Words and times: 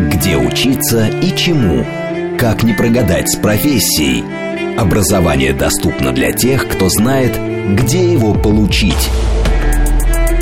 Где 0.00 0.38
учиться 0.38 1.06
и 1.06 1.36
чему? 1.36 1.84
Как 2.38 2.62
не 2.62 2.72
прогадать 2.72 3.28
с 3.28 3.36
профессией? 3.36 4.24
Образование 4.78 5.52
доступно 5.52 6.12
для 6.12 6.32
тех, 6.32 6.66
кто 6.66 6.88
знает, 6.88 7.38
где 7.74 8.10
его 8.10 8.32
получить. 8.32 9.10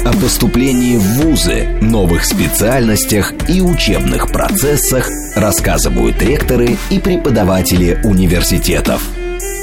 О 0.05 0.13
поступлении 0.13 0.97
в 0.99 1.03
ВУЗы, 1.03 1.67
новых 1.81 2.25
специальностях 2.25 3.33
и 3.49 3.61
учебных 3.61 4.31
процессах 4.31 5.09
рассказывают 5.35 6.23
ректоры 6.23 6.77
и 6.91 7.01
преподаватели 7.01 7.99
университетов. 8.05 9.03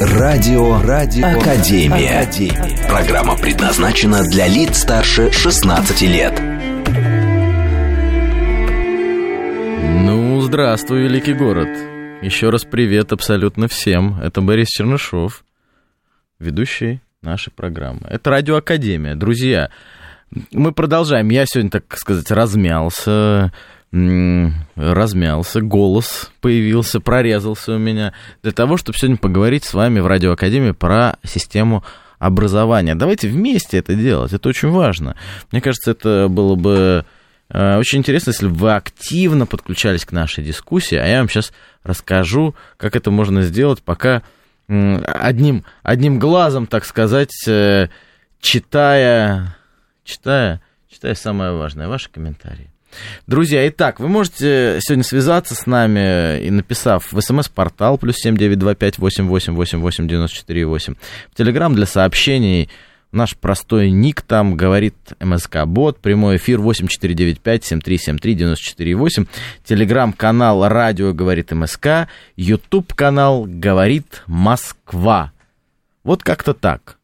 Радио, 0.01 0.81
Радио 0.81 1.27
Академия. 1.27 2.21
Академия. 2.21 2.87
Программа 2.89 3.37
предназначена 3.37 4.23
для 4.23 4.47
лиц 4.47 4.79
старше 4.79 5.31
16 5.31 6.01
лет. 6.01 6.50
Ну, 10.03 10.41
здравствуй, 10.41 11.03
великий 11.03 11.33
город. 11.33 11.69
Еще 12.23 12.49
раз 12.49 12.65
привет 12.65 13.13
абсолютно 13.13 13.67
всем. 13.67 14.19
Это 14.19 14.41
Борис 14.41 14.69
Чернышов, 14.69 15.43
ведущий 16.39 17.01
нашей 17.21 17.51
программы. 17.51 18.07
Это 18.09 18.31
Радио 18.31 18.55
Академия. 18.55 19.13
Друзья, 19.13 19.69
мы 20.51 20.71
продолжаем. 20.71 21.29
Я 21.29 21.45
сегодня, 21.45 21.69
так 21.69 21.95
сказать, 21.97 22.31
размялся, 22.31 23.53
размялся, 23.91 25.61
голос 25.61 26.31
появился, 26.41 26.99
прорезался 26.99 27.75
у 27.75 27.77
меня 27.77 28.13
для 28.41 28.53
того, 28.53 28.77
чтобы 28.77 28.97
сегодня 28.97 29.17
поговорить 29.17 29.65
с 29.65 29.73
вами 29.75 29.99
в 29.99 30.07
Радиоакадемии 30.07 30.71
про 30.71 31.17
систему 31.23 31.83
образования. 32.17 32.95
Давайте 32.95 33.27
вместе 33.27 33.77
это 33.77 33.93
делать, 33.93 34.33
это 34.33 34.49
очень 34.49 34.69
важно. 34.69 35.15
Мне 35.51 35.61
кажется, 35.61 35.91
это 35.91 36.27
было 36.27 36.55
бы 36.55 37.05
очень 37.53 37.99
интересно, 37.99 38.29
если 38.31 38.47
вы 38.47 38.73
активно 38.73 39.45
подключались 39.45 40.05
к 40.05 40.11
нашей 40.11 40.43
дискуссии, 40.43 40.95
а 40.97 41.05
я 41.05 41.19
вам 41.19 41.29
сейчас 41.29 41.51
расскажу, 41.83 42.55
как 42.77 42.95
это 42.95 43.11
можно 43.11 43.41
сделать, 43.41 43.81
пока 43.81 44.23
одним, 44.67 45.65
одним 45.83 46.17
глазом, 46.17 46.65
так 46.65 46.85
сказать, 46.85 47.33
э, 47.47 47.89
читая, 48.39 49.57
читая, 50.05 50.61
читая 50.89 51.13
самое 51.15 51.51
важное, 51.51 51.89
ваши 51.89 52.09
комментарии. 52.09 52.71
Друзья, 53.27 53.67
итак, 53.67 53.99
вы 53.99 54.07
можете 54.07 54.79
сегодня 54.81 55.03
связаться 55.03 55.55
с 55.55 55.65
нами 55.65 56.41
и 56.41 56.49
написав 56.51 57.11
в 57.11 57.21
смс-портал 57.21 57.97
плюс 57.97 58.17
семь 58.17 58.37
девять 58.37 58.59
два 58.59 58.75
пять 58.75 58.97
восемь 58.97 59.27
восемь 59.27 59.53
восемь 59.55 59.79
восемь 59.79 60.07
девяносто 60.07 60.37
четыре 60.37 60.65
восемь. 60.65 60.95
В 61.31 61.35
Телеграм 61.35 61.73
для 61.73 61.85
сообщений 61.85 62.69
наш 63.11 63.35
простой 63.35 63.91
ник 63.91 64.21
там 64.21 64.55
говорит 64.55 64.95
МСК-бот, 65.19 65.99
прямой 65.99 66.37
эфир 66.37 66.59
8495-7373-94-8, 66.59 69.27
телеграм-канал 69.65 70.67
радио 70.67 71.13
говорит 71.13 71.51
МСК, 71.51 72.07
ютуб-канал 72.35 73.45
говорит 73.47 74.23
Москва. 74.27 75.31
Вот 76.03 76.21
как-то 76.23 76.53
так. 76.53 76.97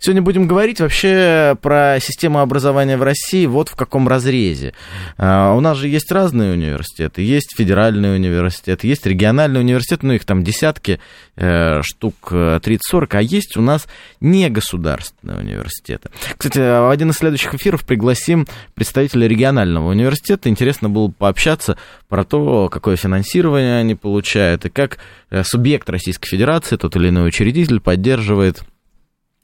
Сегодня 0.00 0.22
будем 0.22 0.46
говорить 0.46 0.80
вообще 0.80 1.56
про 1.60 1.98
систему 2.00 2.38
образования 2.38 2.96
в 2.96 3.02
России 3.02 3.46
вот 3.46 3.68
в 3.68 3.76
каком 3.76 4.06
разрезе. 4.08 4.74
А, 5.16 5.54
у 5.54 5.60
нас 5.60 5.76
же 5.76 5.88
есть 5.88 6.12
разные 6.12 6.52
университеты. 6.52 7.22
Есть 7.22 7.54
федеральный 7.56 8.14
университет, 8.14 8.84
есть 8.84 9.06
региональный 9.06 9.60
университет, 9.60 10.02
ну 10.02 10.12
их 10.12 10.24
там 10.24 10.44
десятки 10.44 11.00
э, 11.36 11.82
штук, 11.82 12.14
30-40, 12.30 12.58
э, 12.70 13.06
а 13.10 13.22
есть 13.22 13.56
у 13.56 13.60
нас 13.60 13.86
негосударственные 14.20 15.38
университеты. 15.38 16.10
Кстати, 16.36 16.58
в 16.58 16.90
один 16.90 17.10
из 17.10 17.16
следующих 17.16 17.54
эфиров 17.54 17.84
пригласим 17.84 18.46
представителя 18.74 19.26
регионального 19.26 19.90
университета. 19.90 20.48
Интересно 20.48 20.88
было 20.88 21.08
пообщаться 21.08 21.76
про 22.08 22.24
то, 22.24 22.68
какое 22.68 22.96
финансирование 22.96 23.78
они 23.78 23.94
получают 23.96 24.64
и 24.64 24.70
как 24.70 24.98
э, 25.30 25.42
субъект 25.44 25.90
Российской 25.90 26.28
Федерации, 26.28 26.76
тот 26.76 26.94
или 26.96 27.08
иной 27.08 27.28
учредитель, 27.28 27.80
поддерживает 27.80 28.62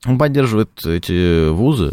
поддерживает 0.05 0.71
эти 0.87 1.49
вузы. 1.49 1.93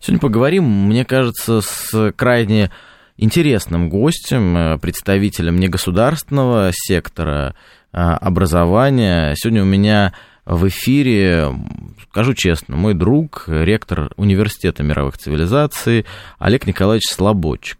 Сегодня 0.00 0.20
поговорим, 0.20 0.64
мне 0.64 1.04
кажется, 1.04 1.60
с 1.60 2.12
крайне 2.12 2.70
интересным 3.16 3.88
гостем, 3.88 4.56
э, 4.56 4.78
представителем 4.78 5.58
негосударственного 5.58 6.70
сектора 6.72 7.54
э, 7.92 7.96
образования. 7.98 9.34
Сегодня 9.36 9.62
у 9.62 9.66
меня 9.66 10.12
в 10.44 10.68
эфире, 10.68 11.48
скажу 12.10 12.34
честно, 12.34 12.76
мой 12.76 12.94
друг, 12.94 13.44
ректор 13.46 14.10
Университета 14.16 14.82
мировых 14.82 15.16
цивилизаций 15.16 16.04
Олег 16.38 16.66
Николаевич 16.66 17.04
Слободчик. 17.10 17.78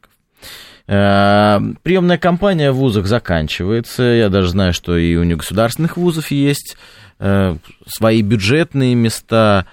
Э, 0.87 1.59
приемная 1.83 2.19
кампания 2.19 2.73
в 2.73 2.77
вузах 2.77 3.07
заканчивается. 3.07 4.03
Я 4.03 4.29
даже 4.29 4.49
знаю, 4.49 4.73
что 4.73 4.97
и 4.97 5.17
у 5.17 5.25
негосударственных 5.25 5.97
вузов 5.97 6.31
есть 6.31 6.77
свои 7.87 8.23
бюджетные 8.23 8.95
места. 8.95 9.67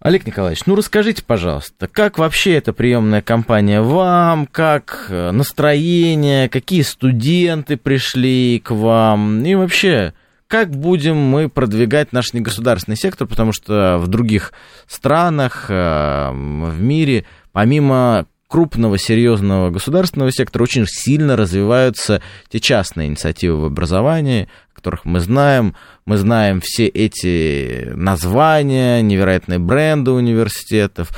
Олег 0.00 0.26
Николаевич, 0.26 0.64
ну 0.66 0.76
расскажите, 0.76 1.24
пожалуйста, 1.24 1.88
как 1.88 2.18
вообще 2.18 2.54
эта 2.54 2.72
приемная 2.72 3.20
кампания 3.20 3.80
вам, 3.80 4.46
как 4.46 5.06
э, 5.08 5.32
настроение, 5.32 6.48
какие 6.48 6.82
студенты 6.82 7.76
пришли 7.76 8.60
к 8.60 8.70
вам, 8.70 9.44
и 9.44 9.56
вообще, 9.56 10.14
как 10.46 10.70
будем 10.70 11.16
мы 11.16 11.48
продвигать 11.48 12.12
наш 12.12 12.32
негосударственный 12.32 12.96
сектор, 12.96 13.26
потому 13.26 13.52
что 13.52 13.98
в 13.98 14.06
других 14.06 14.52
странах, 14.86 15.66
э, 15.68 16.30
в 16.30 16.80
мире, 16.80 17.24
помимо 17.50 18.26
крупного, 18.48 18.98
серьезного 18.98 19.70
государственного 19.70 20.32
сектора 20.32 20.62
очень 20.62 20.86
сильно 20.86 21.36
развиваются 21.36 22.22
те 22.48 22.58
частные 22.60 23.08
инициативы 23.08 23.60
в 23.60 23.64
образовании, 23.66 24.48
которых 24.74 25.04
мы 25.04 25.20
знаем. 25.20 25.74
Мы 26.06 26.16
знаем 26.16 26.60
все 26.62 26.86
эти 26.86 27.90
названия, 27.94 29.02
невероятные 29.02 29.58
бренды 29.58 30.12
университетов. 30.12 31.10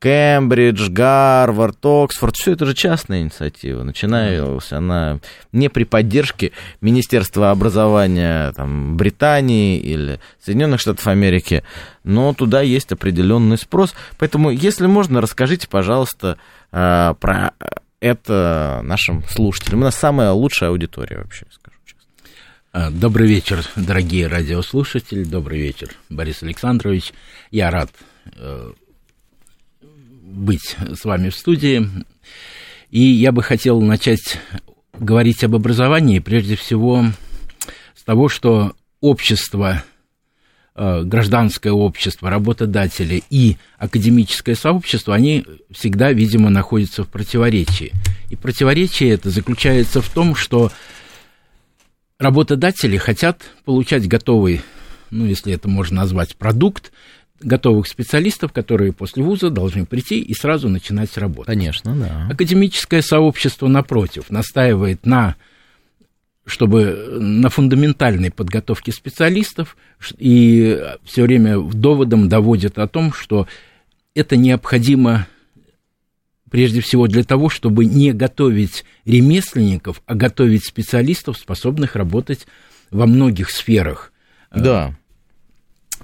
Кембридж, 0.00 0.90
Гарвард, 0.90 1.84
Оксфорд, 1.84 2.36
все 2.36 2.52
это 2.52 2.66
же 2.66 2.74
частная 2.74 3.22
инициатива. 3.22 3.82
Начиналась 3.82 4.72
она 4.72 5.18
не 5.52 5.68
при 5.68 5.84
поддержке 5.84 6.52
Министерства 6.80 7.50
образования 7.50 8.52
там, 8.52 8.96
Британии 8.96 9.78
или 9.78 10.20
Соединенных 10.40 10.80
Штатов 10.80 11.06
Америки, 11.08 11.64
но 12.04 12.32
туда 12.32 12.60
есть 12.62 12.92
определенный 12.92 13.58
спрос. 13.58 13.94
Поэтому, 14.18 14.50
если 14.50 14.86
можно, 14.86 15.20
расскажите, 15.20 15.66
пожалуйста, 15.68 16.38
а, 16.70 17.14
про 17.14 17.52
это 18.00 18.80
нашим 18.84 19.24
слушателям. 19.28 19.80
У 19.80 19.84
нас 19.84 19.96
самая 19.96 20.30
лучшая 20.30 20.70
аудитория 20.70 21.18
вообще, 21.18 21.46
скажу 21.50 21.76
честно. 21.84 22.02
А, 22.72 22.90
добрый 22.90 23.26
вечер, 23.26 23.64
дорогие 23.74 24.28
радиослушатели. 24.28 25.24
Добрый 25.24 25.58
вечер, 25.58 25.90
Борис 26.08 26.42
Александрович. 26.44 27.12
Я 27.50 27.70
рад 27.70 27.90
э, 28.36 28.72
быть 30.28 30.76
с 30.94 31.04
вами 31.04 31.30
в 31.30 31.34
студии. 31.34 31.88
И 32.90 33.00
я 33.00 33.32
бы 33.32 33.42
хотел 33.42 33.80
начать 33.80 34.38
говорить 34.98 35.44
об 35.44 35.54
образовании, 35.54 36.18
прежде 36.18 36.56
всего, 36.56 37.04
с 37.94 38.02
того, 38.04 38.28
что 38.28 38.74
общество 39.00 39.84
Э, 40.80 41.02
гражданское 41.02 41.72
общество, 41.72 42.30
работодатели 42.30 43.24
и 43.30 43.56
академическое 43.78 44.54
сообщество, 44.54 45.12
они 45.12 45.44
всегда, 45.72 46.12
видимо, 46.12 46.50
находятся 46.50 47.02
в 47.02 47.08
противоречии. 47.08 47.92
И 48.30 48.36
противоречие 48.36 49.10
это 49.10 49.28
заключается 49.30 50.00
в 50.00 50.08
том, 50.08 50.36
что 50.36 50.70
работодатели 52.20 52.96
хотят 52.96 53.42
получать 53.64 54.06
готовый, 54.06 54.60
ну, 55.10 55.26
если 55.26 55.52
это 55.52 55.68
можно 55.68 56.02
назвать, 56.02 56.36
продукт, 56.36 56.92
готовых 57.40 57.86
специалистов, 57.86 58.52
которые 58.52 58.92
после 58.92 59.22
вуза 59.22 59.50
должны 59.50 59.86
прийти 59.86 60.20
и 60.20 60.34
сразу 60.34 60.68
начинать 60.68 61.16
работать. 61.16 61.46
Конечно, 61.46 61.94
да. 61.96 62.28
Академическое 62.30 63.02
сообщество, 63.02 63.68
напротив, 63.68 64.30
настаивает 64.30 65.06
на 65.06 65.36
чтобы 66.48 67.18
на 67.20 67.50
фундаментальной 67.50 68.30
подготовке 68.30 68.90
специалистов 68.90 69.76
и 70.16 70.82
все 71.04 71.24
время 71.24 71.60
доводом 71.60 72.30
доводят 72.30 72.78
о 72.78 72.88
том, 72.88 73.12
что 73.12 73.46
это 74.14 74.34
необходимо 74.36 75.26
прежде 76.50 76.80
всего 76.80 77.06
для 77.06 77.22
того, 77.22 77.50
чтобы 77.50 77.84
не 77.84 78.12
готовить 78.12 78.86
ремесленников, 79.04 80.02
а 80.06 80.14
готовить 80.14 80.66
специалистов, 80.66 81.36
способных 81.36 81.96
работать 81.96 82.46
во 82.90 83.06
многих 83.06 83.50
сферах. 83.50 84.12
Да. 84.50 84.96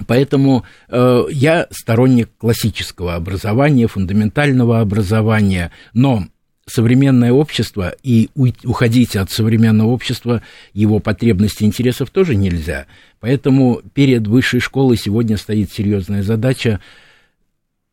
Поэтому 0.07 0.65
э, 0.89 1.25
я 1.31 1.67
сторонник 1.71 2.31
классического 2.39 3.15
образования, 3.15 3.87
фундаментального 3.87 4.81
образования, 4.81 5.71
но 5.93 6.27
современное 6.67 7.33
общество, 7.33 7.95
и 8.03 8.31
уходить 8.65 9.17
от 9.17 9.31
современного 9.31 9.89
общества, 9.89 10.43
его 10.73 10.99
потребностей 10.99 11.65
интересов 11.65 12.11
тоже 12.11 12.35
нельзя. 12.35 12.87
Поэтому 13.21 13.83
перед 13.93 14.27
высшей 14.27 14.61
школой 14.61 14.97
сегодня 14.97 15.37
стоит 15.37 15.73
серьезная 15.73 16.23
задача 16.23 16.81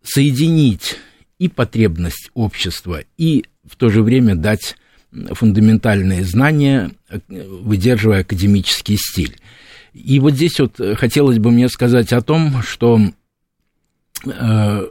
соединить 0.03 0.97
и 1.37 1.49
потребность 1.49 2.29
общества, 2.33 3.03
и 3.17 3.45
в 3.69 3.75
то 3.75 3.89
же 3.89 4.01
время 4.03 4.35
дать 4.35 4.75
фундаментальные 5.11 6.23
знания, 6.23 6.91
выдерживая 7.27 8.21
академический 8.21 8.97
стиль. 8.97 9.37
И 9.93 10.19
вот 10.19 10.33
здесь 10.33 10.59
вот 10.59 10.79
хотелось 10.97 11.39
бы 11.39 11.51
мне 11.51 11.67
сказать 11.67 12.13
о 12.13 12.21
том, 12.21 12.61
что 12.63 12.99
э, 14.25 14.87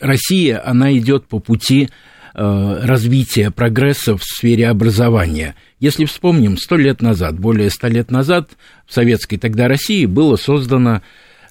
Россия, 0.00 0.62
она 0.64 0.96
идет 0.96 1.26
по 1.26 1.38
пути 1.38 1.88
э, 2.34 2.80
развития 2.82 3.50
прогресса 3.50 4.16
в 4.16 4.24
сфере 4.24 4.68
образования. 4.68 5.54
Если 5.80 6.04
вспомним, 6.04 6.56
сто 6.56 6.76
лет 6.76 7.02
назад, 7.02 7.38
более 7.38 7.70
ста 7.70 7.88
лет 7.88 8.10
назад 8.10 8.50
в 8.86 8.92
советской 8.92 9.36
тогда 9.38 9.68
России 9.68 10.06
было 10.06 10.36
создано 10.36 11.02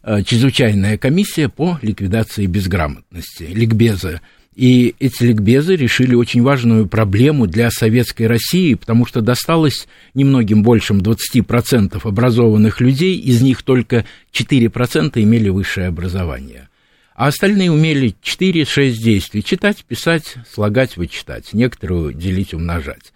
э, 0.04 0.24
чрезвычайная 0.24 0.98
комиссия 0.98 1.50
по 1.50 1.78
ликвидации 1.82 2.46
безграмотности, 2.46 3.44
ликбеза. 3.44 4.22
И 4.56 4.96
эти 5.00 5.24
ликбезы 5.24 5.76
решили 5.76 6.16
очень 6.16 6.42
важную 6.42 6.88
проблему 6.88 7.46
для 7.46 7.70
советской 7.70 8.28
России, 8.28 8.76
потому 8.76 9.06
что 9.06 9.20
досталось 9.20 9.88
немногим 10.14 10.64
большим 10.64 11.00
20% 11.00 12.00
образованных 12.02 12.80
людей, 12.80 13.18
из 13.18 13.42
них 13.42 13.64
только 13.64 14.06
4% 14.34 15.22
имели 15.22 15.50
высшее 15.50 15.88
образование. 15.88 16.70
А 17.16 17.28
остальные 17.28 17.72
умели 17.72 18.16
4-6 18.24 18.92
действий– 18.92 19.44
читать, 19.46 19.84
писать, 19.86 20.36
слагать, 20.50 20.96
вычитать, 20.96 21.54
некоторые 21.54 22.14
делить, 22.14 22.54
умножать. 22.54 23.14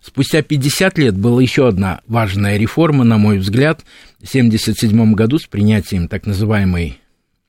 Спустя 0.00 0.42
50 0.42 0.98
лет 0.98 1.16
была 1.16 1.40
еще 1.40 1.68
одна 1.68 2.00
важная 2.06 2.58
реформа, 2.58 3.04
на 3.04 3.16
мой 3.16 3.38
взгляд, 3.38 3.84
в 4.20 4.28
1977 4.28 5.14
году 5.14 5.38
с 5.38 5.46
принятием 5.46 6.08
так 6.08 6.26
называемой 6.26 6.98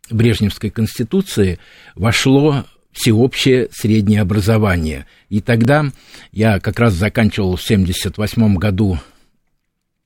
Брежневской 0.09 0.69
конституции 0.69 1.59
вошло 1.95 2.65
всеобщее 2.95 3.67
среднее 3.71 4.21
образование. 4.21 5.05
И 5.29 5.41
тогда 5.41 5.85
я 6.31 6.59
как 6.59 6.79
раз 6.79 6.93
заканчивал 6.93 7.57
в 7.57 7.63
1978 7.63 8.55
году 8.55 8.97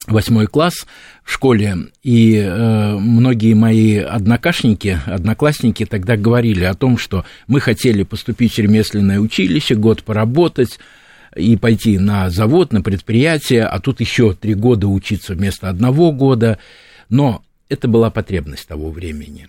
восьмой 0.07 0.47
класс 0.47 0.87
в 1.23 1.31
школе, 1.31 1.77
и 2.01 2.35
э, 2.35 2.97
многие 2.97 3.53
мои 3.53 3.97
однокашники, 3.97 4.99
одноклассники 5.05 5.85
тогда 5.85 6.17
говорили 6.17 6.63
о 6.63 6.73
том, 6.73 6.97
что 6.97 7.25
мы 7.47 7.59
хотели 7.59 8.01
поступить 8.03 8.55
в 8.55 8.59
ремесленное 8.59 9.19
училище, 9.19 9.75
год 9.75 10.03
поработать, 10.03 10.79
и 11.35 11.57
пойти 11.57 11.99
на 11.99 12.31
завод, 12.31 12.73
на 12.73 12.81
предприятие, 12.81 13.65
а 13.65 13.79
тут 13.79 13.99
еще 13.99 14.33
три 14.33 14.55
года 14.55 14.87
учиться 14.87 15.35
вместо 15.35 15.69
одного 15.69 16.11
года. 16.11 16.57
Но 17.09 17.43
это 17.69 17.87
была 17.87 18.09
потребность 18.09 18.67
того 18.67 18.89
времени 18.89 19.47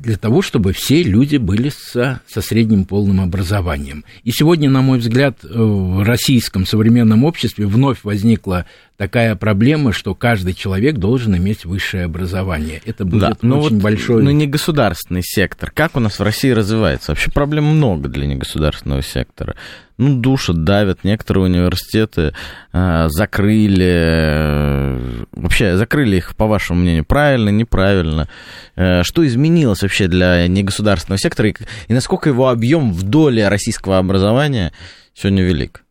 для 0.00 0.16
того, 0.16 0.42
чтобы 0.42 0.72
все 0.72 1.02
люди 1.02 1.36
были 1.36 1.70
со, 1.70 2.20
со 2.26 2.40
средним 2.40 2.84
полным 2.84 3.20
образованием. 3.20 4.04
И 4.24 4.30
сегодня, 4.30 4.70
на 4.70 4.82
мой 4.82 4.98
взгляд, 4.98 5.38
в 5.42 6.02
российском 6.04 6.66
современном 6.66 7.24
обществе 7.24 7.66
вновь 7.66 8.04
возникла 8.04 8.66
такая 8.96 9.36
проблема, 9.36 9.92
что 9.92 10.14
каждый 10.14 10.54
человек 10.54 10.96
должен 10.96 11.36
иметь 11.36 11.64
высшее 11.64 12.04
образование. 12.04 12.82
Это 12.84 13.04
будет 13.04 13.20
да, 13.20 13.36
но 13.42 13.60
очень 13.60 13.76
вот, 13.76 13.82
большой... 13.82 14.22
Ну, 14.22 14.30
не 14.30 14.46
государственный 14.46 15.22
сектор. 15.22 15.70
Как 15.70 15.96
у 15.96 16.00
нас 16.00 16.18
в 16.18 16.22
России 16.22 16.50
развивается? 16.50 17.12
Вообще 17.12 17.30
проблем 17.30 17.64
много 17.64 18.08
для 18.08 18.26
негосударственного 18.26 19.02
сектора. 19.02 19.54
Ну, 19.98 20.14
душат, 20.20 20.62
давят. 20.62 21.02
Некоторые 21.02 21.44
университеты 21.44 22.32
э, 22.72 23.06
закрыли. 23.08 23.92
Э, 23.92 25.24
вообще, 25.32 25.76
закрыли 25.76 26.16
их, 26.16 26.36
по 26.36 26.46
вашему 26.46 26.80
мнению, 26.80 27.04
правильно, 27.04 27.48
неправильно? 27.48 28.28
Э, 28.76 29.02
что 29.02 29.26
изменилось 29.26 29.82
вообще 29.82 30.06
для 30.06 30.46
негосударственного 30.46 31.18
сектора? 31.18 31.48
И, 31.48 31.54
и 31.88 31.92
насколько 31.92 32.28
его 32.28 32.48
объем 32.48 32.92
в 32.92 33.02
доле 33.02 33.48
российского 33.48 33.98
образования 33.98 34.72
сегодня 35.14 35.42
велик? 35.42 35.82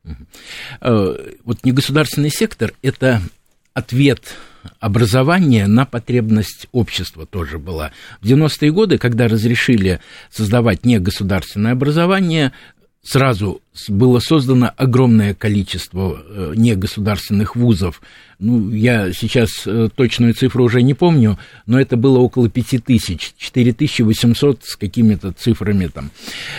Э, 0.79 1.15
вот 1.43 1.65
негосударственный 1.65 2.29
сектор– 2.29 2.73
это 2.81 3.21
ответ 3.73 4.21
образования 4.79 5.67
на 5.67 5.85
потребность 5.85 6.67
общества 6.71 7.25
тоже 7.25 7.59
была. 7.59 7.91
В 8.21 8.25
90-е 8.25 8.71
годы, 8.71 8.97
когда 8.97 9.27
разрешили 9.27 9.99
создавать 10.31 10.85
негосударственное 10.85 11.73
образование, 11.73 12.53
сразу 13.01 13.61
было 13.87 14.19
создано 14.19 14.71
огромное 14.75 15.33
количество 15.33 16.21
э, 16.27 16.53
негосударственных 16.55 17.55
вузов. 17.55 18.01
Ну, 18.39 18.69
я 18.71 19.13
сейчас 19.13 19.49
э, 19.65 19.89
точную 19.95 20.33
цифру 20.33 20.65
уже 20.65 20.81
не 20.81 20.93
помню, 20.93 21.37
но 21.65 21.79
это 21.79 21.95
было 21.95 22.19
около 22.19 22.49
5 22.49 22.83
тысяч, 22.83 23.33
4800 23.37 24.63
с 24.63 24.75
какими-то 24.75 25.31
цифрами, 25.31 25.87
там, 25.87 26.11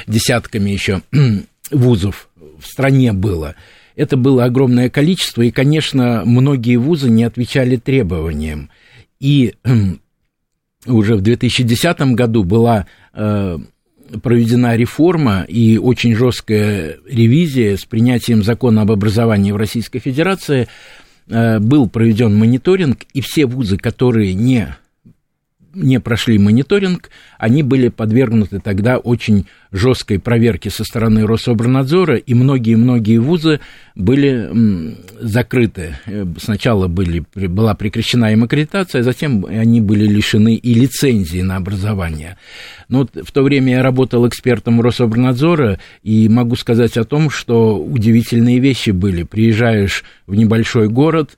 десятками 0.07 0.71
еще 0.71 1.03
вузов 1.71 2.29
в 2.37 2.67
стране 2.67 3.13
было. 3.13 3.55
Это 3.95 4.17
было 4.17 4.45
огромное 4.45 4.91
количество, 4.91 5.43
и, 5.43 5.51
конечно, 5.51 6.23
многие 6.25 6.77
вузы 6.77 7.11
не 7.11 7.25
отвечали 7.25 7.77
требованиям. 7.77 8.71
И 9.21 9.55
уже 10.87 11.17
в 11.17 11.21
2010 11.21 12.01
году 12.15 12.45
была 12.45 12.87
э, 13.13 13.59
проведена 14.23 14.77
реформа 14.77 15.45
и 15.49 15.79
очень 15.79 16.15
жесткая 16.15 16.97
ревизия 17.09 17.77
с 17.77 17.85
принятием 17.85 18.43
закона 18.43 18.83
об 18.83 18.91
образовании 18.91 19.53
в 19.53 19.57
Российской 19.57 19.99
Федерации. 19.99 20.69
Э, 21.29 21.59
был 21.59 21.89
проведен 21.89 22.37
мониторинг, 22.37 23.05
и 23.13 23.21
все 23.21 23.47
вузы, 23.47 23.77
которые 23.77 24.35
не 24.35 24.77
не 25.75 26.01
прошли 26.01 26.39
мониторинг, 26.39 27.11
они 27.39 27.63
были 27.63 27.89
подвергнуты 27.89 28.61
тогда 28.61 28.99
очень 28.99 29.47
жесткой 29.71 30.19
проверке 30.19 30.71
со 30.71 30.85
стороны 30.85 31.27
Рособорнадзора, 31.27 32.17
и 32.17 32.35
многие-многие 32.35 33.19
вузы 33.19 33.61
были 33.95 34.97
закрыты. 35.21 35.97
Э, 36.07 36.25
сначала 36.41 36.89
были, 36.89 37.25
была 37.35 37.75
прекращена 37.75 38.33
им 38.33 38.45
аккредитация, 38.45 39.03
затем 39.03 39.45
они 39.45 39.81
были 39.81 40.07
лишены 40.07 40.55
и 40.55 40.75
лицензии 40.75 41.43
на 41.43 41.57
образование. 41.57 42.39
Но 42.89 43.01
вот 43.01 43.11
в 43.27 43.31
то 43.33 43.43
время 43.43 43.75
я 43.75 43.83
работал 43.83 44.27
экспертом 44.27 44.81
Рособорнадзора, 44.81 45.79
и 46.03 46.29
могу 46.29 46.57
сказать 46.57 46.97
о 46.97 47.05
том, 47.05 47.31
что 47.31 47.79
удивительные 47.79 48.59
вещи 48.59 48.91
были. 48.91 49.23
Приезжаешь 49.23 50.05
в 50.27 50.35
небольшой 50.35 50.89
город, 50.89 51.37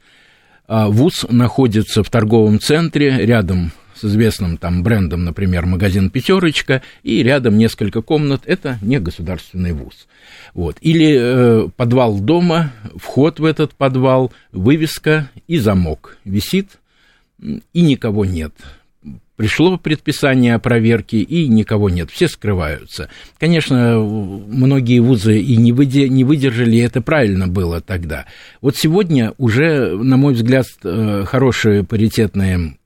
а 0.69 0.89
вуз 0.89 1.27
находится 1.29 2.05
в 2.05 2.11
торговом 2.11 2.61
центре, 2.61 3.27
рядом 3.27 3.73
с 4.01 4.05
известным 4.05 4.57
там 4.57 4.83
брендом, 4.83 5.25
например, 5.25 5.67
магазин 5.67 6.11
«Пятерочка», 6.11 6.83
и 7.03 7.23
рядом 7.23 7.59
несколько 7.59 8.03
комнат, 8.03 8.43
это 8.47 8.79
не 8.83 8.99
государственный 8.99 9.73
вуз. 9.73 10.09
Вот. 10.55 10.77
Или 10.81 11.17
э, 11.19 11.69
подвал 11.77 12.19
дома, 12.19 12.73
вход 12.97 13.41
в 13.41 13.45
этот 13.45 13.75
подвал, 13.75 14.33
вывеска 14.53 15.31
и 15.47 15.59
замок 15.59 16.19
висит, 16.25 16.79
и 17.73 17.81
никого 17.83 18.25
нет. 18.25 18.53
Пришло 19.37 19.79
предписание 19.79 20.55
о 20.55 20.59
проверке, 20.59 21.23
и 21.23 21.49
никого 21.49 21.89
нет, 21.89 22.11
все 22.11 22.29
скрываются. 22.29 23.09
Конечно, 23.39 23.99
многие 23.99 24.99
вузы 24.99 25.41
и 25.41 25.57
не, 25.57 25.73
выдержали, 25.73 26.77
и 26.77 26.81
это 26.81 27.01
правильно 27.01 27.49
было 27.49 27.81
тогда. 27.81 28.27
Вот 28.61 28.77
сегодня 28.77 29.33
уже, 29.39 29.97
на 29.97 30.19
мой 30.19 30.35
взгляд, 30.35 30.67
э, 30.85 31.25
хорошие 31.27 31.85
паритетные 31.85 32.77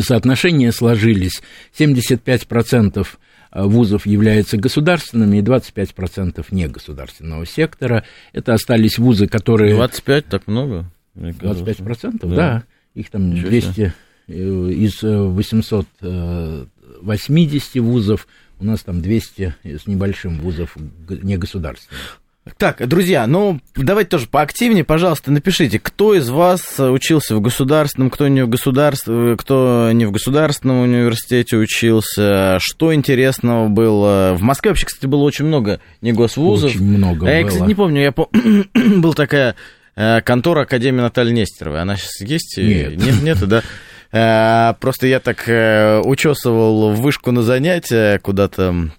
соотношения 0.00 0.72
сложились. 0.72 1.42
75% 1.78 3.06
вузов 3.54 4.06
являются 4.06 4.56
государственными 4.56 5.36
и 5.38 5.42
25% 5.42 6.46
негосударственного 6.50 7.44
сектора. 7.46 8.04
Это 8.32 8.54
остались 8.54 8.98
вузы, 8.98 9.26
которые... 9.26 9.74
25 9.74 10.26
так 10.26 10.46
много? 10.46 10.86
25%, 11.14 12.18
да. 12.22 12.36
да. 12.36 12.62
Их 12.94 13.10
там 13.10 13.30
Ничего 13.30 13.48
200 13.48 13.72
себе. 13.72 13.92
Э, 14.28 14.32
из 14.32 15.02
880 15.02 17.74
вузов, 17.76 18.28
у 18.58 18.64
нас 18.64 18.82
там 18.82 19.02
200 19.02 19.54
с 19.64 19.86
небольшим 19.86 20.38
вузов 20.38 20.76
негосударственных. 21.08 22.21
Так, 22.58 22.86
друзья, 22.88 23.28
ну 23.28 23.60
давайте 23.76 24.10
тоже 24.10 24.26
поактивнее, 24.26 24.82
пожалуйста, 24.82 25.30
напишите, 25.30 25.78
кто 25.78 26.12
из 26.14 26.28
вас 26.28 26.74
учился 26.78 27.36
в 27.36 27.40
государственном, 27.40 28.10
кто 28.10 28.26
не 28.26 28.42
в 28.42 28.48
государственном, 28.48 29.36
кто 29.36 29.90
не 29.92 30.06
в 30.06 30.10
государственном 30.10 30.80
университете 30.80 31.56
учился, 31.56 32.58
что 32.60 32.92
интересного 32.92 33.68
было. 33.68 34.34
В 34.34 34.42
Москве 34.42 34.72
вообще, 34.72 34.86
кстати, 34.86 35.06
было 35.06 35.22
очень 35.22 35.44
много 35.44 35.78
негосвузов. 36.00 36.70
Очень 36.70 36.84
много 36.84 37.30
Я, 37.30 37.42
было. 37.42 37.48
кстати, 37.48 37.68
не 37.68 37.74
помню, 37.76 38.02
я 38.02 38.10
по... 38.10 38.28
был 38.74 39.14
такая 39.14 39.54
э, 39.94 40.20
контора 40.22 40.62
Академии 40.62 41.00
Натальи 41.00 41.32
Нестеровой. 41.32 41.80
Она 41.80 41.96
сейчас 41.96 42.20
есть? 42.22 42.58
Нет. 42.58 42.96
Нет, 42.96 43.22
нет, 43.22 43.38
да. 43.48 43.62
Э, 44.10 44.74
просто 44.80 45.06
я 45.06 45.20
так 45.20 45.48
э, 45.48 46.00
учесывал 46.00 46.90
вышку 46.90 47.30
на 47.30 47.42
занятия 47.42 48.18
куда-то 48.18 48.90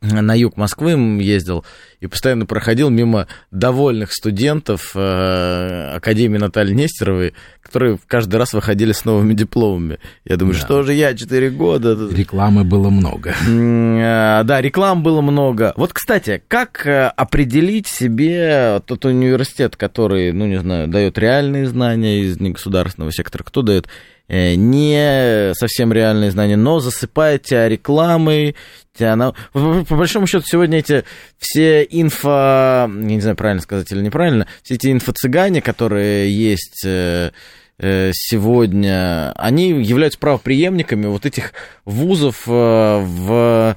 на 0.00 0.34
юг 0.34 0.56
Москвы 0.56 0.92
ездил, 1.20 1.64
и 2.00 2.06
постоянно 2.06 2.46
проходил 2.46 2.88
мимо 2.88 3.26
довольных 3.50 4.12
студентов 4.12 4.92
э, 4.94 5.92
Академии 5.94 6.38
Натальи 6.38 6.72
Нестеровой, 6.72 7.34
которые 7.62 7.98
каждый 8.06 8.36
раз 8.36 8.54
выходили 8.54 8.92
с 8.92 9.04
новыми 9.04 9.34
дипломами. 9.34 9.98
Я 10.24 10.36
думаю, 10.36 10.54
да. 10.54 10.60
что 10.60 10.82
же 10.82 10.94
я, 10.94 11.14
4 11.14 11.50
года... 11.50 12.08
Рекламы 12.10 12.64
было 12.64 12.88
много. 12.88 13.34
Э, 13.46 14.42
да, 14.44 14.60
реклам 14.62 15.02
было 15.02 15.20
много. 15.20 15.74
Вот, 15.76 15.92
кстати, 15.92 16.42
как 16.48 16.86
э, 16.86 17.08
определить 17.08 17.86
себе 17.86 18.80
тот 18.86 19.04
университет, 19.04 19.76
который, 19.76 20.32
ну, 20.32 20.46
не 20.46 20.58
знаю, 20.60 20.88
дает 20.88 21.18
реальные 21.18 21.66
знания 21.66 22.22
из 22.22 22.40
негосударственного 22.40 23.12
сектора, 23.12 23.42
кто 23.42 23.60
дает 23.60 23.86
не 24.30 25.52
совсем 25.54 25.92
реальные 25.92 26.30
знания, 26.30 26.56
но 26.56 26.80
засыпает 26.80 27.42
тебя 27.42 27.68
рекламой, 27.68 28.54
тебя 28.96 29.16
на... 29.16 29.32
по, 29.52 29.84
по 29.84 29.96
большому 29.96 30.26
счету 30.26 30.44
сегодня 30.46 30.78
эти 30.78 31.04
все 31.38 31.82
инфо, 31.82 32.28
я 32.28 32.86
не 32.86 33.20
знаю, 33.20 33.36
правильно 33.36 33.62
сказать 33.62 33.90
или 33.90 34.00
неправильно, 34.00 34.46
все 34.62 34.74
эти 34.74 34.92
инфо-цыгане, 34.92 35.60
которые 35.60 36.30
есть 36.30 36.84
э, 36.84 37.32
э, 37.78 38.10
сегодня, 38.14 39.32
они 39.32 39.70
являются 39.82 40.18
правоприемниками 40.18 41.06
вот 41.06 41.26
этих 41.26 41.52
вузов 41.84 42.46
в 42.46 43.76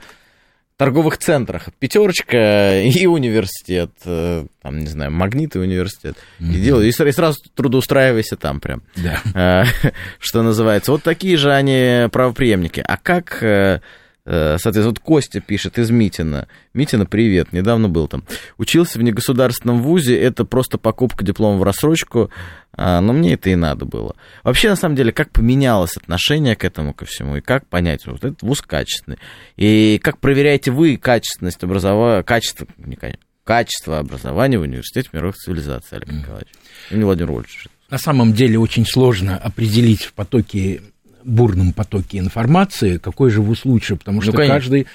торговых 0.77 1.17
центрах. 1.17 1.69
Пятерочка 1.79 2.81
и 2.83 3.05
университет. 3.05 3.91
Э, 4.05 4.45
там, 4.61 4.79
не 4.79 4.87
знаю, 4.87 5.11
магнит 5.11 5.55
и 5.55 5.59
университет. 5.59 6.17
Mm-hmm. 6.39 6.53
И, 6.53 6.61
делай, 6.61 6.87
и 6.87 6.91
сразу 6.91 7.37
трудоустраивайся 7.53 8.35
там 8.35 8.59
прям. 8.59 8.81
Да. 8.95 9.21
Э, 9.33 9.91
что 10.19 10.41
называется. 10.41 10.91
Вот 10.91 11.03
такие 11.03 11.37
же 11.37 11.53
они 11.53 12.07
правоприемники. 12.11 12.83
А 12.85 12.97
как 12.97 13.43
Э, 13.43 13.79
соответственно, 14.25 14.89
вот 14.89 14.99
Костя 14.99 15.41
пишет 15.41 15.77
из 15.77 15.89
Митина. 15.89 16.47
Митина, 16.73 17.05
привет, 17.05 17.51
недавно 17.51 17.89
был 17.89 18.07
там. 18.07 18.23
Учился 18.57 18.97
в 18.97 19.03
негосударственном 19.03 19.81
вузе, 19.81 20.17
это 20.17 20.45
просто 20.45 20.77
покупка 20.77 21.25
диплома 21.25 21.59
в 21.59 21.63
рассрочку, 21.63 22.31
а, 22.75 23.01
но 23.01 23.13
мне 23.13 23.33
это 23.33 23.49
и 23.49 23.55
надо 23.55 23.85
было. 23.85 24.15
Вообще, 24.43 24.69
на 24.69 24.75
самом 24.75 24.95
деле, 24.95 25.11
как 25.11 25.29
поменялось 25.31 25.97
отношение 25.97 26.55
к 26.55 26.63
этому, 26.63 26.93
ко 26.93 27.05
всему, 27.05 27.37
и 27.37 27.41
как 27.41 27.67
понять, 27.67 28.05
вот 28.05 28.23
этот 28.23 28.41
вуз 28.41 28.61
качественный, 28.61 29.19
и 29.57 29.99
как 30.01 30.19
проверяете 30.19 30.71
вы 30.71 30.97
качественность 30.97 31.63
образования, 31.63 32.23
качество, 32.23 32.65
не, 32.77 32.97
качество 33.43 33.99
образования 33.99 34.57
в 34.57 34.61
университете 34.61 35.09
мировых 35.13 35.35
цивилизаций, 35.35 35.97
Олег 35.97 36.11
Николаевич, 36.11 36.49
и 36.89 36.95
Владимир 36.95 37.31
Вольфович. 37.31 37.67
На 37.89 37.97
самом 37.97 38.33
деле 38.33 38.57
очень 38.57 38.85
сложно 38.85 39.37
определить 39.37 40.03
в 40.03 40.13
потоке 40.13 40.81
бурном 41.25 41.73
потоке 41.73 42.19
информации, 42.19 42.97
какой 42.97 43.29
же 43.29 43.41
вуз 43.41 43.65
лучше, 43.65 43.95
потому 43.95 44.17
ну, 44.17 44.21
что 44.21 44.31
ну, 44.33 44.47
каждый 44.47 44.87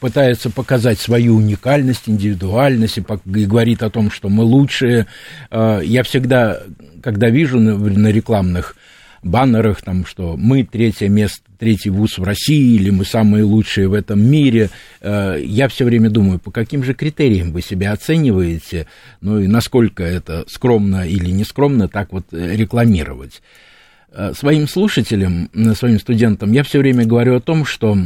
пытается 0.00 0.50
показать 0.50 0.98
свою 0.98 1.36
уникальность, 1.36 2.08
индивидуальность 2.08 2.98
и, 2.98 3.04
говорит 3.24 3.82
о 3.82 3.90
том, 3.90 4.10
что 4.10 4.28
мы 4.28 4.44
лучшие. 4.44 5.06
А, 5.50 5.80
я 5.80 6.02
всегда, 6.02 6.62
когда 7.02 7.28
вижу 7.28 7.60
на, 7.60 8.08
рекламных 8.08 8.76
баннерах, 9.22 9.82
там, 9.82 10.06
что 10.06 10.36
мы 10.36 10.64
третье 10.64 11.08
место, 11.08 11.42
третий 11.58 11.90
вуз 11.90 12.18
в 12.18 12.22
России, 12.22 12.76
или 12.76 12.90
мы 12.90 13.04
самые 13.04 13.44
лучшие 13.44 13.88
в 13.88 13.92
этом 13.92 14.20
мире, 14.20 14.70
а, 15.00 15.36
я 15.36 15.68
все 15.68 15.84
время 15.84 16.08
думаю, 16.08 16.38
по 16.38 16.50
каким 16.50 16.82
же 16.82 16.94
критериям 16.94 17.52
вы 17.52 17.60
себя 17.60 17.92
оцениваете, 17.92 18.86
ну 19.20 19.40
и 19.40 19.46
насколько 19.46 20.02
это 20.02 20.44
скромно 20.48 21.06
или 21.06 21.30
не 21.30 21.44
скромно 21.44 21.88
так 21.88 22.12
вот 22.12 22.26
рекламировать. 22.30 23.42
Э, 24.12 24.32
своим 24.34 24.68
слушателям, 24.68 25.50
своим 25.74 25.98
студентам 25.98 26.52
я 26.52 26.62
все 26.62 26.78
время 26.78 27.04
говорю 27.04 27.36
о 27.36 27.40
том, 27.40 27.64
что 27.64 27.98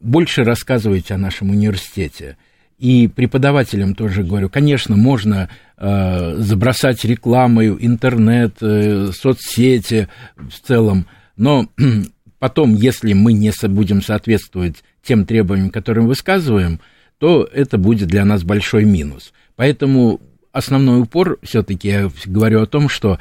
больше 0.00 0.44
рассказывайте 0.44 1.14
о 1.14 1.18
нашем 1.18 1.50
университете. 1.50 2.36
И 2.78 3.06
преподавателям 3.08 3.94
тоже 3.94 4.22
говорю, 4.22 4.48
конечно, 4.48 4.96
можно 4.96 5.48
э, 5.76 6.36
забросать 6.38 7.04
рекламой 7.04 7.68
интернет, 7.68 8.56
э, 8.60 9.10
соцсети 9.12 10.08
в 10.36 10.66
целом, 10.66 11.06
но 11.36 11.68
потом, 12.38 12.74
если 12.74 13.12
мы 13.12 13.32
не 13.32 13.52
будем 13.68 14.00
соответствовать 14.00 14.82
тем 15.02 15.26
требованиям, 15.26 15.70
которые 15.70 16.06
высказываем, 16.06 16.80
то 17.18 17.48
это 17.52 17.78
будет 17.78 18.08
для 18.08 18.24
нас 18.24 18.42
большой 18.42 18.84
минус. 18.84 19.32
Поэтому 19.54 20.20
основной 20.50 21.02
упор 21.02 21.38
все-таки 21.42 21.88
я 21.88 22.10
говорю 22.26 22.62
о 22.62 22.66
том, 22.66 22.88
что 22.88 23.18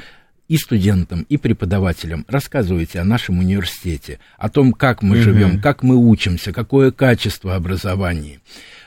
и 0.51 0.57
студентам, 0.57 1.25
и 1.29 1.37
преподавателям 1.37 2.25
рассказывайте 2.27 2.99
о 2.99 3.05
нашем 3.05 3.39
университете, 3.39 4.19
о 4.37 4.49
том, 4.49 4.73
как 4.73 5.01
мы 5.01 5.15
угу. 5.15 5.23
живем, 5.23 5.61
как 5.61 5.81
мы 5.81 5.95
учимся, 5.95 6.51
какое 6.51 6.91
качество 6.91 7.55
образования. 7.55 8.41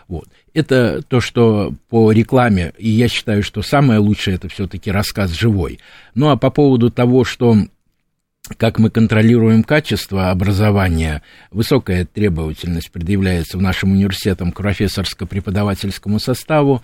Вот. 0.07 0.29
Это 0.53 1.01
то, 1.01 1.23
что 1.23 1.75
по 1.89 2.13
рекламе, 2.13 2.75
и 2.77 2.91
я 2.91 3.09
считаю, 3.09 3.43
что 3.43 3.63
самое 3.63 3.99
лучшее 3.99 4.37
это 4.37 4.51
все-таки 4.51 4.91
рассказ 4.91 5.31
живой. 5.31 5.81
Ну 6.15 6.29
а 6.29 6.37
по 6.37 6.51
поводу 6.51 6.91
того, 6.91 7.25
что 7.25 7.57
как 8.59 8.79
мы 8.79 8.91
контролируем 8.91 9.63
качество 9.63 10.31
образования, 10.31 11.23
высокая 11.51 12.05
требовательность 12.05 12.91
предъявляется 12.91 13.57
в 13.57 13.63
нашем 13.63 13.93
университете 13.93 14.45
к 14.45 14.61
профессорско-преподавательскому 14.61 16.19
составу, 16.19 16.83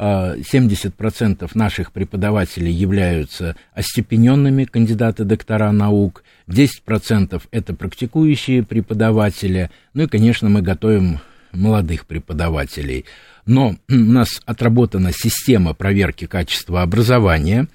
70% 0.00 1.50
наших 1.52 1.92
преподавателей 1.92 2.72
являются 2.72 3.54
остепененными 3.74 4.64
кандидаты 4.64 5.24
доктора 5.24 5.72
наук, 5.72 6.24
10% 6.48 7.42
это 7.50 7.74
практикующие 7.74 8.62
преподаватели, 8.62 9.70
ну 9.92 10.04
и, 10.04 10.06
конечно, 10.06 10.48
мы 10.48 10.62
готовим 10.62 11.20
молодых 11.52 12.06
преподавателей. 12.06 13.04
Но 13.44 13.76
у 13.90 13.94
нас 13.94 14.40
отработана 14.46 15.12
система 15.12 15.74
проверки 15.74 16.26
качества 16.26 16.80
образования. 16.80 17.68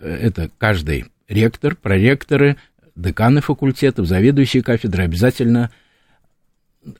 Это 0.00 0.50
каждый 0.58 1.06
ректор, 1.28 1.76
проректоры, 1.76 2.56
деканы 2.94 3.40
факультетов, 3.40 4.06
заведующие 4.06 4.62
кафедры 4.62 5.04
обязательно 5.04 5.70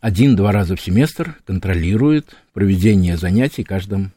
один-два 0.00 0.52
раза 0.52 0.74
в 0.76 0.80
семестр 0.80 1.36
контролируют 1.44 2.34
проведение 2.54 3.18
занятий 3.18 3.62
каждым 3.62 4.12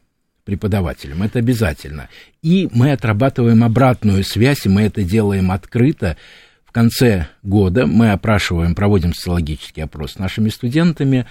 преподавателям. 0.48 1.22
Это 1.22 1.40
обязательно. 1.40 2.08
И 2.40 2.70
мы 2.72 2.92
отрабатываем 2.92 3.62
обратную 3.62 4.24
связь, 4.24 4.64
и 4.64 4.70
мы 4.70 4.80
это 4.84 5.02
делаем 5.02 5.50
открыто. 5.50 6.16
В 6.64 6.72
конце 6.72 7.28
года 7.42 7.86
мы 7.86 8.12
опрашиваем, 8.12 8.74
проводим 8.74 9.12
социологический 9.12 9.82
опрос 9.82 10.12
с 10.12 10.18
нашими 10.18 10.48
студентами, 10.48 11.26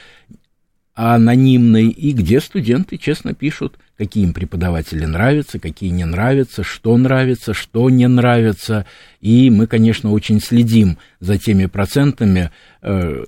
анонимный, 0.93 1.87
и 1.87 2.11
где 2.11 2.39
студенты 2.39 2.97
честно 2.97 3.33
пишут, 3.33 3.79
какие 3.97 4.23
им 4.23 4.33
преподаватели 4.33 5.05
нравятся, 5.05 5.57
какие 5.57 5.89
не 5.89 6.05
нравятся, 6.05 6.61
что 6.61 6.95
нравится, 6.95 7.55
что 7.55 7.89
не 7.89 8.07
нравится. 8.07 8.85
И 9.19 9.49
мы, 9.49 9.65
конечно, 9.65 10.11
очень 10.11 10.39
следим 10.39 10.99
за 11.19 11.39
теми 11.39 11.65
процентами, 11.65 12.51
э, 12.83 13.23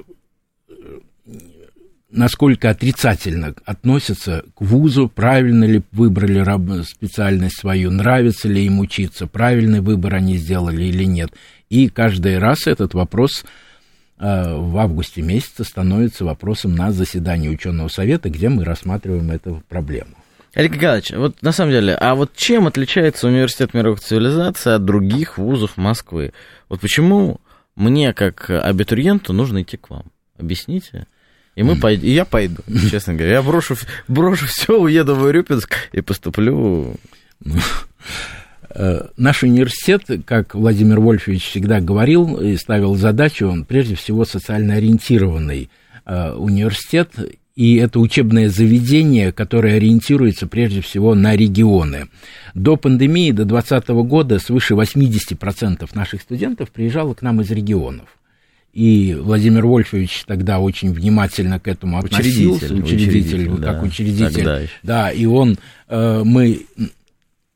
насколько 2.12 2.70
отрицательно 2.70 3.54
относятся 3.66 4.44
к 4.56 4.62
вузу, 4.62 5.10
правильно 5.10 5.66
ли 5.66 5.82
выбрали 5.92 6.44
специальность 6.84 7.60
свою, 7.60 7.92
нравится 7.92 8.48
ли 8.48 8.66
им 8.66 8.80
учиться, 8.80 9.28
правильный 9.28 9.82
выбор 9.82 10.16
они 10.16 10.38
сделали 10.38 10.86
или 10.86 11.04
нет. 11.04 11.32
И 11.70 11.90
каждый 11.90 12.40
раз 12.40 12.68
этот 12.68 12.94
вопрос 12.94 13.46
э, 14.20 14.56
в 14.56 14.78
августе 14.78 15.22
месяце 15.22 15.64
становится 15.64 16.26
вопросом 16.26 16.76
на 16.76 16.92
заседании 16.92 17.50
ученого 17.50 17.90
совета, 17.90 18.30
где 18.30 18.50
мы 18.50 18.64
рассматриваем 18.66 19.30
эту 19.32 19.64
проблему. 19.70 20.16
Олег 20.56 20.76
Николаевич, 20.76 21.12
вот 21.12 21.42
на 21.44 21.52
самом 21.52 21.72
деле, 21.72 21.94
а 21.94 22.16
вот 22.16 22.36
чем 22.36 22.66
отличается 22.66 23.28
университет 23.28 23.76
мировых 23.76 24.00
цивилизаций 24.00 24.74
от 24.74 24.84
других 24.84 25.38
вузов 25.38 25.78
Москвы? 25.78 26.34
Вот 26.70 26.82
почему 26.82 27.40
мне, 27.76 28.14
как 28.14 28.50
абитуриенту, 28.50 29.32
нужно 29.32 29.62
идти 29.62 29.78
к 29.78 29.92
вам? 29.92 30.06
Объясните. 30.40 31.06
И, 31.60 31.64
мы 31.64 31.76
пойд... 31.76 32.02
и 32.06 32.12
я 32.12 32.24
пойду, 32.24 32.64
честно 32.90 33.16
говоря. 33.16 33.34
Я 33.34 33.42
брошу, 33.42 33.76
брошу 34.08 34.48
все, 34.48 34.80
уеду 34.80 35.14
в 35.14 35.24
Урюпинск 35.24 35.76
и 35.92 36.00
поступлю. 36.00 36.96
Э, 38.70 39.08
наш 39.18 39.44
университет, 39.44 40.04
как 40.26 40.56
Владимир 40.56 41.02
Вольфович 41.02 41.44
всегда 41.44 41.82
говорил 41.82 42.40
и 42.40 42.56
ставил 42.56 42.96
задачу, 42.96 43.48
он 43.48 43.66
прежде 43.66 43.96
всего 43.96 44.24
социально 44.24 44.76
ориентированный 44.76 45.70
э, 46.06 46.32
университет, 46.34 47.10
и 47.56 47.76
это 47.76 48.00
учебное 48.00 48.48
заведение, 48.48 49.34
которое 49.34 49.76
ориентируется 49.76 50.48
прежде 50.48 50.80
всего 50.80 51.14
на 51.14 51.36
регионы. 51.36 52.08
До 52.54 52.78
пандемии, 52.78 53.32
до 53.32 53.44
2020 53.44 53.90
года 54.08 54.40
свыше 54.40 54.76
80% 54.76 55.90
наших 55.94 56.22
студентов 56.22 56.70
приезжало 56.72 57.16
к 57.16 57.22
нам 57.22 57.42
из 57.42 57.52
регионов. 57.52 58.08
И 58.74 59.16
Владимир 59.16 59.66
Вольфович 59.66 60.24
тогда 60.26 60.60
очень 60.60 60.94
внимательно 60.94 61.60
к 61.60 61.68
этому 61.68 61.98
относился, 61.98 62.66
учредитель, 62.66 62.84
учредитель, 62.84 63.20
учредитель 63.20 63.50
как 63.50 63.60
да, 63.60 63.82
учредитель. 63.82 64.34
Тогда 64.34 64.62
да, 64.84 65.12
и 65.12 65.26
он, 65.26 65.58
э, 65.88 66.22
мы 66.24 66.66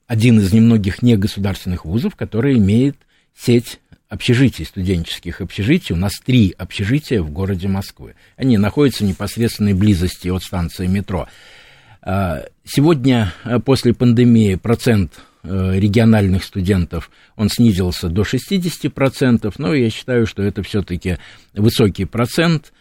один 0.08 0.39
из 0.39 0.51
немногих 0.51 1.01
негосударственных 1.03 1.86
вузов, 1.86 2.15
который 2.15 2.58
имеет 2.58 2.98
сеть 3.36 3.79
общежитий, 4.10 4.65
студенческих 4.65 5.41
общежитий. 5.41 5.93
У 5.93 5.98
нас 5.98 6.13
три 6.24 6.53
общежития 6.58 7.22
в 7.22 7.29
городе 7.32 7.67
Москвы. 7.67 8.15
Они 8.36 8.58
находятся 8.58 9.03
в 9.03 9.08
непосредственной 9.08 9.74
близости 9.74 10.29
от 10.29 10.43
станции 10.43 10.88
метро. 10.88 11.27
Э, 12.01 12.46
сегодня, 12.65 13.34
после 13.65 13.93
пандемии, 13.93 14.55
процент 14.55 15.20
региональных 15.43 16.43
студентов, 16.43 17.12
он 17.35 17.50
снизился 17.50 18.09
до 18.09 18.21
60%, 18.21 19.53
но 19.57 19.73
я 19.73 19.89
считаю, 19.89 20.25
что 20.25 20.41
это 20.41 20.63
все-таки 20.63 21.17
высокий 21.53 22.05
процент, 22.05 22.71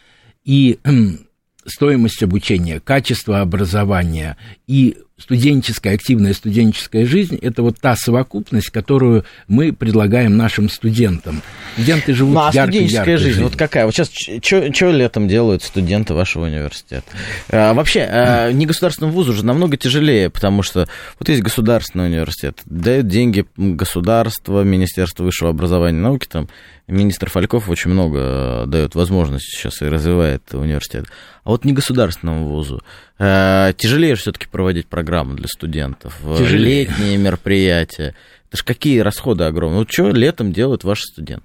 и 0.45 0.79
стоимость 1.67 2.23
обучения, 2.23 2.81
качество 2.81 3.41
образования 3.41 4.37
и 4.67 4.99
студенческая, 5.23 5.95
активная 5.95 6.35
студенческая 6.35 7.07
жизнь– 7.07 7.37
это 7.43 7.63
вот 7.63 7.79
та 7.81 7.97
совокупность, 7.97 8.71
которую 8.71 9.25
мы 9.49 9.73
предлагаем 9.73 10.37
нашим 10.37 10.69
студентам. 10.69 11.43
Студенты 11.75 12.13
живут 12.13 12.35
ну, 12.35 12.41
а 12.41 12.51
яркой, 12.53 12.73
студенческая 12.73 12.97
яркой 12.99 13.17
жизнь, 13.17 13.29
жизнью. 13.29 13.49
вот 13.49 13.57
какая? 13.57 13.87
Вот 13.87 13.95
сейчас 13.95 14.11
что 14.11 14.91
летом 14.91 15.29
делают 15.29 15.63
студенты 15.63 16.15
вашего 16.15 16.47
университета? 16.47 17.05
А, 17.49 17.73
вообще, 17.73 18.01
а, 18.01 18.53
негосударственному 18.53 19.15
вузу 19.15 19.33
уже 19.33 19.45
намного 19.45 19.77
тяжелее, 19.77 20.29
потому 20.29 20.63
что 20.63 20.89
вот 21.19 21.29
есть 21.29 21.43
государственный 21.43 22.07
университет, 22.07 22.61
дают 22.65 23.07
деньги 23.07 23.47
государство, 23.57 24.63
Министерство 24.63 25.25
высшего 25.25 25.51
образования 25.51 25.99
и 25.99 26.03
науки, 26.03 26.27
там 26.29 26.49
министр 26.89 27.31
Фальков 27.31 27.69
очень 27.69 27.91
много 27.91 28.19
э, 28.19 28.65
дает 28.67 28.95
возможности 28.95 29.57
сейчас 29.57 29.83
и 29.83 29.87
развивает 29.87 30.43
университет. 30.53 31.07
А 31.45 31.51
вот 31.51 31.65
не 31.65 31.73
государственному 31.73 32.49
вузу. 32.49 32.83
Э, 33.25 33.73
тяжелее 33.77 34.17
все-таки 34.17 34.49
проводить 34.49 34.89
программу 34.89 35.35
для 35.35 35.47
студентов. 35.47 36.19
Тяжелее. 36.39 36.87
Летние 36.87 37.17
мероприятия. 37.19 38.17
Это 38.49 38.57
ж 38.57 38.65
какие 38.65 38.99
расходы 38.99 39.45
огромные. 39.45 39.79
Вот 39.81 39.93
что 39.93 40.11
летом 40.11 40.53
делают 40.53 40.83
ваши 40.83 41.05
студенты? 41.05 41.45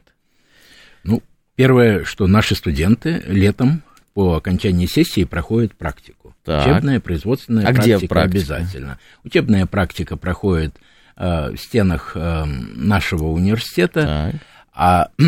Ну, 1.03 1.21
первое, 1.55 2.03
что 2.03 2.25
наши 2.25 2.55
студенты 2.55 3.23
летом 3.27 3.83
по 4.15 4.37
окончании 4.37 4.87
сессии 4.87 5.23
проходят 5.23 5.75
практику. 5.75 6.35
Так. 6.43 6.65
Учебная, 6.65 6.99
производственная 6.99 7.67
А 7.67 7.71
где 7.73 7.91
практика 7.91 8.07
практика? 8.07 8.37
обязательно. 8.55 8.99
Учебная 9.23 9.65
практика 9.67 10.17
проходит 10.17 10.73
э, 11.15 11.51
в 11.51 11.57
стенах 11.57 12.13
э, 12.15 12.45
нашего 12.45 13.27
университета. 13.27 14.31
Так. 14.31 14.41
А 14.79 15.09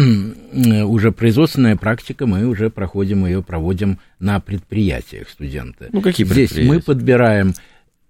уже 0.85 1.11
производственная 1.11 1.75
практика, 1.75 2.27
мы 2.27 2.45
уже 2.45 2.69
проходим 2.69 3.25
ее, 3.25 3.41
проводим 3.41 3.97
на 4.19 4.39
предприятиях 4.39 5.27
студенты. 5.27 5.89
Ну, 5.91 6.01
какие 6.01 6.27
Здесь 6.27 6.55
мы 6.55 6.79
подбираем, 6.79 7.55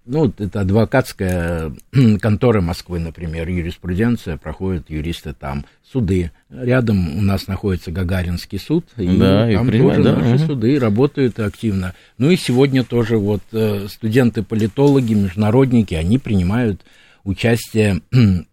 ну, 0.04 0.30
это 0.36 0.60
адвокатская 0.60 1.72
контора 2.20 2.60
Москвы, 2.60 2.98
например, 2.98 3.48
юриспруденция, 3.48 4.36
проходят 4.36 4.90
юристы 4.90 5.32
там, 5.32 5.64
суды. 5.90 6.30
Рядом 6.50 7.16
у 7.16 7.22
нас 7.22 7.46
находится 7.46 7.90
Гагаринский 7.90 8.58
суд, 8.58 8.84
и 8.98 9.16
Да, 9.16 9.50
и 9.50 9.54
там 9.54 9.66
принимают, 9.66 9.96
тоже 9.96 10.10
да, 10.10 10.20
наши 10.20 10.34
мгм. 10.34 10.46
суды 10.46 10.78
работают 10.78 11.40
активно. 11.40 11.94
Ну 12.18 12.30
и 12.30 12.36
сегодня 12.36 12.84
тоже 12.84 13.16
вот 13.16 13.40
э, 13.52 13.86
студенты-политологи, 13.88 15.14
международники, 15.14 15.94
они 15.94 16.18
принимают 16.18 16.82
участие 17.24 18.02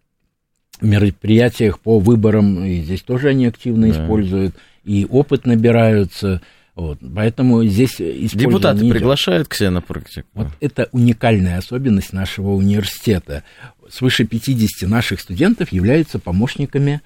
мероприятиях 0.80 1.78
по 1.80 1.98
выборам, 1.98 2.64
и 2.64 2.80
здесь 2.82 3.02
тоже 3.02 3.28
они 3.28 3.46
активно 3.46 3.88
Да. 3.88 3.92
используют, 4.02 4.54
и 4.84 5.06
опыт 5.08 5.46
набираются. 5.46 6.40
Вот. 6.74 6.98
Поэтому 7.14 7.64
здесь 7.64 7.96
Депутаты 7.98 8.80
идет. 8.82 8.92
приглашают 8.92 9.48
к 9.48 9.54
себе 9.54 9.70
на 9.70 9.80
практику? 9.80 10.28
Вот 10.34 10.48
это 10.60 10.88
уникальная 10.92 11.58
особенность 11.58 12.12
нашего 12.12 12.50
университета. 12.52 13.42
Свыше 13.90 14.24
50 14.24 14.88
наших 14.88 15.20
студентов 15.20 15.72
являются 15.72 16.18
помощниками 16.20 17.00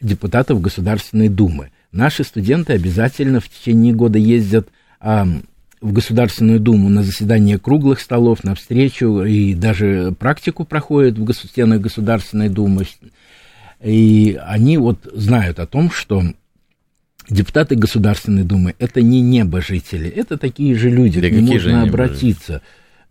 депутатов 0.00 0.60
Государственной 0.60 1.28
Думы. 1.28 1.70
Наши 1.92 2.24
студенты 2.24 2.72
обязательно 2.72 3.38
в 3.40 3.48
течение 3.48 3.92
года 3.94 4.18
ездят 4.18 4.68
а, 4.98 5.28
в 5.82 5.92
Государственную 5.92 6.60
Думу 6.60 6.88
на 6.88 7.02
заседание 7.02 7.58
круглых 7.58 8.00
столов, 8.00 8.44
на 8.44 8.54
встречу, 8.54 9.24
и 9.24 9.52
даже 9.52 10.14
практику 10.18 10.64
проходят 10.64 11.18
в 11.18 11.32
стенах 11.34 11.80
Государственной 11.80 12.48
Думы. 12.48 12.86
И 13.82 14.38
они 14.46 14.78
вот 14.78 14.98
знают 15.12 15.58
о 15.58 15.66
том, 15.66 15.90
что 15.90 16.22
депутаты 17.28 17.74
Государственной 17.74 18.44
Думы 18.44 18.74
это 18.78 19.02
не 19.02 19.20
небожители, 19.20 20.08
это 20.08 20.38
такие 20.38 20.76
же 20.76 20.88
люди, 20.88 21.20
Да 21.20 21.28
к 21.28 21.32
ним 21.32 21.46
можно 21.46 21.84
небожители? 21.84 22.60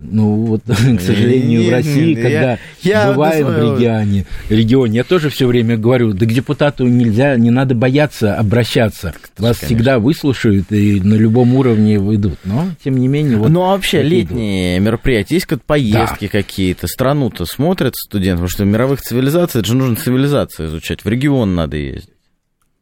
Ну 0.04 0.46
вот, 0.46 0.64
к 0.66 1.02
сожалению, 1.02 1.62
Не, 1.62 1.70
в 1.70 1.72
России, 1.72 2.16
когда 2.16 2.58
я- 2.82 3.14
до 3.14 3.20
в 3.20 3.78
регионе, 3.78 4.26
регионе, 4.50 4.98
я 4.98 5.04
тоже 5.04 5.30
все 5.30 5.46
время 5.46 5.78
говорю, 5.78 6.14
да 6.14 6.26
к 6.26 6.30
депутату 6.30 6.88
нельзя, 6.88 7.36
не 7.36 7.52
надо 7.52 7.76
бояться 7.76 8.36
обращаться. 8.36 9.14
Вас 9.38 9.58
конечно. 9.58 9.66
всегда 9.68 10.00
выслушают 10.00 10.72
и 10.72 11.00
на 11.00 11.14
любом 11.14 11.54
уровне 11.56 12.00
выйдут. 12.00 12.40
Но, 12.46 12.70
тем 12.84 12.98
не 12.98 13.08
менее, 13.08 13.38
вот... 13.38 13.50
ну, 13.50 13.62
а 13.64 13.70
вообще, 13.76 14.02
летние 14.02 14.80
мероприятия, 14.80 15.36
есть 15.36 15.46
как 15.46 15.64
поездки 15.64 16.28
какие-то, 16.28 16.88
страну-то 16.88 17.46
смотрят 17.46 17.96
студенты, 17.96 18.38
потому 18.38 18.50
что 18.50 18.64
в 18.64 18.68
мировых 18.68 19.02
цивилизациях, 19.02 19.64
это 19.64 19.72
же 19.72 19.78
нужно 19.78 19.96
цивилизацию 19.96 20.70
изучать, 20.70 21.06
в 21.06 21.08
регион 21.08 21.54
надо 21.56 21.78
ездить. 21.78 22.10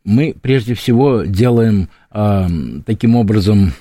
мы 0.05 0.33
прежде 0.41 0.73
всего 0.73 1.23
делаем 1.23 1.89
а, 2.11 2.47
таким 2.85 3.15
образом, 3.15 3.73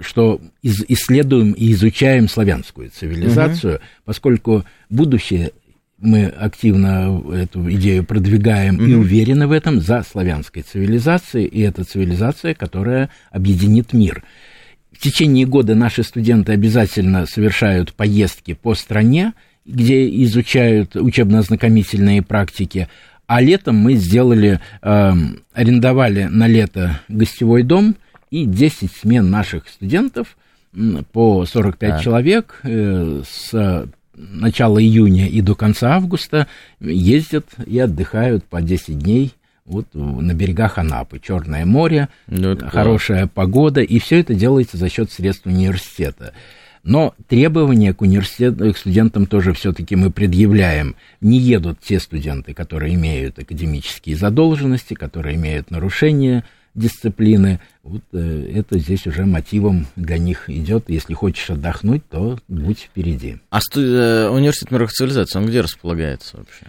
что 0.00 0.40
из- 0.62 0.84
исследуем 0.88 1.52
и 1.52 1.72
изучаем 1.72 2.28
славянскую 2.28 2.90
цивилизацию, 2.90 3.80
поскольку 4.04 4.64
будущее 4.88 5.52
мы 5.98 6.26
активно 6.26 7.22
эту 7.32 7.70
идею 7.72 8.04
продвигаем 8.04 8.76
и 8.76 8.94
уверены 8.94 9.46
в 9.46 9.52
этом 9.52 9.80
за 9.80 10.02
славянской 10.02 10.62
цивилизацией, 10.62 11.46
и 11.46 11.60
это 11.60 11.84
цивилизация, 11.84 12.54
которая 12.54 13.10
объединит 13.30 13.92
мир. 13.92 14.22
В 14.92 14.98
течение 14.98 15.46
года 15.46 15.74
наши 15.74 16.02
студенты 16.02 16.52
обязательно 16.52 17.26
совершают 17.26 17.92
поездки 17.92 18.54
по 18.54 18.74
стране, 18.74 19.34
где 19.66 20.08
изучают 20.24 20.96
учебно-ознакомительные 20.96 22.22
практики, 22.22 22.88
а 23.26 23.40
летом 23.40 23.76
мы 23.76 23.94
сделали, 23.94 24.58
эм, 24.82 25.40
арендовали 25.52 26.24
на 26.24 26.48
лето 26.48 27.00
гостевой 27.08 27.62
дом, 27.62 27.94
и 28.30 28.44
10 28.44 28.90
смен 28.92 29.30
наших 29.30 29.68
студентов 29.68 30.36
по 31.12 31.44
45 31.44 31.90
Так. 31.90 32.02
человек 32.02 32.60
э, 32.62 33.22
с 33.28 33.88
начала 34.14 34.80
июня 34.80 35.28
и 35.28 35.40
до 35.40 35.54
конца 35.54 35.94
августа 35.94 36.46
ездят 36.80 37.46
и 37.66 37.78
отдыхают 37.78 38.44
по 38.44 38.60
10 38.60 38.98
дней 38.98 39.32
вот 39.64 39.86
на 39.94 40.34
берегах 40.34 40.78
Анапы. 40.78 41.20
Черное 41.20 41.64
море, 41.64 42.08
Ну, 42.26 42.56
хорошая 42.58 43.26
погода, 43.26 43.80
и 43.80 43.98
все 43.98 44.20
это 44.20 44.34
делается 44.34 44.76
за 44.76 44.88
счет 44.88 45.10
средств 45.10 45.46
университета. 45.46 46.32
Но 46.82 47.14
требования 47.28 47.92
к, 47.92 48.00
университету, 48.00 48.72
к 48.72 48.76
студентам 48.76 49.26
тоже 49.26 49.52
все-таки 49.52 49.96
мы 49.96 50.10
предъявляем. 50.10 50.96
Не 51.20 51.38
едут 51.38 51.78
те 51.80 52.00
студенты, 52.00 52.54
которые 52.54 52.94
имеют 52.94 53.38
академические 53.38 54.16
задолженности, 54.16 54.94
которые 54.94 55.36
имеют 55.36 55.70
нарушения 55.70 56.44
дисциплины. 56.74 57.60
Вот 57.82 58.02
э, 58.12 58.52
это 58.54 58.78
здесь 58.78 59.06
уже 59.06 59.26
мотивом 59.26 59.86
для 59.96 60.18
них 60.18 60.48
идет. 60.48 60.84
Если 60.88 61.14
хочешь 61.14 61.50
отдохнуть, 61.50 62.02
то 62.08 62.38
будь 62.48 62.80
впереди. 62.80 63.38
А 63.50 63.60
сту- 63.60 63.80
э, 63.80 64.28
университет 64.28 64.70
мировых 64.70 64.92
цивилизаций, 64.92 65.40
он 65.40 65.46
где 65.48 65.60
располагается 65.60 66.36
вообще? 66.38 66.66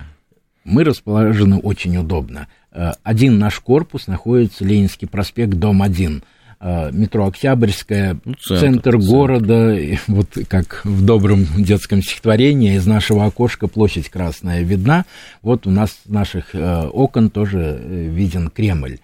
Мы 0.63 0.83
расположены 0.83 1.57
очень 1.57 1.97
удобно. 1.97 2.47
Э, 2.71 2.91
Один 3.03 3.37
наш 3.39 3.59
корпус 3.59 4.07
находится 4.07 4.63
Ленинский 4.65 5.07
проспект, 5.07 5.53
дом 5.53 5.81
1. 5.81 6.23
Э, 6.63 6.91
Метро 6.91 7.25
Октябрьская, 7.27 8.17
Ну, 8.23 8.33
центр, 8.35 8.59
центр, 8.59 8.97
города, 8.97 9.75
и 9.75 9.97
вот 10.07 10.29
как 10.47 10.81
в 10.83 11.03
добром 11.05 11.45
детском 11.57 12.01
стихотворении, 12.03 12.75
из 12.75 12.85
нашего 12.85 13.25
окошка 13.25 13.67
площадь 13.67 14.09
Красная 14.09 14.61
видна. 14.61 15.05
Вот 15.41 15.65
у 15.67 15.71
нас 15.71 15.91
с 16.05 16.09
наших 16.09 16.53
окон 16.53 17.29
тоже 17.31 17.79
виден 17.83 18.49
Кремль. 18.49 18.97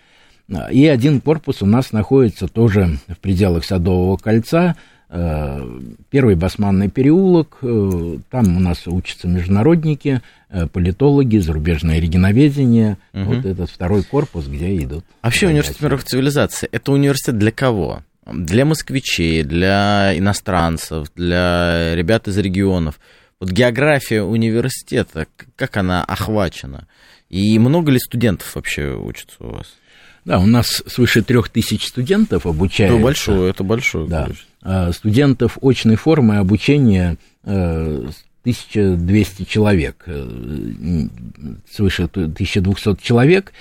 И 0.72 0.88
один 0.88 1.20
корпус 1.20 1.62
у 1.62 1.66
нас 1.66 1.92
находится 1.92 2.48
тоже 2.48 2.98
в 3.08 3.18
пределах 3.18 3.66
Садового 3.66 4.16
кольца, 4.16 4.78
э, 5.10 5.80
Первый 6.10 6.36
Басманный 6.36 6.90
переулок, 6.90 7.58
э, 7.62 8.18
там 8.30 8.56
у 8.56 8.60
нас 8.60 8.88
учатся 8.88 9.28
международники, 9.28 10.22
э, 10.50 10.68
политологи, 10.68 11.38
зарубежное 11.38 12.00
регионоведение. 12.00 12.98
Вот 13.12 13.46
этот 13.46 13.70
второй 13.70 14.04
корпус, 14.04 14.48
где 14.48 14.78
идут. 14.78 15.04
А 15.22 15.28
Вообще 15.28 15.48
университет 15.48 15.82
мировых 15.82 16.06
цивилизаций, 16.06 16.70
это 16.72 16.94
университет 16.94 17.38
для 17.38 17.52
кого? 17.52 18.04
Для 18.26 18.64
москвичей, 18.66 19.44
для 19.44 20.18
иностранцев, 20.18 21.12
для 21.16 21.94
ребят 21.96 22.28
из 22.30 22.38
регионов. 22.38 23.00
Вот 23.40 23.52
география 23.52 24.24
университета, 24.24 25.28
как 25.56 25.78
она 25.78 26.04
охвачена? 26.04 26.88
И 27.30 27.60
много 27.60 27.92
ли 27.92 28.00
студентов 28.00 28.56
вообще 28.56 28.96
учатся 28.96 29.36
у 29.40 29.52
вас? 29.52 29.76
Да, 30.28 30.40
у 30.40 30.46
нас 30.46 30.84
свыше 30.86 31.22
трех 31.24 31.48
тысяч 31.48 31.88
студентов 31.88 32.46
обучается. 32.46 32.98
Это 32.98 33.04
большое, 33.04 33.50
это 33.50 33.64
большое. 33.64 34.08
Да. 34.10 34.28
А, 34.62 34.92
Студентов 34.92 35.58
очной 35.62 35.96
формы 35.96 36.36
обучения 36.36 37.16
э, 37.46 38.10
1200 38.42 39.46
человек, 39.46 40.04
э, 40.06 40.30
свыше 41.72 42.10
1200 42.10 43.02
человек. 43.02 43.54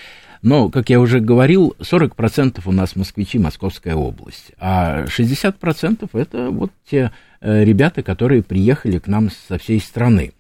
Но, 0.43 0.69
как 0.69 0.91
я 0.91 0.99
уже 0.99 1.21
говорил, 1.21 1.77
40% 1.79 2.61
у 2.65 2.73
нас 2.73 2.97
москвичи, 2.97 3.39
Московская 3.39 3.95
область, 3.95 4.51
а 4.59 5.05
60% 5.05 6.09
это 6.15 6.51
вот 6.51 6.73
те 6.91 7.13
э, 7.41 7.63
ребята, 7.63 8.03
которые 8.03 8.43
приехали 8.43 8.99
к 8.99 9.07
нам 9.07 9.31
со 9.49 9.59
всей 9.59 9.79
страны. 9.79 10.33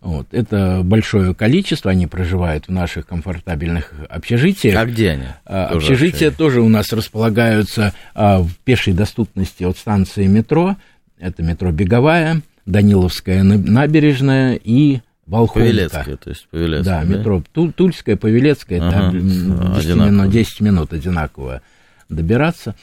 Вот. 0.00 0.28
Это 0.32 0.80
большое 0.82 1.34
количество, 1.34 1.90
они 1.90 2.06
проживают 2.06 2.68
в 2.68 2.72
наших 2.72 3.06
комфортабельных 3.06 3.92
общежитиях. 4.08 4.76
А 4.76 4.86
где 4.86 5.10
они? 5.10 5.26
А, 5.44 5.66
общежития 5.66 6.28
вообще? 6.28 6.30
тоже 6.30 6.60
у 6.62 6.68
нас 6.68 6.92
располагаются 6.92 7.92
а, 8.14 8.40
в 8.40 8.50
пешей 8.64 8.94
доступности 8.94 9.62
от 9.64 9.76
станции 9.76 10.26
метро. 10.26 10.76
Это 11.18 11.42
метро 11.42 11.70
Беговая, 11.70 12.40
Даниловская 12.64 13.42
набережная 13.42 14.54
и 14.54 15.00
Волхонка. 15.26 15.60
Павелецкая, 15.60 16.16
то 16.16 16.30
есть 16.30 16.48
Павелецкая, 16.50 16.84
да, 16.84 17.04
да? 17.04 17.18
метро 17.18 17.42
Тульская, 17.52 18.16
Павелецкая, 18.16 18.80
ага, 18.80 19.08
это 19.08 19.20
10 19.20 19.96
минут, 19.96 20.30
10 20.30 20.60
минут 20.60 20.92
одинаково 20.92 21.62
добираться. 22.08 22.74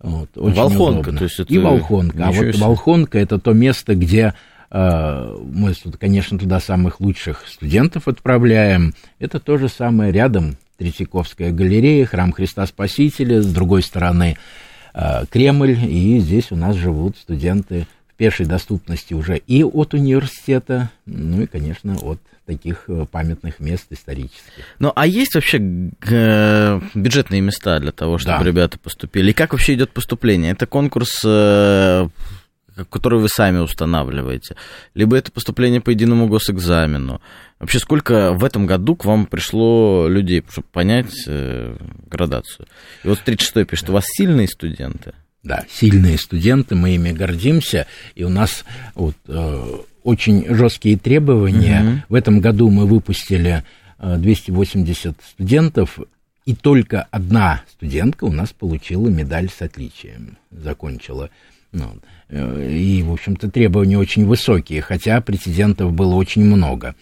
Вот, 0.00 0.30
очень 0.36 0.56
Волхонка, 0.56 1.00
удобно. 1.00 1.18
то 1.18 1.24
есть 1.24 1.40
это... 1.40 1.52
И 1.52 1.58
Волхонка. 1.58 2.26
А 2.26 2.30
вот 2.30 2.54
Волхонка 2.56 3.18
это 3.18 3.38
то 3.40 3.52
место, 3.52 3.96
где 3.96 4.34
мы, 4.70 5.74
конечно, 5.98 6.38
туда 6.38 6.60
самых 6.60 7.00
лучших 7.00 7.44
студентов 7.48 8.06
отправляем. 8.08 8.94
Это 9.18 9.40
то 9.40 9.56
же 9.56 9.68
самое 9.68 10.12
рядом 10.12 10.56
Третьяковская 10.78 11.50
галерея, 11.50 12.06
храм 12.06 12.32
Христа 12.32 12.64
Спасителя, 12.66 13.42
с 13.42 13.52
другой 13.52 13.82
стороны 13.82 14.36
э, 14.94 15.24
Кремль, 15.28 15.72
и 15.72 16.20
здесь 16.20 16.52
у 16.52 16.56
нас 16.56 16.76
живут 16.76 17.16
студенты 17.16 17.86
пешей 18.16 18.46
доступности 18.46 19.14
уже 19.14 19.38
и 19.38 19.64
от 19.64 19.94
университета, 19.94 20.90
ну 21.06 21.42
и, 21.42 21.46
конечно, 21.46 21.96
от 21.96 22.20
таких 22.46 22.84
э, 22.88 23.06
памятных 23.10 23.60
мест 23.60 23.86
исторических. 23.90 24.64
Ну, 24.78 24.92
а 24.94 25.06
есть 25.06 25.34
вообще 25.34 25.58
э, 25.58 26.80
бюджетные 26.94 27.40
места 27.40 27.80
для 27.80 27.92
того, 27.92 28.18
чтобы 28.18 28.38
да. 28.38 28.44
ребята 28.44 28.78
поступили? 28.78 29.30
И 29.30 29.34
как 29.34 29.52
вообще 29.52 29.74
идет 29.74 29.90
поступление? 29.90 30.52
Это 30.52 30.66
конкурс, 30.66 31.20
э, 31.24 32.08
который 32.90 33.20
вы 33.20 33.28
сами 33.28 33.58
устанавливаете? 33.58 34.56
Либо 34.94 35.16
это 35.16 35.32
поступление 35.32 35.80
по 35.80 35.90
единому 35.90 36.28
госэкзамену? 36.28 37.20
Вообще, 37.58 37.78
сколько 37.78 38.32
в 38.32 38.44
этом 38.44 38.66
году 38.66 38.96
к 38.96 39.04
вам 39.04 39.26
пришло 39.26 40.06
людей, 40.08 40.44
чтобы 40.50 40.68
понять 40.70 41.12
градацию? 42.06 42.66
И 43.04 43.08
вот 43.08 43.20
36-й 43.24 43.64
пишет, 43.64 43.90
у 43.90 43.92
вас 43.92 44.04
сильные 44.06 44.48
студенты? 44.48 45.12
Да, 45.42 45.64
сильные 45.70 46.18
студенты, 46.18 46.74
мы 46.74 46.96
ими 46.96 47.12
гордимся, 47.12 47.86
и 48.14 48.24
у 48.24 48.28
нас 48.28 48.64
вот, 48.94 49.14
э, 49.28 49.76
очень 50.02 50.44
жесткие 50.54 50.98
требования. 50.98 51.80
Угу. 51.80 52.02
В 52.08 52.14
этом 52.14 52.40
году 52.40 52.70
мы 52.70 52.86
выпустили 52.86 53.62
э, 53.98 54.16
280 54.18 55.16
студентов, 55.22 55.98
и 56.44 56.54
только 56.54 57.06
одна 57.10 57.62
студентка 57.70 58.24
у 58.24 58.32
нас 58.32 58.52
получила 58.52 59.08
медаль 59.08 59.48
с 59.48 59.62
отличием, 59.62 60.38
закончила. 60.50 61.30
Ну, 61.72 61.98
э, 62.28 62.70
и, 62.70 63.02
в 63.02 63.12
общем-то, 63.12 63.50
требования 63.50 63.98
очень 63.98 64.26
высокие, 64.26 64.80
хотя 64.80 65.20
прецедентов 65.20 65.92
было 65.92 66.14
очень 66.14 66.44
много. 66.44 66.94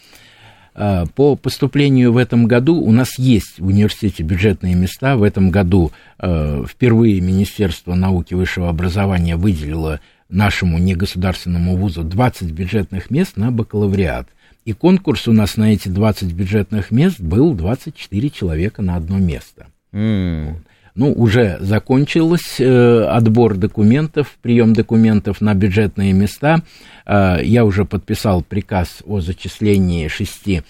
А, 0.78 1.06
по 1.06 1.36
поступлению 1.36 2.12
в 2.12 2.18
этом 2.18 2.46
году 2.46 2.76
у 2.76 2.92
нас 2.92 3.18
есть 3.18 3.58
в 3.58 3.66
университете 3.66 4.22
бюджетные 4.22 4.74
места. 4.74 5.16
В 5.16 5.22
этом 5.22 5.50
году 5.50 5.90
а, 6.18 6.64
впервые 6.66 7.20
Министерство 7.20 7.94
науки 7.94 8.34
и 8.34 8.36
высшего 8.36 8.68
образования 8.68 9.36
выделило 9.36 10.00
нашему 10.28 10.78
негосударственному 10.78 11.76
вузу 11.76 12.02
20 12.02 12.50
бюджетных 12.50 13.10
мест 13.10 13.36
на 13.36 13.50
бакалавриат. 13.50 14.28
И 14.66 14.72
конкурс 14.72 15.28
у 15.28 15.32
нас 15.32 15.56
на 15.56 15.72
эти 15.72 15.88
20 15.88 16.32
бюджетных 16.32 16.90
мест 16.90 17.20
был 17.20 17.54
24 17.54 18.30
человека 18.30 18.82
на 18.82 18.96
одно 18.96 19.18
место. 19.18 19.68
Mm. 19.92 20.56
Ну, 20.96 21.12
уже 21.12 21.58
закончился 21.60 22.64
э, 22.64 23.04
отбор 23.04 23.56
документов, 23.56 24.38
прием 24.40 24.72
документов 24.72 25.42
на 25.42 25.52
бюджетные 25.52 26.14
места. 26.14 26.62
Э, 27.04 27.36
я 27.42 27.66
уже 27.66 27.84
подписал 27.84 28.42
приказ 28.42 29.02
о 29.04 29.20
зачислении 29.20 30.08
шести 30.08 30.62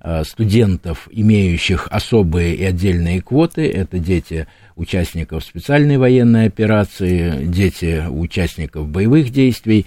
э, 0.00 0.24
студентов, 0.24 1.08
имеющих 1.12 1.88
особые 1.90 2.54
и 2.54 2.64
отдельные 2.64 3.20
квоты. 3.20 3.70
Это 3.70 3.98
дети 3.98 4.46
участников 4.76 5.44
специальной 5.44 5.98
военной 5.98 6.46
операции, 6.46 7.44
дети 7.44 8.02
участников 8.08 8.88
боевых 8.88 9.28
действий. 9.28 9.84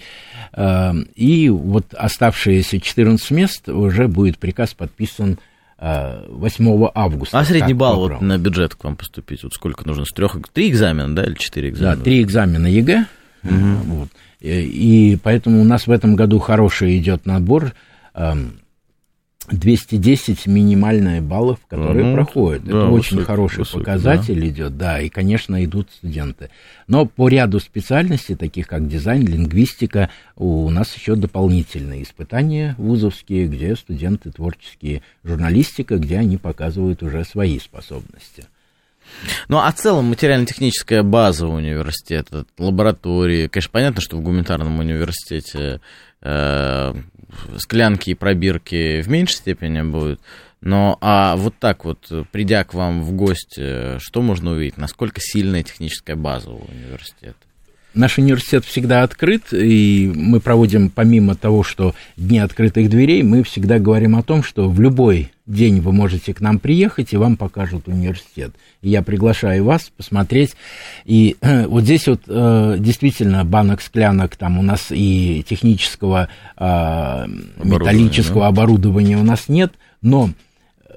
Э, 0.52 0.92
и 1.16 1.48
вот 1.48 1.94
оставшиеся 1.94 2.78
14 2.78 3.28
мест 3.32 3.68
уже 3.68 4.06
будет 4.06 4.38
приказ 4.38 4.72
подписан 4.72 5.40
8 5.80 6.90
августа. 6.94 7.38
А 7.38 7.44
средний 7.44 7.72
балл 7.72 7.96
вот 7.96 8.20
на 8.20 8.36
бюджет 8.36 8.74
к 8.74 8.84
вам 8.84 8.96
поступить, 8.96 9.42
вот 9.42 9.54
сколько 9.54 9.86
нужно? 9.86 10.04
С 10.04 10.10
трех, 10.10 10.36
три 10.52 10.68
экзамена, 10.68 11.14
да, 11.14 11.24
или 11.24 11.34
четыре 11.34 11.70
экзамена? 11.70 11.96
Да, 11.96 12.02
три 12.02 12.22
экзамена 12.22 12.66
ЕГЭ. 12.66 13.06
Угу. 13.44 13.54
Вот. 13.86 14.08
И, 14.40 15.12
и 15.12 15.16
поэтому 15.16 15.62
у 15.62 15.64
нас 15.64 15.86
в 15.86 15.90
этом 15.90 16.16
году 16.16 16.38
хороший 16.38 16.98
идет 16.98 17.24
набор. 17.24 17.72
210 19.50 20.46
минимальные 20.46 21.20
баллов, 21.20 21.58
которые 21.68 22.06
ну, 22.06 22.14
проходят. 22.14 22.64
Да, 22.64 22.70
Это 22.70 22.88
очень 22.88 23.16
высокий, 23.16 23.24
хороший 23.24 23.58
высокий, 23.60 23.78
показатель 23.78 24.40
да. 24.40 24.48
идет, 24.48 24.76
да, 24.76 25.00
и, 25.00 25.08
конечно, 25.08 25.64
идут 25.64 25.90
студенты. 25.90 26.50
Но 26.86 27.06
по 27.06 27.28
ряду 27.28 27.60
специальностей, 27.60 28.36
таких 28.36 28.66
как 28.66 28.88
дизайн, 28.88 29.26
лингвистика, 29.26 30.10
у 30.36 30.70
нас 30.70 30.94
еще 30.96 31.16
дополнительные 31.16 32.02
испытания 32.02 32.74
вузовские, 32.78 33.48
где 33.48 33.74
студенты 33.76 34.30
творческие, 34.30 35.02
журналистика, 35.24 35.96
где 35.96 36.18
они 36.18 36.36
показывают 36.36 37.02
уже 37.02 37.24
свои 37.24 37.58
способности. 37.58 38.44
Ну, 39.48 39.58
а 39.58 39.70
в 39.72 39.74
целом 39.74 40.06
материально-техническая 40.06 41.02
база 41.02 41.46
университета, 41.46 42.44
лаборатории, 42.58 43.48
конечно, 43.48 43.70
понятно, 43.72 44.00
что 44.00 44.16
в 44.16 44.20
гуманитарном 44.20 44.78
университете 44.78 45.80
э, 46.22 46.94
склянки 47.58 48.10
и 48.10 48.14
пробирки 48.14 49.02
в 49.02 49.08
меньшей 49.08 49.36
степени 49.36 49.82
будут. 49.82 50.20
Но 50.60 50.98
а 51.00 51.36
вот 51.36 51.54
так 51.58 51.84
вот, 51.84 52.10
придя 52.32 52.64
к 52.64 52.74
вам 52.74 53.02
в 53.02 53.12
гости, 53.12 53.98
что 53.98 54.20
можно 54.20 54.52
увидеть? 54.52 54.76
Насколько 54.76 55.20
сильная 55.20 55.62
техническая 55.62 56.16
база 56.16 56.50
у 56.50 56.58
университета? 56.58 57.36
Наш 57.92 58.18
университет 58.18 58.64
всегда 58.64 59.02
открыт, 59.02 59.52
и 59.52 60.12
мы 60.14 60.38
проводим, 60.38 60.90
помимо 60.90 61.34
того, 61.34 61.64
что 61.64 61.94
дни 62.16 62.38
открытых 62.38 62.88
дверей, 62.88 63.24
мы 63.24 63.42
всегда 63.42 63.80
говорим 63.80 64.14
о 64.14 64.22
том, 64.22 64.44
что 64.44 64.68
в 64.68 64.80
любой 64.80 65.32
день 65.44 65.80
вы 65.80 65.92
можете 65.92 66.32
к 66.32 66.40
нам 66.40 66.60
приехать, 66.60 67.12
и 67.12 67.16
вам 67.16 67.36
покажут 67.36 67.88
университет. 67.88 68.52
И 68.82 68.90
я 68.90 69.02
приглашаю 69.02 69.64
вас 69.64 69.90
посмотреть. 69.96 70.54
И 71.04 71.36
вот 71.42 71.82
здесь 71.82 72.06
вот 72.06 72.22
э, 72.28 72.76
действительно 72.78 73.44
банок, 73.44 73.82
склянок, 73.82 74.36
там 74.36 74.58
у 74.58 74.62
нас 74.62 74.86
и 74.90 75.44
технического 75.48 76.28
э, 76.56 77.26
металлического 77.64 78.42
да? 78.42 78.48
оборудования 78.48 79.16
у 79.16 79.24
нас 79.24 79.48
нет, 79.48 79.72
но 80.00 80.30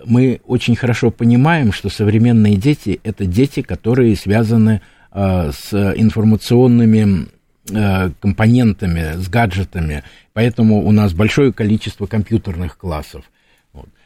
мы 0.05 0.41
очень 0.45 0.75
хорошо 0.75 1.11
понимаем, 1.11 1.71
что 1.71 1.89
современные 1.89 2.55
дети– 2.55 2.99
это 3.03 3.25
дети, 3.25 3.61
которые 3.61 4.15
связаны 4.15 4.81
с 5.13 5.73
информационными 5.73 7.27
э, 7.69 8.09
компонентами, 8.19 9.21
с 9.21 9.29
гаджетами, 9.29 10.03
поэтому 10.33 10.85
у 10.85 10.91
нас 10.91 11.13
большое 11.13 11.53
количество 11.53 12.05
компьютерных 12.07 12.77
классов. 12.77 13.23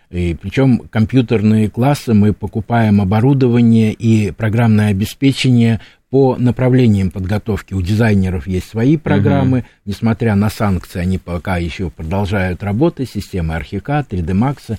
И 0.09 0.37
причем 0.41 0.79
компьютерные 0.89 1.69
классы 1.69 2.13
мы 2.13 2.31
покупаем 2.31 3.01
оборудование 3.01 3.91
и 3.91 4.31
программное 4.31 4.89
обеспечение 4.89 5.81
по 6.09 6.37
направлениям 6.37 7.11
подготовки. 7.11 7.73
У 7.73 7.81
дизайнеров 7.81 8.47
есть 8.47 8.69
свои 8.69 8.95
программы, 8.95 9.59
угу. 9.59 9.67
несмотря 9.85 10.35
на 10.35 10.49
санкции, 10.49 10.99
они 10.99 11.17
пока 11.17 11.57
еще 11.57 11.89
продолжают 11.89 12.63
работать, 12.63 13.09
системы 13.09 13.55
Архика, 13.55 14.05
3D 14.09 14.27
Max. 14.27 14.77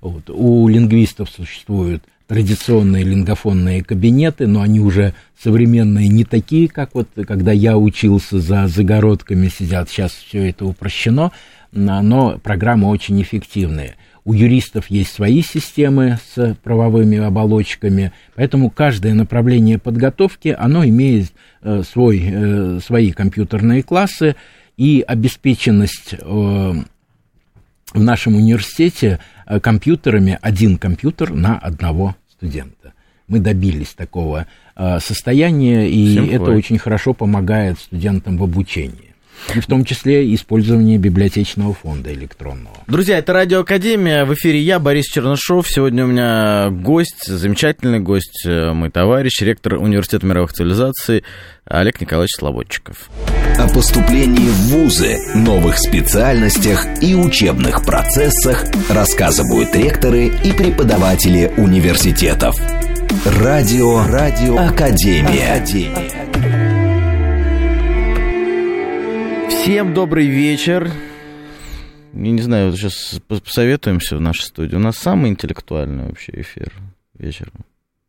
Вот. 0.00 0.30
У 0.30 0.66
лингвистов 0.68 1.28
существуют 1.28 2.02
традиционные 2.30 3.02
лингофонные 3.02 3.82
кабинеты, 3.82 4.46
но 4.46 4.62
они 4.62 4.78
уже 4.78 5.14
современные, 5.42 6.06
не 6.06 6.22
такие, 6.22 6.68
как 6.68 6.94
вот 6.94 7.08
когда 7.26 7.50
я 7.50 7.76
учился 7.76 8.38
за 8.38 8.68
загородками 8.68 9.48
сидят. 9.48 9.90
Сейчас 9.90 10.12
все 10.12 10.48
это 10.48 10.64
упрощено, 10.64 11.32
но 11.72 12.38
программы 12.38 12.86
очень 12.86 13.20
эффективные. 13.20 13.96
У 14.24 14.32
юристов 14.32 14.86
есть 14.90 15.12
свои 15.12 15.42
системы 15.42 16.20
с 16.32 16.54
правовыми 16.62 17.18
оболочками, 17.18 18.12
поэтому 18.36 18.70
каждое 18.70 19.12
направление 19.12 19.80
подготовки, 19.80 20.54
оно 20.56 20.84
имеет 20.84 21.32
э, 21.62 21.82
свой, 21.82 22.22
э, 22.24 22.78
свои 22.78 23.10
компьютерные 23.10 23.82
классы, 23.82 24.36
и 24.76 25.04
обеспеченность 25.04 26.14
э, 26.14 26.16
в 26.22 26.84
нашем 28.00 28.36
университете 28.36 29.18
компьютерами 29.62 30.38
один 30.40 30.78
компьютер 30.78 31.34
на 31.34 31.58
одного 31.58 32.14
студента. 32.40 32.94
Мы 33.28 33.38
добились 33.38 33.94
такого 33.94 34.46
э, 34.74 34.98
состояния, 35.00 35.88
и 35.88 36.10
Всем 36.10 36.24
это 36.24 36.38
хватит. 36.38 36.56
очень 36.56 36.78
хорошо 36.78 37.12
помогает 37.12 37.78
студентам 37.78 38.38
в 38.38 38.42
обучении. 38.42 39.09
И 39.54 39.60
в 39.60 39.66
том 39.66 39.84
числе 39.84 40.32
использование 40.34 40.98
библиотечного 40.98 41.74
фонда 41.74 42.12
электронного. 42.12 42.76
Друзья, 42.86 43.18
это 43.18 43.32
Радио 43.32 43.60
Академия. 43.60 44.24
В 44.24 44.34
эфире 44.34 44.60
я, 44.60 44.78
Борис 44.78 45.06
Чернышов. 45.06 45.68
Сегодня 45.68 46.04
у 46.04 46.08
меня 46.08 46.70
гость, 46.70 47.26
замечательный 47.26 48.00
гость, 48.00 48.44
э, 48.46 48.72
мой 48.72 48.90
товарищ, 48.90 49.40
ректор 49.42 49.74
Университета 49.74 50.26
мировых 50.26 50.52
цивилизаций 50.52 51.24
Олег 51.64 52.00
Николаевич 52.00 52.32
Слободчиков. 52.38 53.10
О 53.58 53.68
поступлении 53.68 54.48
в 54.48 54.68
ВУЗы, 54.70 55.18
новых 55.34 55.78
специальностях 55.78 56.86
и 57.02 57.14
учебных 57.14 57.84
процессах 57.84 58.64
рассказывают 58.88 59.74
ректоры 59.74 60.32
и 60.44 60.52
преподаватели 60.52 61.52
университетов. 61.56 62.56
Радио, 63.24 64.06
Радио 64.06 64.56
Академия. 64.56 65.54
Академия. 65.54 66.29
Всем 69.62 69.92
добрый 69.92 70.26
вечер. 70.26 70.90
Я 72.14 72.30
не 72.30 72.40
знаю, 72.40 72.72
сейчас 72.72 73.20
посоветуемся 73.28 74.16
в 74.16 74.20
нашей 74.20 74.44
студии. 74.44 74.74
У 74.74 74.78
нас 74.78 74.96
самый 74.96 75.28
интеллектуальный 75.28 76.06
вообще 76.06 76.32
эфир 76.34 76.72
вечером. 77.18 77.52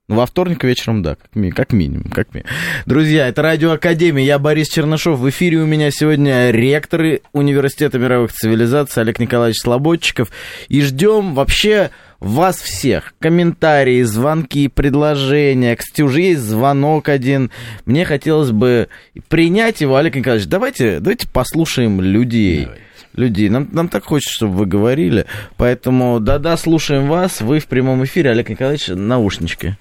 Ну, 0.08 0.16
во 0.16 0.26
вторник 0.26 0.64
вечером, 0.64 1.04
да, 1.04 1.16
как, 1.16 1.36
ми, 1.36 1.52
как 1.52 1.74
минимум. 1.74 2.10
Как 2.10 2.34
ми. 2.34 2.46
Друзья, 2.86 3.28
это 3.28 3.42
Радио 3.42 3.72
Академия, 3.72 4.26
я 4.26 4.40
Борис 4.40 4.70
Чернышов. 4.70 5.20
В 5.20 5.30
эфире 5.30 5.58
у 5.58 5.66
меня 5.66 5.92
сегодня 5.92 6.52
ректор 6.52 7.20
Университета 7.34 8.00
мировых 8.00 8.32
цивилизаций 8.32 9.04
Олег 9.04 9.20
Николаевич 9.20 9.60
Слободчиков. 9.62 10.32
И 10.70 10.82
ждем 10.82 11.34
вообще 11.34 11.92
вас 12.22 12.62
всех. 12.62 13.14
Комментарии, 13.20 14.02
звонки, 14.04 14.70
предложения. 14.70 15.76
Кстати, 15.76 16.02
уже 16.04 16.22
есть 16.22 16.42
звонок 16.42 17.10
один. 17.10 17.52
Мне 17.86 18.06
хотелось 18.06 18.52
бы 18.52 18.88
принять 19.28 19.82
его. 19.82 19.98
Олег 19.98 20.16
Николаевич, 20.16 20.48
давайте, 20.48 21.00
давайте 21.00 21.28
послушаем 21.28 22.00
людей. 22.00 22.66
Давай 22.66 22.80
людей. 23.14 23.50
Нам, 23.50 23.68
нам 23.72 23.88
так 23.90 24.06
хочется, 24.06 24.34
чтобы 24.34 24.54
вы 24.54 24.66
говорили. 24.66 25.26
Поэтому, 25.58 26.20
да-да, 26.20 26.58
слушаем 26.58 27.08
вас. 27.08 27.42
Вы 27.42 27.60
в 27.60 27.68
прямом 27.68 28.04
эфире, 28.04 28.32
Олег 28.32 28.50
Николаевич, 28.50 28.88
наушнички. 28.88 29.72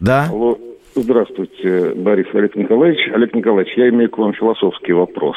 Да? 0.00 0.26
Алло, 0.30 0.58
здравствуйте, 0.94 1.94
Борис 1.94 2.26
Олег 2.34 2.56
Николаевич. 2.56 3.00
Олег 3.14 3.34
Николаевич, 3.34 3.74
я 3.76 3.88
имею 3.88 4.10
к 4.10 4.18
вам 4.18 4.34
философский 4.34 4.92
вопрос. 4.92 5.36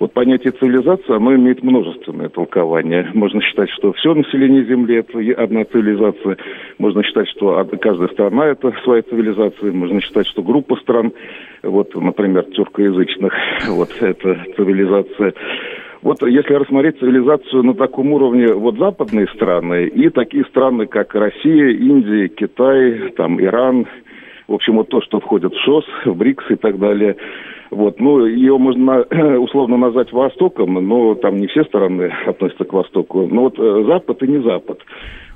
Вот 0.00 0.14
понятие 0.14 0.52
цивилизации, 0.52 1.14
оно 1.14 1.34
имеет 1.36 1.62
множественное 1.62 2.30
толкование. 2.30 3.10
Можно 3.12 3.42
считать, 3.42 3.68
что 3.68 3.92
все 3.92 4.14
население 4.14 4.64
Земли– 4.64 4.96
это 4.96 5.18
одна 5.42 5.66
цивилизация. 5.66 6.38
Можно 6.78 7.04
считать, 7.04 7.28
что 7.28 7.62
каждая 7.78 8.08
страна– 8.08 8.46
это 8.48 8.72
своя 8.82 9.02
цивилизация. 9.02 9.70
Можно 9.72 10.00
считать, 10.00 10.26
что 10.26 10.42
группа 10.42 10.76
стран, 10.76 11.12
вот, 11.62 11.94
например, 11.94 12.44
тюркоязычных, 12.44 13.34
вот, 13.68 13.90
это 14.00 14.42
цивилизация. 14.56 15.34
Вот 16.00 16.22
если 16.22 16.54
рассмотреть 16.54 16.98
цивилизацию 16.98 17.62
на 17.62 17.74
таком 17.74 18.10
уровне, 18.12 18.54
вот 18.54 18.78
западные 18.78 19.26
страны 19.34 19.86
и 19.86 20.08
такие 20.08 20.46
страны, 20.46 20.86
как 20.86 21.14
Россия, 21.14 21.76
Индия, 21.76 22.28
Китай, 22.28 23.10
там, 23.18 23.38
Иран, 23.38 23.86
в 24.48 24.54
общем, 24.54 24.76
вот 24.76 24.88
то, 24.88 25.02
что 25.02 25.20
входит 25.20 25.52
в 25.52 25.62
ШОС, 25.62 25.84
в 26.06 26.14
БРИКС 26.14 26.52
и 26.52 26.56
так 26.56 26.78
далее– 26.78 27.16
вот, 27.70 28.00
ну, 28.00 28.26
ее 28.26 28.58
можно 28.58 29.02
условно 29.38 29.76
назвать 29.76 30.12
Востоком, 30.12 30.74
но 30.74 31.14
там 31.14 31.36
не 31.36 31.46
все 31.46 31.64
стороны 31.64 32.12
относятся 32.26 32.64
к 32.64 32.72
Востоку. 32.72 33.26
Но 33.26 33.42
вот 33.42 33.58
э, 33.58 33.84
Запад 33.86 34.22
и 34.22 34.28
не 34.28 34.42
Запад. 34.42 34.80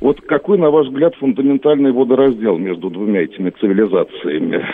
Вот 0.00 0.20
какой, 0.22 0.58
на 0.58 0.70
ваш 0.70 0.88
взгляд, 0.88 1.14
фундаментальный 1.16 1.92
водораздел 1.92 2.58
между 2.58 2.90
двумя 2.90 3.22
этими 3.22 3.50
цивилизациями? 3.50 4.64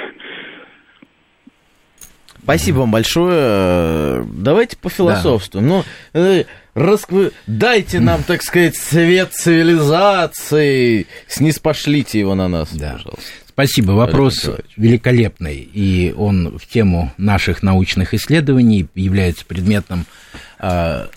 Спасибо 2.42 2.78
вам 2.78 2.90
большое. 2.90 4.24
Давайте 4.34 4.78
по 4.78 4.88
философству. 4.88 5.60
Да. 5.60 5.66
Ну, 5.66 5.82
э, 6.14 6.44
расквы... 6.74 7.32
дайте 7.46 8.00
нам, 8.00 8.22
так 8.26 8.42
сказать, 8.42 8.74
свет 8.76 9.32
цивилизации. 9.32 11.06
Снизпошлите 11.26 12.18
его 12.18 12.34
на 12.34 12.48
нас, 12.48 12.74
да. 12.74 12.92
пожалуйста. 12.94 13.49
Спасибо. 13.60 13.92
Вопрос 13.92 14.48
великолепный, 14.78 15.56
и 15.56 16.14
он 16.16 16.56
в 16.56 16.66
тему 16.66 17.12
наших 17.18 17.62
научных 17.62 18.14
исследований 18.14 18.86
является 18.94 19.44
предметом 19.44 20.06
э, 20.58 21.08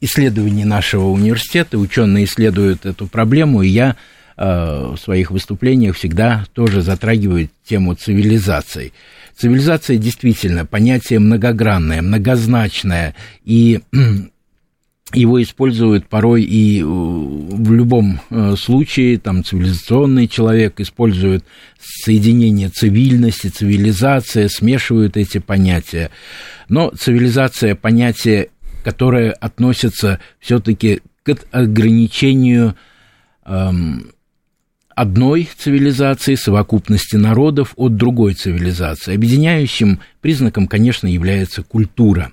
исследований 0.00 0.64
нашего 0.64 1.08
университета. 1.08 1.76
Ученые 1.78 2.26
исследуют 2.26 2.86
эту 2.86 3.08
проблему, 3.08 3.62
и 3.62 3.68
я 3.68 3.96
э, 4.36 4.92
в 4.94 4.98
своих 4.98 5.32
выступлениях 5.32 5.96
всегда 5.96 6.44
тоже 6.52 6.80
затрагиваю 6.80 7.50
тему 7.64 7.94
цивилизации. 7.94 8.92
Цивилизация 9.36 9.96
действительно 9.96 10.66
понятие 10.66 11.18
многогранное, 11.18 12.02
многозначное, 12.02 13.16
и 13.44 13.80
его 15.12 15.42
используют 15.42 16.08
порой 16.08 16.42
и 16.42 16.80
э, 16.80 16.84
в 16.84 17.72
любом 17.72 18.20
э, 18.30 18.56
случае, 18.56 19.18
там 19.18 19.44
цивилизационный 19.44 20.26
человек 20.28 20.80
использует 20.80 21.44
соединение 21.78 22.70
цивильности, 22.70 23.48
цивилизация, 23.48 24.48
смешивают 24.48 25.16
эти 25.16 25.38
понятия. 25.38 26.10
Но 26.68 26.90
цивилизация 26.90 27.74
понятие, 27.74 28.48
которое 28.82 29.32
относится 29.32 30.20
все-таки 30.40 31.02
к 31.22 31.36
ограничению 31.52 32.76
эм, 33.44 34.10
одной 34.94 35.48
цивилизации, 35.56 36.34
совокупности 36.34 37.16
народов 37.16 37.72
от 37.76 37.96
другой 37.96 38.34
цивилизации. 38.34 39.14
Объединяющим 39.14 40.00
признаком, 40.20 40.66
конечно, 40.66 41.06
является 41.06 41.62
культура 41.62 42.32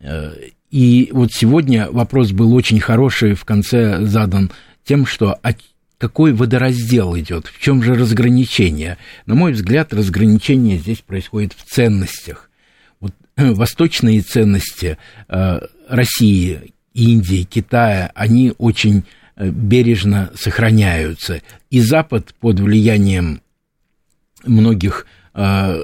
э, 0.00 0.32
и 0.70 1.10
вот 1.12 1.32
сегодня 1.32 1.90
вопрос 1.90 2.30
был 2.32 2.54
очень 2.54 2.80
хороший, 2.80 3.34
в 3.34 3.44
конце 3.44 4.04
задан 4.04 4.50
тем, 4.84 5.04
что 5.04 5.38
а 5.42 5.52
какой 5.98 6.32
водораздел 6.32 7.18
идет, 7.18 7.46
в 7.46 7.60
чем 7.60 7.82
же 7.82 7.94
разграничение? 7.94 8.96
На 9.26 9.34
мой 9.34 9.52
взгляд, 9.52 9.92
разграничение 9.92 10.78
здесь 10.78 11.00
происходит 11.00 11.52
в 11.52 11.64
ценностях. 11.64 12.50
Вот, 13.00 13.12
восточные 13.36 14.22
ценности 14.22 14.96
э, 15.28 15.60
России, 15.88 16.72
Индии, 16.94 17.42
Китая, 17.42 18.10
они 18.14 18.54
очень 18.56 19.04
э, 19.36 19.50
бережно 19.50 20.30
сохраняются. 20.34 21.42
И 21.70 21.80
Запад 21.80 22.34
под 22.40 22.60
влиянием 22.60 23.42
многих 24.44 25.06
э, 25.34 25.82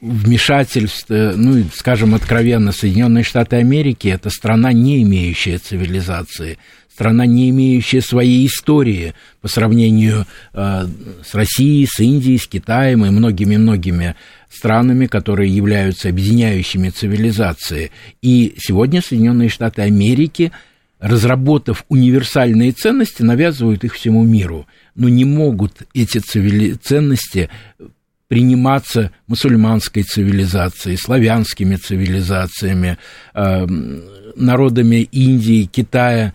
вмешательств, 0.00 1.06
ну, 1.08 1.64
скажем 1.74 2.14
откровенно, 2.14 2.72
Соединенные 2.72 3.24
Штаты 3.24 3.56
Америки 3.56 4.08
это 4.08 4.30
страна, 4.30 4.72
не 4.72 5.02
имеющая 5.02 5.58
цивилизации, 5.58 6.58
страна, 6.96 7.26
не 7.26 7.50
имеющая 7.50 8.00
своей 8.00 8.46
истории 8.46 9.14
по 9.42 9.48
сравнению 9.48 10.26
э, 10.54 10.86
с 11.24 11.34
Россией, 11.34 11.86
с 11.86 12.00
Индией, 12.00 12.38
с 12.38 12.46
Китаем 12.46 13.04
и 13.04 13.10
многими-многими 13.10 14.16
странами, 14.48 15.06
которые 15.06 15.54
являются 15.54 16.08
объединяющими 16.08 16.88
цивилизации. 16.88 17.90
И 18.22 18.54
сегодня 18.58 19.02
Соединенные 19.02 19.50
Штаты 19.50 19.82
Америки, 19.82 20.52
разработав 20.98 21.84
универсальные 21.90 22.72
ценности, 22.72 23.22
навязывают 23.22 23.84
их 23.84 23.94
всему 23.94 24.24
миру. 24.24 24.66
Но 24.94 25.10
не 25.10 25.26
могут 25.26 25.82
эти 25.92 26.18
цивили... 26.18 26.72
ценности 26.72 27.50
приниматься 28.28 29.12
мусульманской 29.26 30.02
цивилизацией, 30.02 30.96
славянскими 30.96 31.76
цивилизациями, 31.76 32.98
э, 33.34 33.66
народами 34.34 35.08
Индии, 35.12 35.64
Китая. 35.64 36.34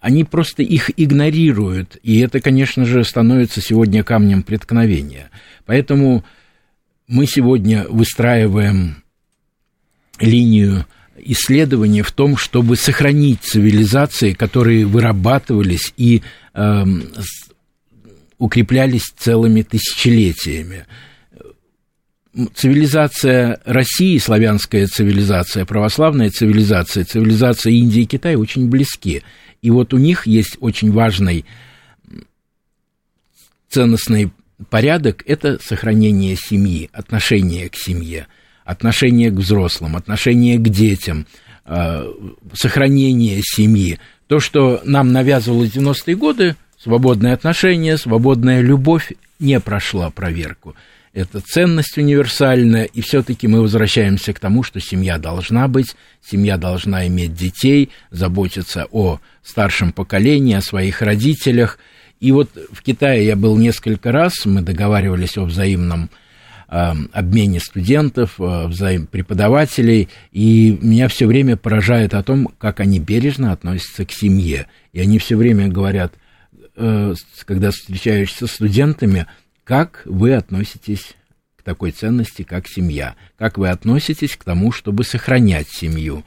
Они 0.00 0.24
просто 0.24 0.62
их 0.62 0.90
игнорируют, 0.96 1.96
и 2.02 2.18
это, 2.20 2.40
конечно 2.40 2.84
же, 2.84 3.04
становится 3.04 3.60
сегодня 3.60 4.02
камнем 4.02 4.42
преткновения. 4.42 5.30
Поэтому 5.64 6.24
мы 7.06 7.26
сегодня 7.26 7.86
выстраиваем 7.88 9.04
линию 10.18 10.86
исследования 11.16 12.02
в 12.02 12.10
том, 12.10 12.36
чтобы 12.36 12.76
сохранить 12.76 13.42
цивилизации, 13.42 14.32
которые 14.32 14.86
вырабатывались 14.86 15.92
и 15.96 16.22
э, 16.54 16.84
укреплялись 18.38 19.12
целыми 19.16 19.62
тысячелетиями 19.62 20.86
цивилизация 22.54 23.60
России, 23.64 24.18
славянская 24.18 24.86
цивилизация, 24.86 25.66
православная 25.66 26.30
цивилизация, 26.30 27.04
цивилизация 27.04 27.72
Индии 27.72 28.02
и 28.02 28.06
Китая 28.06 28.38
очень 28.38 28.68
близки. 28.68 29.22
И 29.60 29.70
вот 29.70 29.92
у 29.92 29.98
них 29.98 30.26
есть 30.26 30.56
очень 30.60 30.90
важный 30.92 31.44
ценностный 33.68 34.32
порядок– 34.70 35.22
это 35.26 35.58
сохранение 35.62 36.36
семьи, 36.36 36.90
отношение 36.92 37.68
к 37.68 37.76
семье, 37.76 38.26
отношение 38.64 39.30
к 39.30 39.34
взрослым, 39.34 39.96
отношение 39.96 40.58
к 40.58 40.68
детям, 40.68 41.26
э, 41.64 42.12
сохранение 42.54 43.40
семьи. 43.42 43.98
То, 44.26 44.40
что 44.40 44.80
нам 44.84 45.12
навязывалось 45.12 45.70
в 45.70 45.78
90-е 45.78 46.16
годы, 46.16 46.56
свободные 46.78 47.34
отношения, 47.34 47.96
свободная 47.96 48.60
любовь, 48.60 49.12
не 49.38 49.60
прошла 49.60 50.10
проверку– 50.10 50.74
это 51.12 51.40
ценность 51.40 51.98
универсальная, 51.98 52.84
и 52.84 53.02
все-таки 53.02 53.46
мы 53.46 53.60
возвращаемся 53.60 54.32
к 54.32 54.40
тому, 54.40 54.62
что 54.62 54.80
семья 54.80 55.18
должна 55.18 55.68
быть, 55.68 55.94
семья 56.24 56.56
должна 56.56 57.06
иметь 57.06 57.34
детей, 57.34 57.90
заботиться 58.10 58.86
о 58.90 59.20
старшем 59.42 59.92
поколении, 59.92 60.54
о 60.54 60.62
своих 60.62 61.02
родителях. 61.02 61.78
И 62.20 62.32
вот 62.32 62.50
в 62.72 62.82
Китае 62.82 63.26
я 63.26 63.36
был 63.36 63.58
несколько 63.58 64.10
раз, 64.10 64.46
мы 64.46 64.62
договаривались 64.62 65.36
о 65.36 65.44
взаимном 65.44 66.08
э, 66.68 66.92
обмене 67.12 67.60
студентов, 67.60 68.36
э, 68.38 68.66
взаим 68.68 69.06
преподавателей, 69.06 70.08
и 70.30 70.78
меня 70.80 71.08
все 71.08 71.26
время 71.26 71.58
поражает 71.58 72.14
о 72.14 72.22
том, 72.22 72.48
как 72.58 72.80
они 72.80 73.00
бережно 73.00 73.52
относятся 73.52 74.06
к 74.06 74.12
семье. 74.12 74.66
И 74.94 75.00
они 75.00 75.18
все 75.18 75.36
время 75.36 75.68
говорят, 75.68 76.14
э, 76.76 77.14
когда 77.44 77.70
встречаешься 77.70 78.46
с 78.46 78.52
студентами, 78.52 79.26
как 79.64 80.02
вы 80.04 80.34
относитесь 80.34 81.14
к 81.56 81.62
такой 81.62 81.92
ценности, 81.92 82.42
как 82.42 82.66
семья? 82.68 83.14
Как 83.38 83.58
вы 83.58 83.68
относитесь 83.68 84.36
к 84.36 84.44
тому, 84.44 84.72
чтобы 84.72 85.04
сохранять 85.04 85.68
семью? 85.68 86.24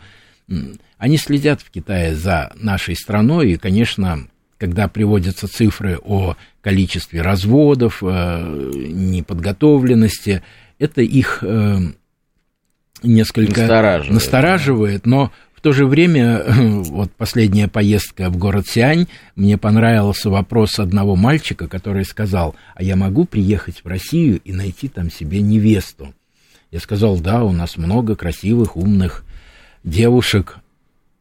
Они 0.98 1.18
следят 1.18 1.62
в 1.62 1.70
Китае 1.72 2.16
за 2.16 2.54
нашей 2.56 2.96
страной, 2.96 3.52
и, 3.52 3.58
конечно, 3.58 4.28
когда 4.58 4.88
приводятся 4.88 5.48
цифры 5.48 6.00
о 6.02 6.36
количестве 6.62 7.22
разводов, 7.22 8.02
э, 8.02 8.72
неподготовленности, 8.74 10.42
это 10.80 11.02
их 11.02 11.40
э, 11.42 11.78
несколько 13.04 13.62
настораживает, 13.62 14.14
настораживает 14.14 15.06
но 15.06 15.32
то 15.66 15.74
же 15.74 15.88
время, 15.88 16.44
вот 16.84 17.12
последняя 17.14 17.68
поездка 17.68 18.30
в 18.30 18.38
город 18.38 18.68
Сиань, 18.68 19.08
мне 19.36 19.58
понравился 19.58 20.30
вопрос 20.30 20.78
одного 20.78 21.16
мальчика, 21.16 21.68
который 21.68 22.06
сказал, 22.06 22.56
а 22.76 22.84
я 22.84 22.96
могу 22.96 23.26
приехать 23.26 23.84
в 23.84 23.88
Россию 23.88 24.40
и 24.46 24.54
найти 24.54 24.90
там 24.90 25.10
себе 25.10 25.42
невесту? 25.42 26.14
Я 26.70 26.80
сказал, 26.80 27.18
да, 27.20 27.44
у 27.44 27.52
нас 27.52 27.78
много 27.78 28.16
красивых, 28.16 28.78
умных 28.78 29.26
девушек. 29.84 30.58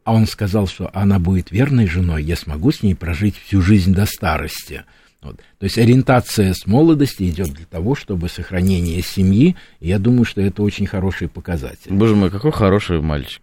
А 0.05 0.13
он 0.13 0.27
сказал, 0.27 0.67
что 0.67 0.91
она 0.93 1.19
будет 1.19 1.51
верной 1.51 1.87
женой, 1.87 2.23
я 2.23 2.37
смогу 2.37 2.71
с 2.71 2.83
ней 2.83 2.95
прожить 2.95 3.37
всю 3.39 3.63
жизнь 3.63 3.95
до 3.95 4.05
старости. 4.05 4.85
Вот. 5.25 5.37
То 5.59 5.65
есть 5.65 5.79
ориентация 5.79 6.53
с 6.53 6.67
молодости 6.67 7.23
идет 7.23 7.49
для 7.49 7.65
того, 7.65 7.95
чтобы 7.95 8.29
сохранение 8.29 9.01
семьи, 9.01 9.57
и 9.81 9.89
я 9.89 9.99
думаю, 9.99 10.27
что 10.27 10.43
это 10.43 10.63
очень 10.63 10.87
хороший 10.87 11.29
показатель. 11.29 11.91
Боже 11.91 12.15
мой, 12.15 12.31
какой 12.31 12.53
хороший 12.53 13.01
мальчик. 13.01 13.41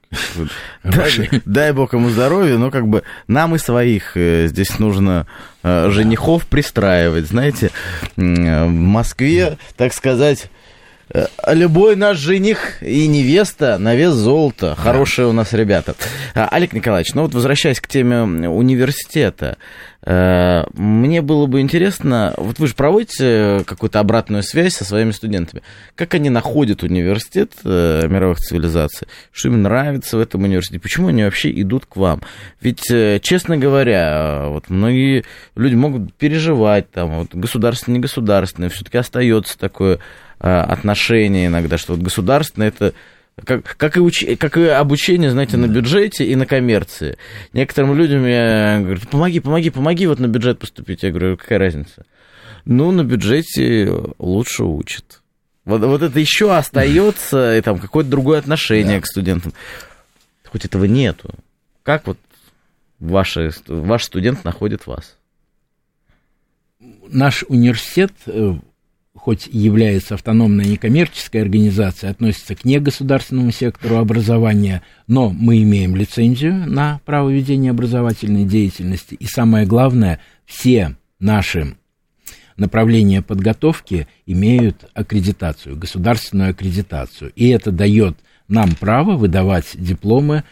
Дай, 1.46 1.74
бог 1.74 1.94
ему 1.94 2.10
здоровья, 2.10 2.60
но 2.60 2.70
как 2.70 2.88
бы 2.88 3.02
нам 3.28 3.56
и 3.56 3.58
своих 3.58 4.16
э, 4.16 4.46
здесь 4.48 4.78
нужно 4.78 5.26
э, 5.64 5.90
женихов 5.90 6.46
пристраивать, 6.46 7.26
знаете, 7.26 7.72
в 8.16 8.22
Москве, 8.68 9.58
так 9.76 9.92
сказать, 9.92 10.44
э, 10.44 10.61
Любой 11.48 11.96
наш 11.96 12.18
жених 12.18 12.82
и 12.82 13.08
невеста 13.08 13.78
на 13.78 13.96
вес 13.96 14.14
золота. 14.14 14.76
Хорошие 14.76 15.28
у 15.28 15.34
нас 15.34 15.54
ребята. 15.54 15.96
А, 16.36 16.48
Олег 16.50 16.74
Николаевич, 16.74 17.14
ну 17.14 17.24
вот 17.24 17.34
возвращаясь 17.34 17.80
к 17.80 17.88
теме 17.88 18.22
университета, 18.50 19.58
Э, 20.04 20.64
мне 20.74 21.22
было 21.22 21.46
бы 21.46 21.62
интересно, 21.62 22.34
вот 22.38 22.58
вы 22.60 22.68
же 22.68 22.74
проводите 22.74 23.64
какую-то 23.66 24.00
обратную 24.00 24.42
связь 24.42 24.74
со 24.74 24.84
своими 24.84 25.12
студентами. 25.12 25.62
Как 25.96 26.14
они 26.16 26.30
находят 26.30 26.84
университет 26.84 27.54
э, 27.64 28.08
мировых 28.08 28.40
цивилизаций? 28.40 29.08
Что 29.32 29.50
им 29.50 29.62
нравится 29.62 30.18
в 30.18 30.20
этом 30.20 30.44
университете? 30.44 30.82
Почему 30.82 31.10
они 31.10 31.24
вообще 31.24 31.52
идут 31.62 31.86
к 31.86 31.98
вам? 31.98 32.22
Ведь, 32.62 32.90
э, 32.90 33.20
честно 33.22 33.58
говоря, 33.58 34.46
вот 34.48 34.70
многие 34.70 35.24
люди 35.56 35.76
могут 35.76 36.14
переживать, 36.16 36.90
там, 36.92 37.20
вот, 37.20 37.36
государственное, 37.36 38.00
негосударственное, 38.00 38.70
все-таки 38.70 38.98
остается 38.98 39.58
такое 39.58 40.00
отношение 40.42 41.48
иногда, 41.48 41.78
что 41.78 41.94
вот 41.94 42.02
государственное 42.02 42.70
это 42.70 42.94
как, 43.46 43.78
как, 43.78 43.98
и 43.98 44.00
уч, 44.00 44.26
как 44.38 44.58
и 44.58 44.66
обучение, 44.66 45.32
знаете, 45.32 45.58
на 45.58 45.68
бюджете 45.68 46.26
и 46.26 46.36
на 46.36 46.46
коммерции. 46.46 47.18
Некоторым 47.54 47.96
людям 47.96 48.26
я 48.26 48.80
говорю, 48.82 49.00
помоги, 49.10 49.40
помоги, 49.40 49.70
помоги 49.70 50.08
вот 50.08 50.20
на 50.20 50.28
бюджет 50.28 50.60
поступить. 50.60 51.04
Я 51.04 51.12
говорю, 51.12 51.38
какая 51.38 51.60
разница? 51.60 52.06
Ну, 52.66 52.92
на 52.92 53.04
бюджете 53.04 53.92
лучше 54.20 54.64
учат. 54.64 55.22
Вот, 55.66 55.82
вот 55.82 56.02
это 56.02 56.20
еще 56.20 56.56
остается, 56.56 57.58
и 57.58 57.62
там 57.62 57.80
какое-то 57.80 58.10
другое 58.10 58.40
отношение 58.40 58.98
да. 58.98 59.02
к 59.02 59.08
студентам. 59.08 59.54
Хоть 60.46 60.66
этого 60.66 60.86
нету. 60.86 61.34
Как 61.84 62.06
вот 62.08 62.18
ваши, 63.00 63.52
ваш 63.68 64.04
студент 64.04 64.44
находит 64.44 64.86
вас? 64.88 65.18
Наш 67.08 67.44
университет 67.48 68.12
э, 68.26 68.56
хоть 69.22 69.48
является 69.52 70.16
автономной 70.16 70.66
некоммерческой 70.66 71.44
организацией, 71.44 72.12
относится 72.12 72.56
к 72.56 72.66
негосударственному 72.66 73.52
сектору 73.52 73.98
образования, 73.98 74.82
но 75.06 75.30
мы 75.30 75.62
имеем 75.62 75.96
лицензию 75.96 76.68
на 76.68 77.00
право 77.06 77.30
ведения 77.30 77.70
образовательной 77.70 78.46
деятельности. 78.46 79.14
И 79.14 79.26
самое 79.26 79.68
главное, 79.68 80.20
все 80.46 80.96
наши 81.20 81.76
направления 82.58 83.22
подготовки 83.22 84.08
имеют 84.26 84.90
аккредитацию, 84.96 85.78
государственную 85.78 86.50
аккредитацию. 86.50 87.32
И 87.36 87.48
это 87.50 87.72
дает 87.72 88.18
нам 88.48 88.72
право 88.74 89.18
выдавать 89.18 89.68
дипломы 89.76 90.44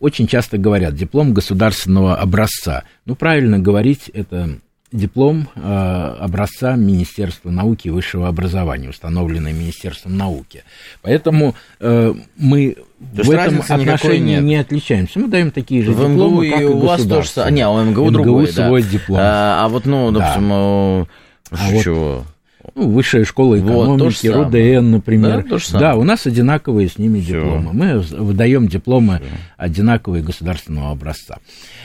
очень 0.00 0.26
часто 0.26 0.56
говорят 0.56 0.94
диплом 0.94 1.34
государственного 1.34 2.16
образца. 2.16 2.84
Ну, 3.04 3.14
правильно 3.14 3.58
говорить, 3.58 4.08
это 4.08 4.58
диплом 4.92 5.48
э, 5.54 6.16
образца 6.20 6.74
Министерства 6.76 7.50
науки 7.50 7.88
и 7.88 7.90
высшего 7.90 8.28
образования, 8.28 8.88
установленный 8.90 9.52
Министерством 9.52 10.16
науки. 10.16 10.64
Поэтому 11.02 11.54
э, 11.78 12.14
мы 12.36 12.76
То 13.16 13.22
в 13.22 13.30
этом 13.30 13.60
отношении 13.60 14.40
не 14.40 14.56
отличаемся. 14.56 15.18
Мы 15.18 15.28
даем 15.28 15.50
такие 15.50 15.82
же 15.82 15.92
в 15.92 15.96
дипломы, 15.96 16.46
МГУ 16.46 16.52
как 16.52 16.60
и, 16.60 16.64
у 16.64 16.78
вас 16.78 17.02
тоже... 17.02 17.30
А, 17.36 17.50
не, 17.50 17.66
у 17.66 17.82
МГУ, 17.82 18.02
МГУ 18.02 18.10
другой, 18.10 18.48
свой 18.48 18.82
да. 18.82 18.88
диплом. 18.88 19.18
А, 19.20 19.64
а 19.64 19.68
вот, 19.68 19.86
ну, 19.86 20.10
допустим, 20.10 20.48
да. 20.48 21.06
а 21.50 21.82
чего? 21.82 22.24
Вот, 22.62 22.74
ну, 22.74 22.90
высшая 22.90 23.24
школа 23.24 23.58
экономики, 23.58 24.28
вот, 24.28 24.46
РУДН, 24.46 24.90
например. 24.90 25.46
Да, 25.48 25.78
да, 25.78 25.96
у 25.96 26.04
нас 26.04 26.26
одинаковые 26.26 26.88
с 26.88 26.98
ними 26.98 27.20
Всё. 27.20 27.40
дипломы. 27.40 27.72
Мы 27.72 27.98
выдаем 28.00 28.68
дипломы 28.68 29.18
Всё. 29.18 29.26
одинаковые 29.56 30.22
государственного 30.22 30.90
образца. 30.90 31.38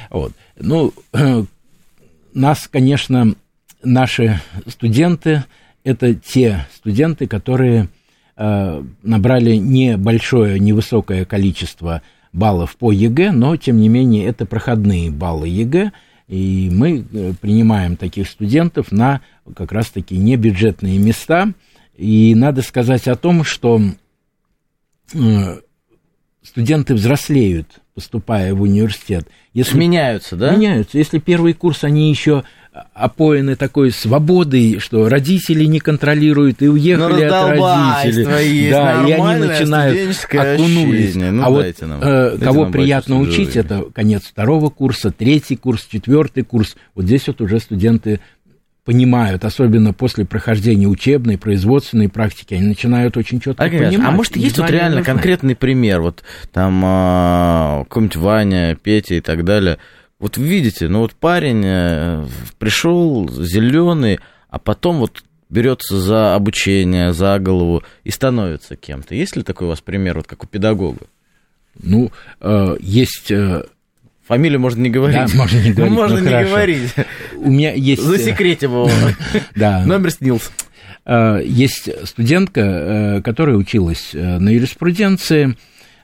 Вот. 0.09 0.33
Ну, 0.59 0.93
нас, 2.35 2.67
конечно, 2.71 3.33
наши 3.83 4.41
студенты, 4.67 5.43
это 5.83 6.13
те 6.13 6.67
студенты, 6.75 7.27
которые 7.27 7.89
э, 8.35 8.83
набрали 9.03 9.55
небольшое, 9.55 10.59
невысокое 10.59 11.25
количество 11.25 12.01
баллов 12.33 12.75
по 12.75 12.91
ЕГЭ, 12.91 13.31
но, 13.31 13.55
тем 13.55 13.77
не 13.77 13.87
менее, 13.87 14.25
это 14.25 14.45
проходные 14.45 15.09
баллы 15.11 15.47
ЕГЭ, 15.47 15.91
и 16.27 16.69
мы 16.71 17.05
э, 17.11 17.33
принимаем 17.39 17.95
таких 17.97 18.27
студентов 18.27 18.91
на 18.91 19.21
как 19.55 19.71
раз-таки 19.71 20.17
небюджетные 20.17 20.97
места. 20.97 21.53
И 21.95 22.33
надо 22.35 22.61
сказать 22.61 23.07
о 23.07 23.15
том, 23.15 23.43
что 23.43 23.79
э, 25.13 25.59
студенты 26.41 26.95
взрослеют 26.95 27.79
поступая 27.95 28.53
в 28.53 28.61
университет. 28.61 29.25
Если, 29.53 29.77
меняются, 29.77 30.35
да? 30.35 30.51
Меняются. 30.51 30.97
Если 30.97 31.17
первый 31.17 31.53
курс, 31.53 31.85
они 31.85 32.09
еще 32.09 32.43
опоены 32.93 33.55
такой 33.55 33.91
свободой, 33.91 34.79
что 34.79 35.07
родители 35.07 35.63
не 35.63 35.79
контролируют 35.79 36.61
и 36.61 36.67
уехали 36.67 37.23
ну, 37.23 37.33
от 37.33 38.03
родителей. 38.03 38.69
да, 38.69 39.07
и 39.07 39.11
они 39.13 39.45
начинают 39.45 40.17
окунулись. 40.29 41.15
Ну, 41.15 41.41
а 41.41 41.49
вот 41.49 41.81
нам, 41.81 42.01
э, 42.03 42.37
кого 42.37 42.65
приятно 42.65 43.19
учить, 43.19 43.55
это 43.55 43.85
конец 43.93 44.23
второго 44.23 44.69
курса, 44.69 45.11
третий 45.11 45.55
курс, 45.55 45.87
четвертый 45.89 46.43
курс. 46.43 46.75
Вот 46.95 47.05
здесь 47.05 47.27
вот 47.27 47.39
уже 47.39 47.59
студенты 47.59 48.19
понимают, 48.85 49.43
особенно 49.43 49.93
после 49.93 50.25
прохождения 50.25 50.87
учебной, 50.87 51.37
производственной 51.37 52.07
практики, 52.07 52.53
они 52.53 52.67
начинают 52.67 53.17
очень 53.17 53.41
четко 53.41 53.65
а, 53.65 53.67
понимать. 53.67 53.99
А 54.07 54.11
может, 54.11 54.37
есть 54.37 54.59
вот 54.59 54.69
реально 54.69 55.03
конкретный 55.03 55.55
пример, 55.55 56.01
вот 56.01 56.23
там 56.53 56.81
а, 56.85 57.83
какой-нибудь 57.85 58.15
Ваня, 58.15 58.75
Петя 58.75 59.15
и 59.15 59.21
так 59.21 59.43
далее. 59.43 59.79
Вот 60.19 60.37
видите, 60.37 60.87
ну 60.87 60.99
вот 60.99 61.13
парень 61.13 61.63
э, 61.65 62.25
пришел 62.57 63.29
зеленый, 63.29 64.19
а 64.49 64.59
потом 64.59 64.99
вот 64.99 65.23
берется 65.49 65.99
за 65.99 66.35
обучение, 66.35 67.11
за 67.11 67.37
голову 67.39 67.83
и 68.03 68.11
становится 68.11 68.75
кем-то. 68.75 69.13
Есть 69.13 69.35
ли 69.35 69.43
такой 69.43 69.67
у 69.67 69.71
вас 69.71 69.81
пример, 69.81 70.17
вот 70.17 70.27
как 70.27 70.43
у 70.43 70.47
педагога? 70.47 71.07
Ну, 71.81 72.11
э, 72.39 72.77
есть 72.79 73.29
э, 73.31 73.65
Фамилию 74.27 74.59
можно 74.59 74.81
не 74.81 74.89
говорить. 74.89 75.31
Да, 75.31 75.37
можно 75.37 75.59
не 75.59 75.71
говорить. 75.71 75.93
Можно 75.95 76.17
ну, 76.17 76.23
не 76.23 76.29
хорошо. 76.29 76.49
говорить. 76.49 76.93
У 77.37 77.51
меня 77.51 77.73
есть... 77.73 78.01
Засекретим 78.01 78.71
его. 78.71 78.89
Да. 79.55 79.83
Номер 79.85 80.11
снился. 80.11 80.49
Есть 81.43 81.89
студентка, 82.07 83.21
которая 83.23 83.55
училась 83.55 84.09
на 84.13 84.49
юриспруденции, 84.49 85.55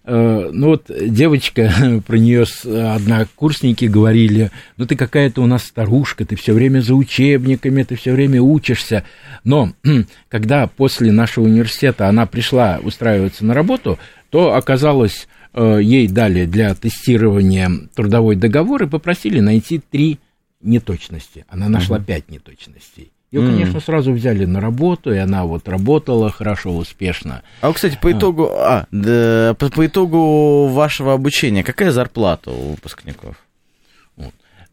э, 0.03 0.49
ну 0.53 0.67
вот 0.67 0.85
девочка, 0.89 1.71
про 2.05 2.17
нее 2.17 2.45
однокурсники 2.63 3.85
говорили, 3.85 4.51
ну 4.77 4.85
ты 4.85 4.95
какая-то 4.95 5.41
у 5.41 5.47
нас 5.47 5.63
старушка, 5.63 6.23
ты 6.23 6.35
все 6.35 6.53
время 6.53 6.81
за 6.81 6.93
учебниками, 6.93 7.81
ты 7.81 7.95
все 7.95 8.13
время 8.13 8.41
учишься. 8.41 9.03
Но 9.43 9.73
когда 10.29 10.67
после 10.67 11.11
нашего 11.11 11.45
университета 11.45 12.07
она 12.07 12.27
пришла 12.27 12.79
устраиваться 12.83 13.43
на 13.43 13.55
работу, 13.55 13.97
то 14.29 14.53
оказалось, 14.53 15.27
э, 15.27 15.40
ей 15.55 16.07
дали 16.07 16.45
для 16.45 16.73
тестирования 16.75 17.71
трудовой 17.95 18.35
договор 18.35 18.83
и 18.83 18.87
попросили 18.87 19.39
найти 19.39 19.79
три 19.79 20.19
неточности. 20.61 21.45
Она 21.49 21.69
нашла 21.69 21.97
угу. 21.97 22.05
пять 22.05 22.29
неточностей. 22.29 23.11
Ее, 23.31 23.43
mm. 23.43 23.49
конечно, 23.49 23.79
сразу 23.79 24.11
взяли 24.11 24.43
на 24.43 24.59
работу, 24.59 25.13
и 25.13 25.17
она 25.17 25.45
вот 25.45 25.69
работала 25.69 26.29
хорошо, 26.29 26.75
успешно. 26.75 27.43
А 27.61 27.71
кстати, 27.71 27.97
по 28.01 28.09
а. 28.09 28.11
итогу, 28.11 28.49
а, 28.51 28.87
да, 28.91 29.55
по, 29.57 29.69
по 29.69 29.85
итогу 29.85 30.67
вашего 30.67 31.13
обучения, 31.13 31.63
какая 31.63 31.91
зарплата 31.91 32.51
у 32.51 32.71
выпускников? 32.71 33.37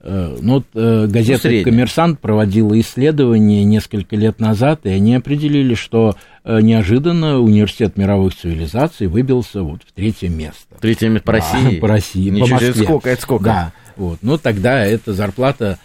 Э, 0.01 0.37
ну, 0.41 0.55
вот 0.55 0.67
э, 0.75 1.07
газета 1.09 1.51
ну, 1.51 1.63
«Коммерсант» 1.65 2.21
проводила 2.21 2.79
исследование 2.81 3.65
несколько 3.65 4.17
лет 4.17 4.41
назад, 4.41 4.81
и 4.85 4.91
они 4.91 5.15
определили, 5.15 5.75
что 5.75 6.17
э, 6.45 6.61
неожиданно 6.61 7.41
университет 7.41 7.97
мировых 7.97 8.37
цивилизаций 8.37 9.07
выбился 9.07 9.63
вот 9.63 9.83
в 9.83 9.93
третье 9.93 10.29
место. 10.29 10.77
Третье 10.81 11.09
место 11.09 11.27
по 11.27 11.33
России? 11.33 11.77
по 11.81 11.89
России, 11.89 12.31
Ничего, 12.31 12.47
по 12.47 12.53
Москве. 12.53 12.69
Это 12.71 12.83
сколько, 12.83 13.11
это 13.11 13.23
сколько? 13.23 13.45
Да, 13.45 13.73
вот. 13.97 14.19
Ну, 14.23 14.39
тогда 14.39 14.85
эта 14.85 15.13
зарплата 15.13 15.79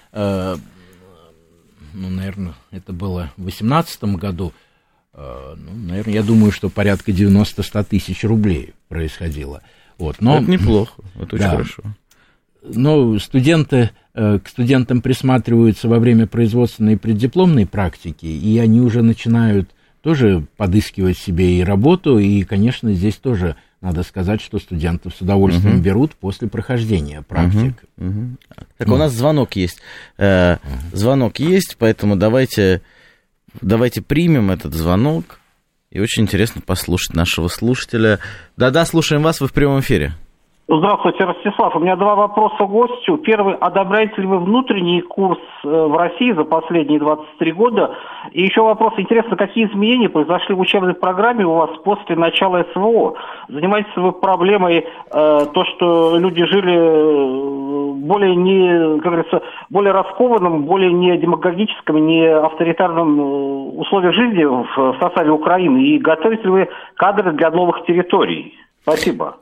ну, 1.94 2.10
наверное, 2.10 2.56
это 2.72 2.92
было 2.92 3.32
в 3.38 3.44
2018 3.44 4.04
году, 4.16 4.54
э, 5.14 5.56
ну, 5.58 5.72
наверное, 5.88 6.14
я 6.16 6.24
думаю, 6.24 6.52
что 6.52 6.70
порядка 6.70 7.12
90-100 7.12 7.84
тысяч 7.86 8.24
рублей 8.24 8.74
происходило. 8.90 9.62
Вот, 9.98 10.18
но, 10.20 10.40
это 10.40 10.50
неплохо, 10.50 11.02
это 11.16 11.36
очень 11.36 11.46
да, 11.46 11.52
хорошо. 11.52 11.84
Но 12.64 13.20
студенты, 13.20 13.78
э, 13.78 13.90
к 14.14 14.44
студентам 14.48 15.02
присматриваются 15.02 15.88
во 15.88 16.00
время 16.00 16.28
производственной 16.28 16.94
и 16.94 16.98
преддипломной 16.98 17.66
практики, 17.66 18.26
и 18.26 18.60
они 18.60 18.80
уже 18.80 19.02
начинают 19.02 19.72
тоже 20.04 20.46
подыскивать 20.58 21.18
себе 21.18 21.58
и 21.60 21.64
работу, 21.64 22.20
и, 22.20 22.44
конечно, 22.44 22.94
здесь 22.94 23.16
тоже 23.16 23.56
надо 23.84 24.04
сказать, 24.04 24.42
что 24.42 24.60
студентов 24.60 25.14
с 25.14 25.22
удовольствием 25.22 25.76
угу. 25.76 25.84
берут 25.84 26.16
после 26.16 26.48
прохождения 26.48 27.22
практик. 27.22 27.84
Угу. 27.98 28.08
Угу. 28.08 28.38
Так, 28.78 28.88
ну. 28.88 28.94
у 28.96 28.98
нас 28.98 29.14
звонок 29.14 29.56
есть. 29.56 29.80
Э, 30.18 30.56
угу. 30.56 30.98
Звонок 30.98 31.40
есть, 31.40 31.76
поэтому 31.78 32.16
давайте, 32.16 32.82
давайте 33.62 34.02
примем 34.02 34.52
этот 34.52 34.74
звонок. 34.74 35.40
И 35.92 36.00
очень 36.00 36.24
интересно 36.24 36.62
послушать 36.62 37.14
нашего 37.14 37.50
слушателя. 37.50 38.20
Да-да, 38.58 38.86
слушаем 38.86 39.22
вас, 39.22 39.42
вы 39.42 39.48
в 39.48 39.54
прямом 39.54 39.82
эфире. 39.82 40.14
Здравствуйте, 40.66 41.26
Ростислав. 41.26 41.76
У 41.76 41.80
меня 41.80 41.98
два 41.98 42.16
вопроса 42.16 42.66
гостю. 42.66 43.18
Первый, 43.18 43.56
одобряете 43.56 44.22
ли 44.22 44.28
вы 44.28 44.40
внутренний 44.40 45.02
курс 45.02 45.40
э, 45.66 45.68
в 45.68 45.94
России 45.98 46.32
за 46.32 46.46
последние 46.46 47.00
23 47.00 47.52
года? 47.52 47.98
И 48.32 48.44
еще 48.44 48.62
вопрос, 48.62 48.94
интересно, 48.96 49.36
какие 49.36 49.66
изменения 49.66 50.08
произошли 50.08 50.56
в 50.56 50.62
учебной 50.62 50.94
программе 50.94 51.46
у 51.46 51.56
вас 51.56 51.70
после 51.84 52.16
начала 52.16 52.66
СВО? 52.74 53.16
Занимаетесь 53.50 53.94
вы 53.98 54.14
проблемой 54.14 54.78
э, 54.78 54.86
то, 55.12 55.66
что 55.66 56.18
люди 56.18 56.46
жили 56.46 56.78
э, 56.78 57.94
более 57.96 58.34
не, 58.34 59.00
как 59.02 59.12
говорится, 59.12 59.42
более 59.70 59.92
раскованным, 59.92 60.64
более 60.64 60.94
не 60.94 61.18
демагогическом, 61.18 62.08
не 62.08 62.26
авторитарном 62.26 63.20
э, 63.20 63.24
условиях 63.80 64.14
жизни 64.14 64.46
в 64.46 64.98
составе 65.02 65.30
Украины? 65.30 65.80
И 65.80 66.00
готовите 66.00 66.44
ли 66.44 66.50
вы 66.50 66.70
кадры 66.96 67.34
для 67.34 67.52
новых 67.52 67.86
территорий? 67.86 68.54
Спасибо. 68.84 69.36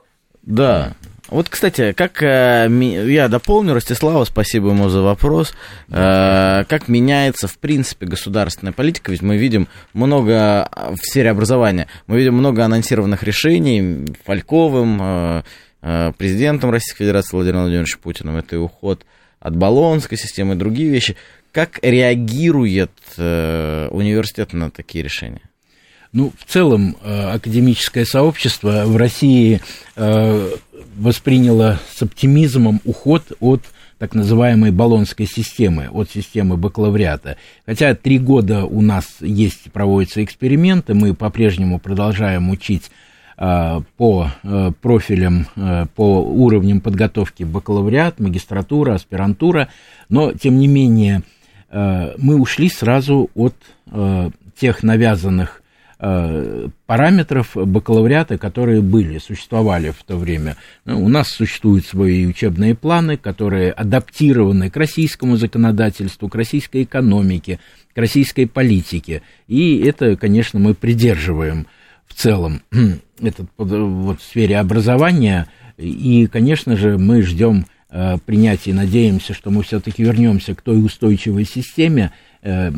Да, 0.44 0.88
вот, 1.32 1.48
кстати, 1.48 1.92
как 1.92 2.22
э, 2.22 2.68
я 3.08 3.28
дополню 3.28 3.72
Ростислава, 3.72 4.24
спасибо 4.24 4.68
ему 4.68 4.90
за 4.90 5.00
вопрос, 5.00 5.54
э, 5.88 6.64
как 6.68 6.88
меняется, 6.88 7.48
в 7.48 7.56
принципе, 7.56 8.04
государственная 8.04 8.74
политика, 8.74 9.10
ведь 9.10 9.22
мы 9.22 9.38
видим 9.38 9.66
много 9.94 10.68
в 10.90 10.98
сфере 10.98 11.30
образования, 11.30 11.88
мы 12.06 12.18
видим 12.18 12.34
много 12.34 12.64
анонсированных 12.64 13.22
решений 13.22 14.06
Фальковым, 14.24 15.00
э, 15.02 16.12
президентом 16.18 16.70
Российской 16.70 17.04
Федерации 17.04 17.34
Владимиром 17.34 17.62
Владимировичем 17.62 17.98
Путиным, 18.00 18.36
это 18.36 18.54
и 18.54 18.58
уход 18.58 19.06
от 19.40 19.56
баллонской 19.56 20.18
системы 20.18 20.54
и 20.54 20.58
другие 20.58 20.90
вещи. 20.90 21.16
Как 21.50 21.78
реагирует 21.82 22.92
университет 23.16 24.52
на 24.52 24.70
такие 24.70 25.02
решения? 25.02 25.42
Ну, 26.12 26.32
в 26.38 26.44
целом, 26.50 26.96
академическое 27.02 28.04
сообщество 28.04 28.84
в 28.86 28.96
России 28.96 29.60
восприняло 30.96 31.78
с 31.94 32.02
оптимизмом 32.02 32.80
уход 32.84 33.32
от 33.40 33.62
так 33.98 34.16
называемой 34.16 34.72
баллонской 34.72 35.26
системы, 35.26 35.88
от 35.88 36.10
системы 36.10 36.56
бакалавриата. 36.56 37.36
Хотя 37.64 37.94
три 37.94 38.18
года 38.18 38.64
у 38.64 38.80
нас 38.80 39.04
есть, 39.20 39.70
проводятся 39.70 40.24
эксперименты, 40.24 40.94
мы 40.94 41.14
по-прежнему 41.14 41.78
продолжаем 41.78 42.50
учить 42.50 42.90
э, 43.38 43.80
по 43.96 44.28
э, 44.42 44.72
профилям, 44.80 45.46
э, 45.54 45.86
по 45.94 46.20
уровням 46.20 46.80
подготовки 46.80 47.44
бакалавриат, 47.44 48.18
магистратура, 48.18 48.94
аспирантура, 48.94 49.68
но, 50.08 50.32
тем 50.32 50.58
не 50.58 50.66
менее, 50.66 51.22
э, 51.70 52.14
мы 52.18 52.40
ушли 52.40 52.68
сразу 52.68 53.30
от 53.36 53.54
тех 54.58 54.82
навязанных 54.82 55.61
параметров 56.86 57.52
бакалавриата, 57.54 58.36
которые 58.36 58.80
были, 58.80 59.18
существовали 59.18 59.90
в 59.90 60.02
то 60.02 60.16
время. 60.16 60.56
Ну, 60.84 61.04
у 61.04 61.08
нас 61.08 61.28
существуют 61.28 61.86
свои 61.86 62.26
учебные 62.26 62.74
планы, 62.74 63.16
которые 63.16 63.70
адаптированы 63.70 64.68
к 64.68 64.76
российскому 64.76 65.36
законодательству, 65.36 66.28
к 66.28 66.34
российской 66.34 66.82
экономике, 66.82 67.60
к 67.94 67.98
российской 67.98 68.46
политике. 68.46 69.22
И 69.46 69.78
это, 69.78 70.16
конечно, 70.16 70.58
мы 70.58 70.74
придерживаем 70.74 71.68
в 72.08 72.14
целом 72.14 72.62
этот, 73.20 73.46
вот, 73.56 74.18
в 74.20 74.22
сфере 74.22 74.58
образования. 74.58 75.46
И, 75.78 76.26
конечно 76.26 76.76
же, 76.76 76.98
мы 76.98 77.22
ждем 77.22 77.66
э, 77.92 78.18
принятия, 78.24 78.74
надеемся, 78.74 79.34
что 79.34 79.50
мы 79.50 79.62
все-таки 79.62 80.02
вернемся 80.02 80.54
к 80.54 80.62
той 80.62 80.84
устойчивой 80.84 81.44
системе, 81.44 82.10
э, 82.42 82.72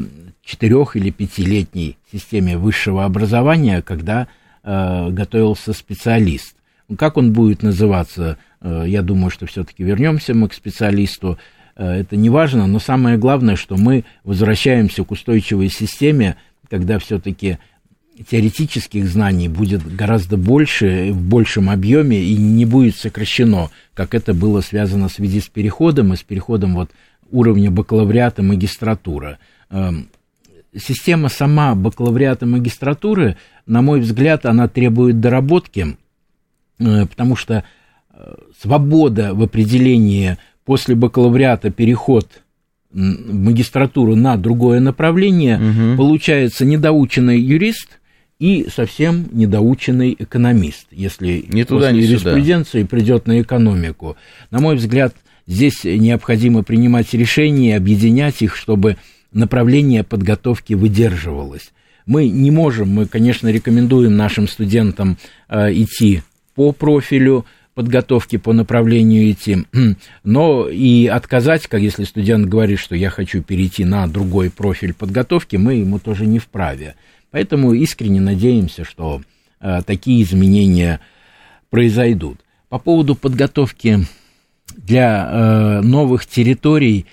четырех- 0.44 0.96
или 0.96 1.10
пятилетней 1.10 1.96
системе 2.12 2.58
высшего 2.58 3.04
образования, 3.04 3.80
когда 3.80 4.26
э, 4.66 5.10
готовился 5.10 5.72
специалист. 5.72 6.56
Как 6.98 7.16
он 7.16 7.32
будет 7.32 7.62
называться, 7.62 8.38
э, 8.60 8.84
я 8.86 9.02
думаю, 9.02 9.30
что 9.30 9.46
все-таки 9.46 9.84
вернемся 9.84 10.34
мы 10.34 10.48
к 10.48 10.54
специалисту. 10.54 11.38
Это 11.76 12.14
не 12.16 12.30
важно, 12.30 12.66
но 12.66 12.78
самое 12.78 13.18
главное, 13.18 13.56
что 13.56 13.76
мы 13.76 14.04
возвращаемся 14.22 15.02
к 15.02 15.10
устойчивой 15.10 15.68
системе, 15.68 16.36
когда 16.70 16.98
все-таки 16.98 17.58
теоретических 18.22 19.06
знаний 19.08 19.48
будет 19.48 19.82
гораздо 19.84 20.36
больше, 20.36 21.10
в 21.12 21.20
большем 21.20 21.68
объеме 21.68 22.22
и 22.22 22.36
не 22.36 22.64
будет 22.64 22.96
сокращено, 22.96 23.70
как 23.92 24.14
это 24.14 24.34
было 24.34 24.60
связано 24.60 25.08
в 25.08 25.12
связи 25.12 25.40
с 25.40 25.48
переходом 25.48 26.12
и 26.12 26.16
с 26.16 26.22
переходом 26.22 26.74
вот 26.74 26.90
уровня 27.30 27.70
бакалавриата 27.70 28.42
магистратура. 28.42 29.38
Эм, 29.70 30.08
система 30.76 31.28
сама 31.28 31.74
бакалавриата 31.74 32.46
магистратуры, 32.46 33.36
на 33.66 33.82
мой 33.82 34.00
взгляд, 34.00 34.46
она 34.46 34.68
требует 34.68 35.20
доработки, 35.20 35.96
э, 36.78 37.06
потому 37.06 37.34
что 37.34 37.64
э, 38.12 38.34
свобода 38.60 39.34
в 39.34 39.42
определении 39.42 40.38
после 40.64 40.94
бакалавриата 40.94 41.70
переход 41.70 42.28
в 42.92 43.34
магистратуру 43.34 44.14
на 44.14 44.36
другое 44.36 44.78
направление, 44.78 45.56
угу. 45.56 45.96
получается 45.96 46.64
недоученный 46.64 47.40
юрист 47.40 47.98
и 48.44 48.68
совсем 48.68 49.26
недоученный 49.32 50.14
экономист, 50.18 50.88
если 50.90 51.46
не 51.48 51.64
туда, 51.64 51.86
после 51.86 52.02
не 52.02 52.06
юриспруденции 52.06 52.80
сюда. 52.80 52.88
придет 52.88 53.26
на 53.26 53.40
экономику. 53.40 54.18
На 54.50 54.60
мой 54.60 54.76
взгляд, 54.76 55.14
здесь 55.46 55.84
необходимо 55.84 56.62
принимать 56.62 57.14
решения, 57.14 57.74
объединять 57.74 58.42
их, 58.42 58.54
чтобы 58.54 58.98
направление 59.32 60.04
подготовки 60.04 60.74
выдерживалось. 60.74 61.72
Мы 62.04 62.28
не 62.28 62.50
можем, 62.50 62.90
мы, 62.90 63.06
конечно, 63.06 63.48
рекомендуем 63.48 64.14
нашим 64.14 64.46
студентам 64.46 65.16
э, 65.48 65.72
идти 65.72 66.20
по 66.54 66.72
профилю, 66.72 67.46
подготовки 67.74 68.36
по 68.36 68.52
направлению 68.52 69.30
идти, 69.30 69.64
но 70.22 70.68
и 70.68 71.06
отказать, 71.06 71.66
как 71.66 71.80
если 71.80 72.04
студент 72.04 72.46
говорит, 72.46 72.78
что 72.78 72.94
я 72.94 73.08
хочу 73.08 73.42
перейти 73.42 73.86
на 73.86 74.06
другой 74.06 74.50
профиль 74.50 74.92
подготовки, 74.92 75.56
мы 75.56 75.76
ему 75.76 75.98
тоже 75.98 76.26
не 76.26 76.38
вправе. 76.38 76.94
Поэтому 77.34 77.72
искренне 77.72 78.20
надеемся, 78.20 78.84
что 78.84 79.20
э, 79.58 79.82
такие 79.84 80.22
изменения 80.22 81.00
произойдут. 81.68 82.38
По 82.68 82.78
поводу 82.78 83.16
подготовки 83.16 84.06
для 84.76 85.26
э, 85.28 85.80
новых 85.80 86.26
территорий, 86.26 87.06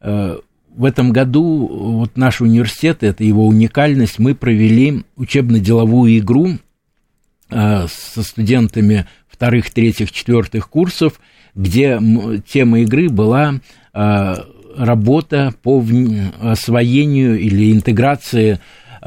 э, 0.00 0.38
в 0.68 0.84
этом 0.84 1.10
году 1.10 1.66
вот 1.66 2.16
наш 2.16 2.40
университет, 2.40 3.02
это 3.02 3.24
его 3.24 3.44
уникальность, 3.44 4.20
мы 4.20 4.36
провели 4.36 5.02
учебно-деловую 5.16 6.16
игру 6.18 6.50
со 7.48 8.22
студентами 8.22 9.06
вторых, 9.26 9.70
третьих, 9.70 10.12
четвертых 10.12 10.68
курсов, 10.68 11.18
где 11.56 11.98
тема 12.46 12.82
игры 12.82 13.08
была 13.08 13.54
работа 13.92 15.54
по 15.62 15.82
освоению 16.40 17.38
или 17.40 17.72
интеграции 17.72 18.60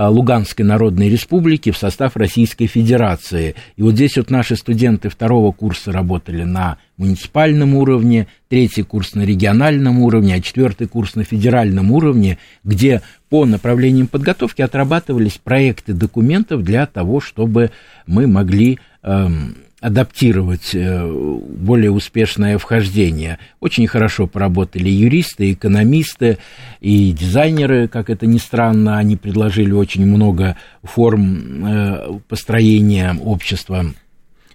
Луганской 0.07 0.63
Народной 0.63 1.09
Республики 1.09 1.71
в 1.71 1.77
состав 1.77 2.15
Российской 2.15 2.67
Федерации. 2.67 3.55
И 3.75 3.81
вот 3.81 3.95
здесь 3.95 4.15
вот 4.15 4.29
наши 4.29 4.55
студенты 4.55 5.09
второго 5.09 5.51
курса 5.51 5.91
работали 5.91 6.43
на 6.43 6.77
муниципальном 6.95 7.75
уровне, 7.75 8.27
третий 8.47 8.83
курс 8.83 9.15
на 9.15 9.23
региональном 9.23 9.99
уровне, 9.99 10.35
а 10.35 10.41
четвертый 10.41 10.87
курс 10.87 11.15
на 11.15 11.23
федеральном 11.23 11.91
уровне, 11.91 12.37
где 12.63 13.01
по 13.29 13.45
направлениям 13.45 14.07
подготовки 14.07 14.61
отрабатывались 14.61 15.37
проекты 15.37 15.93
документов 15.93 16.63
для 16.63 16.85
того, 16.85 17.19
чтобы 17.19 17.71
мы 18.07 18.27
могли 18.27 18.79
эм, 19.03 19.57
адаптировать 19.81 20.71
э, 20.73 21.07
более 21.07 21.91
успешное 21.91 22.57
вхождение. 22.57 23.39
Очень 23.59 23.87
хорошо 23.87 24.27
поработали 24.27 24.89
юристы, 24.89 25.53
экономисты 25.53 26.37
и 26.81 27.11
дизайнеры, 27.11 27.87
как 27.87 28.09
это 28.09 28.25
ни 28.25 28.37
странно, 28.37 28.97
они 28.97 29.15
предложили 29.15 29.71
очень 29.71 30.05
много 30.05 30.57
форм 30.83 31.65
э, 31.65 32.19
построения 32.27 33.15
общества 33.23 33.85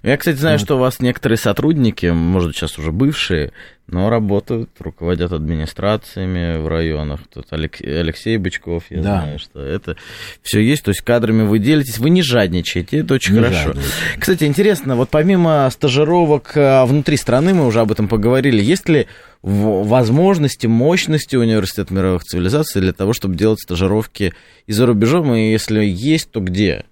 я, 0.05 0.17
кстати, 0.17 0.37
знаю, 0.37 0.59
вот. 0.59 0.65
что 0.65 0.77
у 0.77 0.79
вас 0.79 1.01
некоторые 1.01 1.39
сотрудники, 1.39 2.07
может, 2.07 2.55
сейчас 2.55 2.79
уже 2.79 2.93
бывшие, 2.93 3.53
но 3.87 4.11
работают, 4.11 4.71
руководят 4.79 5.33
администрациями 5.33 6.59
в 6.59 6.69
районах. 6.69 7.21
Тут 7.33 7.47
Алексей 7.53 8.37
Бычков, 8.37 8.85
я 8.91 9.03
да. 9.03 9.21
знаю, 9.21 9.39
что 9.39 9.61
это 9.61 9.97
все 10.43 10.61
есть. 10.61 10.85
То 10.85 10.91
есть 10.91 11.03
кадрами 11.03 11.43
вы 11.47 11.59
делитесь, 11.59 11.99
вы 11.99 12.11
не 12.11 12.23
жадничаете, 12.23 12.99
это 12.99 13.15
очень 13.15 13.35
не 13.35 13.41
хорошо. 13.41 13.69
Жадничаю. 13.69 13.93
Кстати, 14.19 14.45
интересно, 14.45 14.97
вот 14.97 15.11
помимо 15.11 15.69
стажировок 15.71 16.53
а, 16.57 16.87
внутри 16.87 17.17
страны, 17.17 17.55
мы 17.55 17.67
уже 17.67 17.81
об 17.81 17.93
этом 17.93 18.09
поговорили, 18.09 18.63
есть 18.63 18.89
ли 18.89 19.07
возможности, 19.43 20.67
мощности 20.67 21.37
университета 21.37 21.93
мировых 21.93 22.25
цивилизаций 22.25 22.81
для 22.81 22.95
того, 22.95 23.13
чтобы 23.13 23.35
делать 23.37 23.61
стажировки 23.61 24.33
и 24.67 24.73
за 24.73 24.87
рубежом, 24.87 25.35
и 25.35 25.51
если 25.51 25.85
есть, 25.85 26.31
то 26.31 26.41
где? 26.41 26.85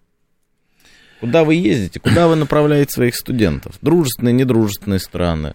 Куда 1.22 1.44
вы 1.44 1.54
ездите? 1.54 2.00
Куда 2.00 2.26
вы 2.26 2.34
направляете 2.34 2.90
своих 2.90 3.14
студентов? 3.14 3.76
Дружественные, 3.80 4.32
недружественные 4.32 4.98
страны? 4.98 5.54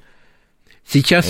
Сейчас 0.87 1.27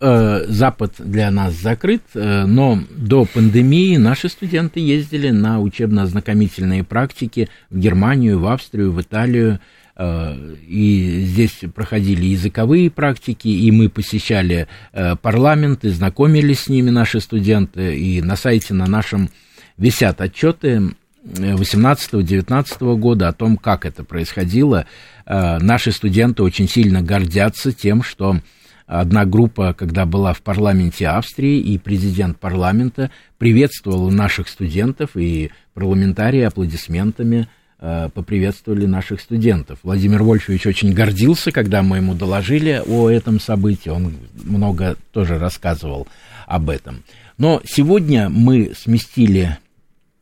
э, 0.00 0.44
Запад 0.48 0.94
для 0.98 1.30
нас 1.30 1.54
закрыт, 1.54 2.02
э, 2.14 2.44
но 2.44 2.80
до 2.90 3.24
пандемии 3.24 3.96
наши 3.96 4.28
студенты 4.28 4.80
ездили 4.80 5.30
на 5.30 5.60
учебно-ознакомительные 5.60 6.82
практики 6.82 7.48
в 7.70 7.78
Германию, 7.78 8.40
в 8.40 8.48
Австрию, 8.48 8.90
в 8.90 9.00
Италию. 9.00 9.60
Э, 9.94 10.34
и 10.66 11.20
здесь 11.24 11.60
проходили 11.72 12.24
языковые 12.24 12.90
практики, 12.90 13.46
и 13.46 13.70
мы 13.70 13.88
посещали 13.88 14.66
э, 14.92 15.14
парламенты, 15.22 15.90
знакомились 15.90 16.62
с 16.62 16.68
ними, 16.68 16.90
наши 16.90 17.20
студенты, 17.20 17.96
и 17.96 18.20
на 18.22 18.34
сайте 18.34 18.74
на 18.74 18.86
нашем 18.86 19.30
висят 19.76 20.20
отчеты 20.20 20.96
18-19 21.34 22.96
года, 22.96 23.28
о 23.28 23.32
том, 23.32 23.56
как 23.56 23.84
это 23.84 24.04
происходило. 24.04 24.86
Э, 25.26 25.58
наши 25.58 25.92
студенты 25.92 26.42
очень 26.42 26.68
сильно 26.68 27.02
гордятся 27.02 27.72
тем, 27.72 28.02
что 28.02 28.38
одна 28.86 29.26
группа, 29.26 29.74
когда 29.74 30.06
была 30.06 30.32
в 30.32 30.40
парламенте 30.40 31.08
Австрии, 31.08 31.58
и 31.60 31.78
президент 31.78 32.38
парламента 32.38 33.10
приветствовал 33.36 34.10
наших 34.10 34.48
студентов, 34.48 35.10
и 35.14 35.50
парламентарии 35.74 36.40
аплодисментами 36.40 37.48
э, 37.78 38.08
поприветствовали 38.12 38.86
наших 38.86 39.20
студентов. 39.20 39.78
Владимир 39.82 40.22
Вольфович 40.22 40.66
очень 40.66 40.94
гордился, 40.94 41.52
когда 41.52 41.82
мы 41.82 41.98
ему 41.98 42.14
доложили 42.14 42.82
о 42.86 43.10
этом 43.10 43.38
событии, 43.38 43.90
он 43.90 44.14
много 44.42 44.96
тоже 45.12 45.38
рассказывал 45.38 46.08
об 46.46 46.70
этом. 46.70 47.04
Но 47.36 47.60
сегодня 47.64 48.30
мы 48.30 48.72
сместили 48.76 49.58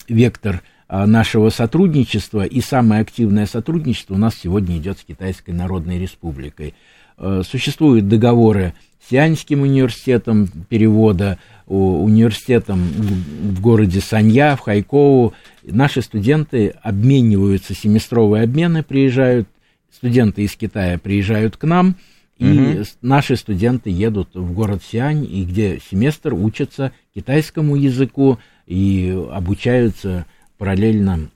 вектор 0.09 0.63
нашего 0.89 1.51
сотрудничества, 1.51 2.45
и 2.45 2.61
самое 2.61 3.01
активное 3.01 3.47
сотрудничество 3.47 4.15
у 4.15 4.19
нас 4.19 4.37
сегодня 4.37 4.77
идет 4.77 4.99
с 4.99 5.05
Китайской 5.05 5.51
Народной 5.51 5.99
Республикой. 5.99 6.75
Э, 7.19 7.43
существуют 7.45 8.09
договоры 8.09 8.75
с 9.05 9.11
Сианьским 9.11 9.63
университетом 9.63 10.49
перевода, 10.69 11.39
университетом 11.67 12.81
в 12.81 13.61
городе 13.61 14.01
Санья, 14.01 14.57
в 14.57 14.61
Хайкоу. 14.61 15.33
Наши 15.63 16.03
студенты 16.03 16.75
обмениваются, 16.83 17.75
семестровые 17.75 18.45
обмены 18.45 18.83
приезжают, 18.83 19.49
студенты 19.93 20.43
из 20.43 20.55
Китая 20.57 20.99
приезжают 20.99 21.57
к 21.57 21.65
нам, 21.65 21.97
и 22.39 22.45
угу. 22.45 22.85
наши 23.01 23.37
студенты 23.37 23.91
едут 23.91 24.35
в 24.35 24.53
город 24.53 24.83
Сиань, 24.87 25.25
и 25.25 25.45
где 25.45 25.81
семестр 25.91 26.35
учатся 26.35 26.93
китайскому 27.15 27.77
языку 27.77 28.39
и 28.67 29.17
обучаются 29.33 30.27
параллельно 30.59 31.31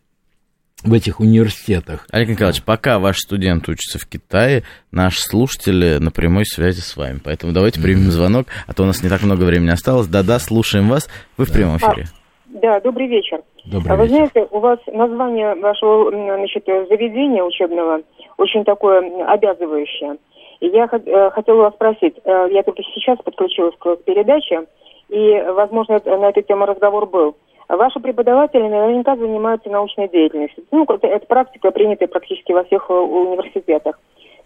в 0.85 0.93
этих 0.93 1.21
университетах. 1.21 2.07
Олег 2.11 2.31
Николаевич, 2.31 2.63
пока 2.65 2.99
ваш 2.99 3.19
студент 3.19 3.69
учится 3.69 3.99
в 3.99 4.07
Китае, 4.07 4.63
наши 4.91 5.21
слушатели 5.21 5.99
на 5.99 6.11
прямой 6.11 6.47
связи 6.47 6.81
с 6.81 6.97
вами. 6.97 7.21
Поэтому 7.23 7.53
давайте 7.53 7.83
примем 7.83 8.11
звонок, 8.11 8.47
а 8.67 8.73
то 8.73 8.83
у 8.83 8.87
нас 8.87 9.03
не 9.03 9.09
так 9.09 9.23
много 9.23 9.45
времени 9.45 9.71
осталось. 9.71 10.07
Да-да, 10.07 10.39
слушаем 10.39 10.89
вас. 10.89 11.09
Вы 11.37 11.45
в 11.45 11.53
прямом 11.53 11.77
эфире. 11.77 12.07
А, 12.07 12.59
да, 12.63 12.81
добрый 12.81 13.09
вечер. 13.09 13.43
Добрый 13.65 13.93
а 13.93 13.97
вы 13.97 14.05
вечер. 14.05 14.17
знаете, 14.17 14.49
у 14.51 14.61
вас 14.61 14.79
название 14.87 15.55
вашего 15.57 16.11
значит, 16.11 16.65
заведения 16.65 17.43
учебного 17.43 18.01
очень 18.39 18.65
такое 18.65 19.01
обязывающее. 19.27 20.17
И 20.61 20.67
я 20.67 20.89
э, 20.91 21.31
хотела 21.31 21.63
вас 21.63 21.75
спросить, 21.75 22.17
э, 22.25 22.49
я 22.53 22.63
только 22.63 22.83
сейчас 22.95 23.19
подключилась 23.19 23.75
к 23.79 23.97
передаче, 24.05 24.67
и, 25.09 25.43
возможно, 25.53 26.01
на 26.05 26.29
эту 26.29 26.43
тему 26.43 26.67
разговор 26.67 27.07
был. 27.07 27.37
Ваши 27.71 28.01
преподаватели 28.01 28.63
наверняка 28.63 29.15
занимаются 29.15 29.71
научной 29.71 30.09
деятельностью. 30.09 30.65
Ну, 30.73 30.85
это, 30.85 31.27
практика, 31.27 31.71
принятая 31.71 32.09
практически 32.09 32.51
во 32.51 32.65
всех 32.65 32.91
э, 32.91 32.93
университетах. 32.93 33.97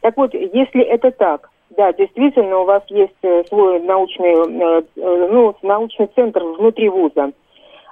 Так 0.03 0.15
вот, 0.19 0.35
если 0.35 0.83
это 0.83 1.11
так, 1.11 1.49
да, 1.71 1.95
действительно, 1.95 2.59
у 2.59 2.65
вас 2.65 2.83
есть 2.89 3.17
э, 3.23 3.45
свой 3.45 3.81
научный, 3.81 4.35
э, 4.35 4.83
ну, 4.95 5.57
научный 5.63 6.11
центр 6.15 6.45
внутри 6.45 6.91
вуза. 6.91 7.33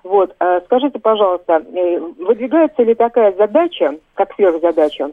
Вот, 0.04 0.34
скажите, 0.64 0.98
пожалуйста, 0.98 1.62
выдвигается 2.18 2.82
ли 2.82 2.92
такая 2.92 3.32
задача, 3.34 3.94
как 4.14 4.34
сверхзадача, 4.34 5.12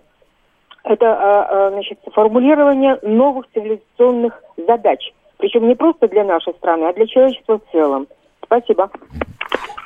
это, 0.84 1.70
значит, 1.74 2.00
формулирование 2.12 2.98
новых 3.04 3.46
цивилизационных 3.54 4.42
задач, 4.58 5.14
причем 5.38 5.68
не 5.68 5.76
просто 5.76 6.08
для 6.08 6.24
нашей 6.24 6.54
страны, 6.54 6.86
а 6.86 6.94
для 6.94 7.06
человечества 7.06 7.60
в 7.60 7.72
целом. 7.72 8.08
Спасибо. 8.44 8.90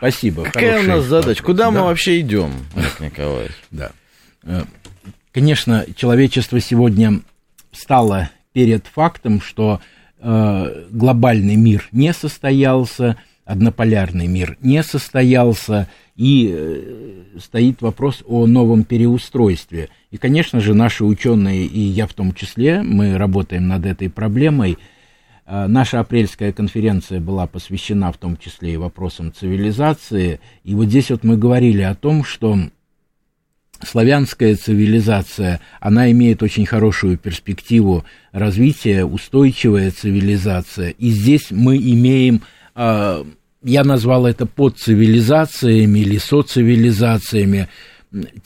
Спасибо. 0.03 0.43
Какая 0.43 0.81
у 0.81 0.83
нас 0.83 1.05
задача? 1.05 1.39
Вопрос. 1.39 1.45
Куда 1.45 1.63
да. 1.65 1.71
мы 1.71 1.81
вообще 1.83 2.19
идем, 2.19 2.51
Олег 2.75 2.99
Николаевич? 2.99 3.53
Да. 3.71 3.91
Э, 4.43 4.63
конечно, 5.31 5.85
человечество 5.95 6.59
сегодня 6.59 7.21
стало 7.71 8.29
перед 8.51 8.85
фактом, 8.85 9.39
что 9.39 9.79
э, 10.19 10.85
глобальный 10.91 11.55
мир 11.55 11.87
не 11.93 12.11
состоялся, 12.11 13.15
однополярный 13.45 14.27
мир 14.27 14.57
не 14.59 14.83
состоялся, 14.83 15.87
и 16.17 16.53
э, 16.53 17.39
стоит 17.39 17.81
вопрос 17.81 18.23
о 18.27 18.45
новом 18.45 18.83
переустройстве. 18.83 19.87
И, 20.11 20.17
конечно 20.17 20.59
же, 20.59 20.73
наши 20.73 21.05
ученые, 21.05 21.65
и 21.65 21.79
я 21.79 22.07
в 22.07 22.13
том 22.13 22.33
числе, 22.33 22.81
мы 22.81 23.17
работаем 23.17 23.69
над 23.69 23.85
этой 23.85 24.09
проблемой– 24.09 24.77
наша 25.45 25.99
апрельская 25.99 26.53
конференция 26.53 27.19
была 27.19 27.47
посвящена 27.47 28.11
в 28.11 28.17
том 28.17 28.37
числе 28.37 28.73
и 28.73 28.77
вопросам 28.77 29.33
цивилизации. 29.33 30.39
И 30.63 30.75
вот 30.75 30.85
здесь 30.85 31.09
вот 31.09 31.23
мы 31.23 31.37
говорили 31.37 31.81
о 31.81 31.95
том, 31.95 32.23
что 32.23 32.57
славянская 33.85 34.55
цивилизация, 34.55 35.59
она 35.79 36.11
имеет 36.11 36.43
очень 36.43 36.65
хорошую 36.65 37.17
перспективу 37.17 38.05
развития, 38.31 39.05
устойчивая 39.05 39.91
цивилизация. 39.91 40.89
И 40.91 41.09
здесь 41.09 41.51
мы 41.51 41.77
имеем, 41.77 42.41
э, 42.75 43.23
я 43.63 43.83
назвал 43.83 44.25
это 44.25 44.45
подцивилизациями 44.45 45.99
или 45.99 46.17
социвилизациями, 46.17 47.69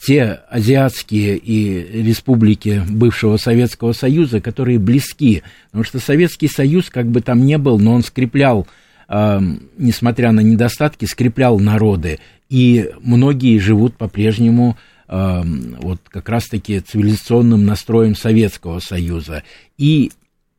те 0.00 0.40
азиатские 0.48 1.36
и 1.36 2.02
республики 2.02 2.82
бывшего 2.88 3.36
Советского 3.36 3.92
Союза, 3.92 4.40
которые 4.40 4.78
близки. 4.78 5.42
Потому 5.66 5.84
что 5.84 6.00
Советский 6.00 6.48
Союз, 6.48 6.88
как 6.90 7.06
бы 7.06 7.20
там 7.20 7.44
ни 7.44 7.56
был, 7.56 7.78
но 7.78 7.94
он 7.94 8.02
скреплял, 8.02 8.66
э, 9.08 9.40
несмотря 9.76 10.32
на 10.32 10.40
недостатки, 10.40 11.04
скреплял 11.04 11.58
народы. 11.58 12.18
И 12.48 12.90
многие 13.02 13.58
живут 13.58 13.96
по-прежнему 13.96 14.78
э, 15.06 15.42
вот 15.80 16.00
как 16.08 16.28
раз-таки 16.30 16.80
цивилизационным 16.80 17.66
настроем 17.66 18.14
Советского 18.14 18.80
Союза. 18.80 19.42
И 19.76 20.12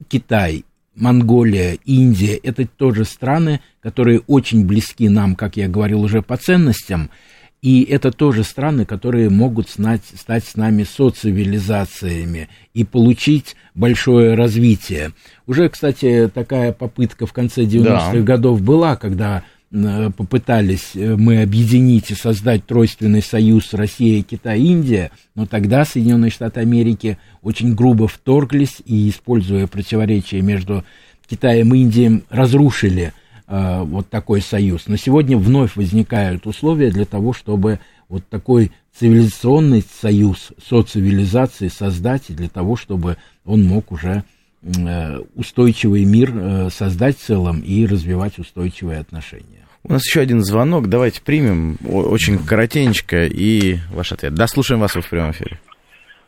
Китай, 0.08 0.66
Монголия, 0.96 1.80
Индия– 1.86 2.36
это 2.44 2.68
тоже 2.68 3.06
страны, 3.06 3.62
которые 3.82 4.20
очень 4.28 4.66
близки 4.66 5.10
нам, 5.10 5.36
как 5.36 5.58
я 5.58 5.68
говорил 5.68 6.04
уже, 6.04 6.22
по 6.22 6.38
ценностям– 6.38 7.10
И 7.62 7.84
это 7.84 8.12
тоже 8.12 8.44
страны, 8.44 8.86
которые 8.86 9.30
могут 9.30 9.70
стать, 9.70 10.04
стать 10.16 10.46
с 10.46 10.56
нами 10.56 10.84
социвилизациями 10.84 12.48
и 12.74 12.86
получить 12.86 13.56
большое 13.76 14.36
развитие. 14.36 15.12
Уже, 15.46 15.68
кстати, 15.68 16.32
такая 16.34 16.72
попытка 16.72 17.26
в 17.26 17.34
конце 17.34 17.64
90-х 17.64 18.14
да. 18.14 18.22
годов 18.22 18.62
была, 18.62 18.96
когда 18.96 19.44
Э, 19.72 20.10
попытались 20.10 20.96
э, 20.96 21.16
мы 21.16 21.44
объединить 21.44 22.10
и 22.10 22.16
создать 22.16 22.66
тройственный 22.66 23.22
союз 23.22 23.72
Россия, 23.76 24.24
Китай, 24.24 24.62
Индия, 24.62 25.12
но 25.36 25.46
тогда 25.46 25.86
Соединенные 25.86 26.32
Штаты 26.32 26.62
Америки 26.62 27.20
очень 27.44 27.76
грубо 27.76 28.08
вторглись 28.08 28.82
и, 28.84 29.08
используя 29.08 29.68
противоречия 29.68 30.42
между 30.42 30.84
Китаем 31.30 31.76
и 31.76 31.82
Индией, 31.82 32.24
разрушили 32.32 33.14
э, 33.50 33.82
вот 33.84 34.10
такой 34.10 34.42
союз. 34.42 34.88
Но 34.88 34.96
сегодня 34.96 35.38
вновь 35.38 35.76
возникают 35.76 36.48
условия 36.48 36.92
для 36.92 37.06
того, 37.06 37.34
чтобы 37.34 37.80
вот 38.08 38.28
такой 38.30 38.72
цивилизационный 38.98 39.82
союз 39.82 40.52
социвилизации 40.66 41.68
создать, 41.68 42.30
и 42.30 42.34
для 42.34 42.50
того, 42.50 42.78
чтобы 42.78 43.18
он 43.46 43.64
мог 43.64 43.92
уже 43.92 44.24
э, 44.64 45.20
устойчивый 45.36 46.06
мир 46.06 46.72
создать 46.72 47.18
в 47.18 47.26
целом 47.26 47.60
и 47.60 47.86
развивать 47.86 48.40
устойчивые 48.40 49.00
отношения. 49.00 49.66
У 49.84 49.94
нас 49.94 50.06
еще 50.06 50.22
один 50.22 50.44
звонок, 50.44 50.88
давайте 50.88 51.22
примем, 51.22 51.78
очень 51.88 52.38
коротенько, 52.38 53.26
и 53.26 53.78
ваш 53.92 54.12
ответ. 54.12 54.34
Да, 54.34 54.46
слушаем 54.48 54.82
вас 54.82 54.94
в 54.94 55.10
прямом 55.10 55.32
эфире. 55.32 55.60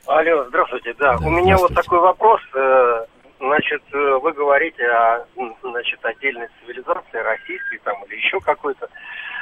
Алло, 0.08 0.46
здравствуйте, 0.50 0.94
да. 1.00 1.18
да 1.18 1.26
У 1.26 1.30
меня 1.30 1.58
вот 1.58 1.74
такой 1.74 2.00
вопрос. 2.00 2.42
Э, 2.54 3.06
значит, 3.42 3.82
э, 3.94 4.20
вы 4.22 4.32
говорите 4.34 4.86
о 4.86 5.26
значит, 5.62 6.00
отдельной 6.04 6.48
цивилизации, 6.62 7.18
российской 7.18 7.80
там 7.84 7.96
или 8.06 8.16
еще 8.16 8.40
какой-то. 8.40 8.88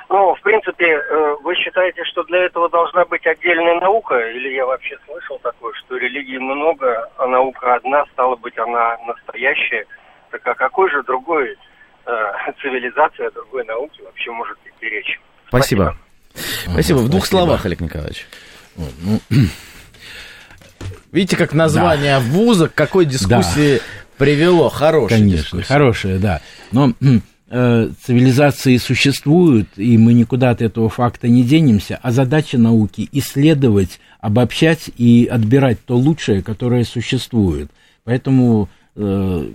Ну, 0.09 0.33
в 0.33 0.41
принципе, 0.41 0.85
э, 0.87 1.35
вы 1.43 1.55
считаете, 1.55 2.03
что 2.05 2.23
для 2.23 2.45
этого 2.45 2.69
должна 2.69 3.05
быть 3.05 3.25
отдельная 3.27 3.79
наука? 3.79 4.17
Или 4.31 4.55
я 4.55 4.65
вообще 4.65 4.97
слышал 5.05 5.37
такое, 5.39 5.73
что 5.73 5.97
религии 5.97 6.37
много, 6.37 7.09
а 7.17 7.27
наука 7.27 7.75
одна, 7.75 8.05
стала 8.13 8.35
быть, 8.35 8.57
она 8.57 8.97
настоящая? 9.05 9.85
Так 10.31 10.45
а 10.47 10.55
какой 10.55 10.89
же 10.89 11.03
другой 11.03 11.55
Э, 12.09 12.51
цивилизации, 12.61 13.27
о 13.27 13.31
другой 13.31 13.65
науке 13.65 14.01
вообще 14.03 14.31
может 14.31 14.57
идти 14.65 14.89
речь. 14.89 15.19
Спасибо. 15.47 15.95
Спасибо. 16.33 16.71
Спасибо. 16.73 16.97
В 16.97 17.09
двух 17.09 17.25
Спасибо. 17.25 17.41
словах, 17.41 17.65
Олег 17.65 17.79
Николаевич. 17.81 18.27
Ну, 18.75 19.19
Видите, 21.11 21.37
как 21.37 21.53
название 21.53 22.19
да. 22.19 22.25
вуза 22.25 22.67
к 22.67 22.73
какой 22.73 23.05
дискуссии 23.05 23.77
да. 23.77 23.83
привело? 24.17 24.69
Хорошая 24.69 25.19
Конечно, 25.19 25.43
дискуссия. 25.43 25.65
хорошая, 25.65 26.19
да. 26.19 26.41
Но 26.71 26.93
э, 27.49 27.89
цивилизации 28.05 28.77
существуют, 28.77 29.67
и 29.75 29.97
мы 29.97 30.13
никуда 30.13 30.51
от 30.51 30.61
этого 30.61 30.89
факта 30.89 31.27
не 31.27 31.43
денемся, 31.43 31.99
а 32.01 32.11
задача 32.11 32.57
науки 32.57 33.09
исследовать, 33.11 33.99
обобщать 34.19 34.91
и 34.97 35.27
отбирать 35.31 35.83
то 35.85 35.97
лучшее, 35.97 36.43
которое 36.43 36.83
существует. 36.83 37.71
Поэтому 38.03 38.69
э, 38.95 39.49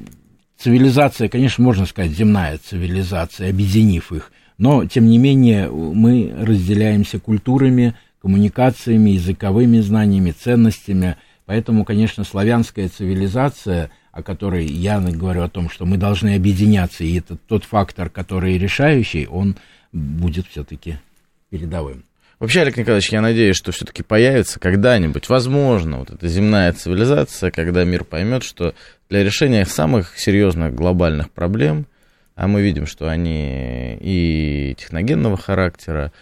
цивилизация, 0.58 1.28
конечно, 1.28 1.62
можно 1.62 1.86
сказать, 1.86 2.12
земная 2.12 2.58
цивилизация, 2.58 3.50
объединив 3.50 4.12
их, 4.12 4.32
но, 4.58 4.86
тем 4.86 5.06
не 5.06 5.18
менее, 5.18 5.68
мы 5.68 6.32
разделяемся 6.36 7.18
культурами, 7.18 7.94
коммуникациями, 8.22 9.10
языковыми 9.10 9.80
знаниями, 9.80 10.30
ценностями, 10.30 11.16
поэтому, 11.46 11.84
конечно, 11.84 12.24
славянская 12.24 12.88
цивилизация, 12.88 13.90
о 14.12 14.22
которой 14.22 14.66
я 14.66 15.00
говорю 15.00 15.42
о 15.42 15.48
том, 15.48 15.68
что 15.68 15.86
мы 15.86 15.96
должны 15.96 16.36
объединяться, 16.36 17.04
и 17.04 17.18
это 17.18 17.36
тот 17.36 17.64
фактор, 17.64 18.10
который 18.10 18.58
решающий, 18.58 19.26
он 19.26 19.56
будет 19.92 20.46
все-таки 20.46 20.98
передовым. 21.50 22.04
Вообще, 22.40 22.62
Олег 22.62 22.76
Николаевич, 22.76 23.10
я 23.10 23.20
надеюсь, 23.20 23.56
что 23.56 23.72
все-таки 23.72 24.02
появится 24.02 24.58
когда-нибудь, 24.58 25.28
возможно, 25.28 25.98
вот 25.98 26.10
эта 26.10 26.26
земная 26.28 26.72
цивилизация, 26.72 27.50
когда 27.50 27.84
мир 27.84 28.04
поймет, 28.04 28.42
что 28.42 28.74
для 29.08 29.22
решения 29.22 29.64
самых 29.64 30.18
серьезных 30.18 30.74
глобальных 30.74 31.30
проблем, 31.30 31.86
а 32.34 32.48
мы 32.48 32.62
видим, 32.62 32.86
что 32.86 33.08
они 33.08 33.96
и 34.00 34.74
техногенного 34.76 35.36
характера, 35.36 36.12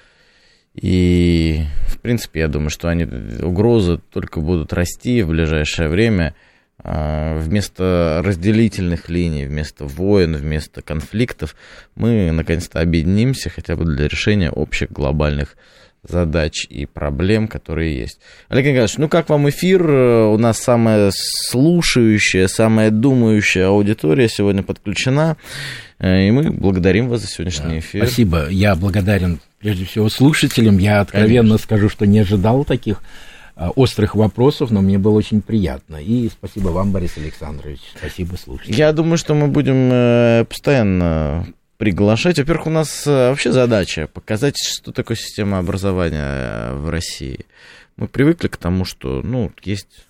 и, 0.74 1.64
в 1.86 1.98
принципе, 1.98 2.40
я 2.40 2.48
думаю, 2.48 2.70
что 2.70 2.88
они, 2.88 3.04
угрозы 3.04 3.98
только 4.10 4.40
будут 4.40 4.72
расти 4.72 5.22
в 5.22 5.28
ближайшее 5.28 5.88
время, 5.88 6.34
а, 6.78 7.36
вместо 7.38 8.22
разделительных 8.24 9.08
линий, 9.08 9.44
вместо 9.44 9.84
войн, 9.84 10.34
вместо 10.34 10.82
конфликтов, 10.82 11.54
мы 11.94 12.32
наконец-то 12.32 12.80
объединимся 12.80 13.50
хотя 13.50 13.76
бы 13.76 13.84
для 13.84 14.08
решения 14.08 14.50
общих 14.50 14.90
глобальных 14.90 15.50
проблем 15.50 15.62
задач 16.02 16.66
и 16.68 16.86
проблем, 16.86 17.48
которые 17.48 17.96
есть. 17.96 18.18
Олег 18.48 18.66
Николаевич, 18.66 18.98
ну 18.98 19.08
как 19.08 19.28
вам 19.28 19.48
эфир? 19.48 19.88
У 19.88 20.38
нас 20.38 20.58
самая 20.58 21.12
слушающая, 21.14 22.48
самая 22.48 22.90
думающая 22.90 23.68
аудитория 23.68 24.28
сегодня 24.28 24.62
подключена. 24.62 25.36
И 26.00 26.30
мы 26.32 26.50
благодарим 26.50 27.08
вас 27.08 27.20
за 27.20 27.28
сегодняшний 27.28 27.78
эфир. 27.78 28.04
Спасибо. 28.04 28.48
Я 28.48 28.74
благодарен 28.74 29.40
прежде 29.60 29.84
всего 29.84 30.08
слушателям. 30.08 30.78
Я 30.78 31.00
откровенно 31.00 31.50
Конечно. 31.50 31.58
скажу, 31.58 31.88
что 31.88 32.06
не 32.06 32.18
ожидал 32.18 32.64
таких 32.64 33.00
а, 33.54 33.70
острых 33.70 34.16
вопросов, 34.16 34.72
но 34.72 34.80
мне 34.80 34.98
было 34.98 35.12
очень 35.12 35.40
приятно. 35.40 35.96
И 35.96 36.28
спасибо 36.28 36.68
вам, 36.68 36.90
Борис 36.90 37.16
Александрович. 37.16 37.78
Спасибо 37.96 38.34
слушателям. 38.34 38.76
Я 38.76 38.92
думаю, 38.92 39.18
что 39.18 39.34
мы 39.34 39.46
будем 39.46 39.90
э, 39.92 40.44
постоянно 40.48 41.46
приглашать. 41.82 42.38
Во-первых, 42.38 42.68
у 42.68 42.70
нас 42.70 43.08
э, 43.08 43.30
вообще 43.30 43.50
задача 43.50 44.06
показать, 44.06 44.54
что 44.56 44.92
такое 44.92 45.16
система 45.16 45.58
образования 45.58 46.22
э, 46.22 46.74
в 46.76 46.88
России. 46.88 47.44
Мы 47.96 48.06
привыкли 48.06 48.46
к 48.46 48.56
тому, 48.56 48.84
что, 48.84 49.20
ну, 49.20 49.50
есть 49.64 50.06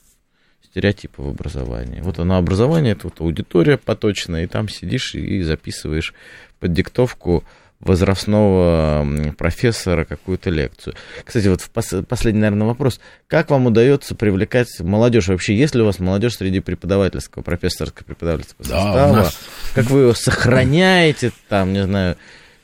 стереотипы 0.62 1.22
в 1.22 1.28
образовании. 1.28 2.02
Вот 2.02 2.18
оно 2.18 2.36
образование, 2.36 2.92
это 2.92 3.06
вот 3.06 3.22
аудитория 3.22 3.78
поточная, 3.78 4.44
и 4.44 4.48
там 4.48 4.68
сидишь 4.68 5.14
и 5.14 5.40
записываешь 5.40 6.12
под 6.60 6.74
диктовку 6.74 7.42
возрастного 7.82 9.06
профессора 9.36 10.04
какую-то 10.04 10.50
лекцию. 10.50 10.94
Кстати, 11.24 11.48
вот 11.48 11.60
пос- 11.74 12.04
последний, 12.04 12.40
наверное, 12.40 12.66
вопрос. 12.66 13.00
Как 13.26 13.50
вам 13.50 13.66
удается 13.66 14.14
привлекать 14.14 14.68
молодежь? 14.80 15.28
Вообще, 15.28 15.54
есть 15.54 15.74
ли 15.74 15.82
у 15.82 15.84
вас 15.84 15.98
молодежь 15.98 16.36
среди 16.36 16.60
преподавательского, 16.60 17.42
профессорского 17.42 18.04
преподавательского 18.04 18.68
да, 18.68 18.82
состава? 18.82 19.12
Нас... 19.12 19.38
Как 19.74 19.90
вы 19.90 20.00
его 20.02 20.14
сохраняете, 20.14 21.32
там, 21.48 21.72
не 21.72 21.84
знаю, 21.84 22.16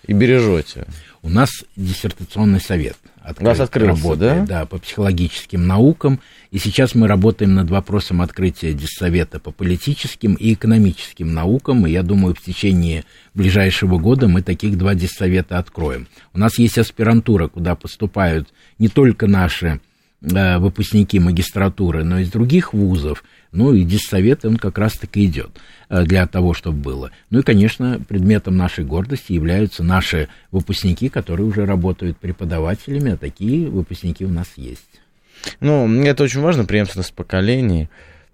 и 0.06 0.12
бережете? 0.12 0.86
У 1.22 1.28
нас 1.28 1.50
диссертационный 1.76 2.60
совет. 2.60 2.96
Открыт, 3.20 3.46
У 3.46 3.50
вас 3.50 3.60
открылся, 3.60 4.02
работает, 4.02 4.44
да? 4.44 4.60
Да, 4.60 4.66
по 4.66 4.78
психологическим 4.78 5.66
наукам. 5.66 6.20
И 6.50 6.58
сейчас 6.58 6.94
мы 6.94 7.08
работаем 7.08 7.54
над 7.54 7.68
вопросом 7.68 8.22
открытия 8.22 8.72
диссовета 8.72 9.38
по 9.38 9.50
политическим 9.50 10.34
и 10.34 10.54
экономическим 10.54 11.34
наукам. 11.34 11.86
И 11.86 11.90
я 11.90 12.02
думаю, 12.02 12.34
в 12.34 12.40
течение 12.40 13.04
ближайшего 13.34 13.98
года 13.98 14.28
мы 14.28 14.42
таких 14.42 14.78
два 14.78 14.94
диссовета 14.94 15.58
откроем. 15.58 16.06
У 16.32 16.38
нас 16.38 16.58
есть 16.58 16.78
аспирантура, 16.78 17.48
куда 17.48 17.74
поступают 17.74 18.48
не 18.78 18.88
только 18.88 19.26
наши 19.26 19.80
выпускники 20.20 21.20
магистратуры, 21.20 22.04
но 22.04 22.18
из 22.18 22.30
других 22.30 22.72
вузов. 22.72 23.22
Ну 23.52 23.72
и 23.72 23.84
диссовет, 23.84 24.44
он 24.44 24.56
как 24.56 24.76
раз-таки 24.76 25.24
идет 25.24 25.50
э, 25.88 26.04
для 26.04 26.26
того, 26.26 26.52
чтобы 26.54 26.78
было. 26.78 27.10
Ну 27.30 27.38
и, 27.38 27.42
конечно, 27.42 28.00
предметом 28.06 28.56
нашей 28.56 28.84
гордости 28.84 29.32
являются 29.32 29.82
наши 29.82 30.28
выпускники, 30.50 31.08
которые 31.08 31.46
уже 31.46 31.64
работают 31.64 32.18
преподавателями, 32.18 33.12
а 33.12 33.16
такие 33.16 33.68
выпускники 33.68 34.24
у 34.24 34.30
нас 34.30 34.48
есть. 34.56 35.00
Ну, 35.60 36.02
это 36.02 36.24
очень 36.24 36.40
важно, 36.40 36.64
преемственность 36.64 37.14
поколений 37.14 37.88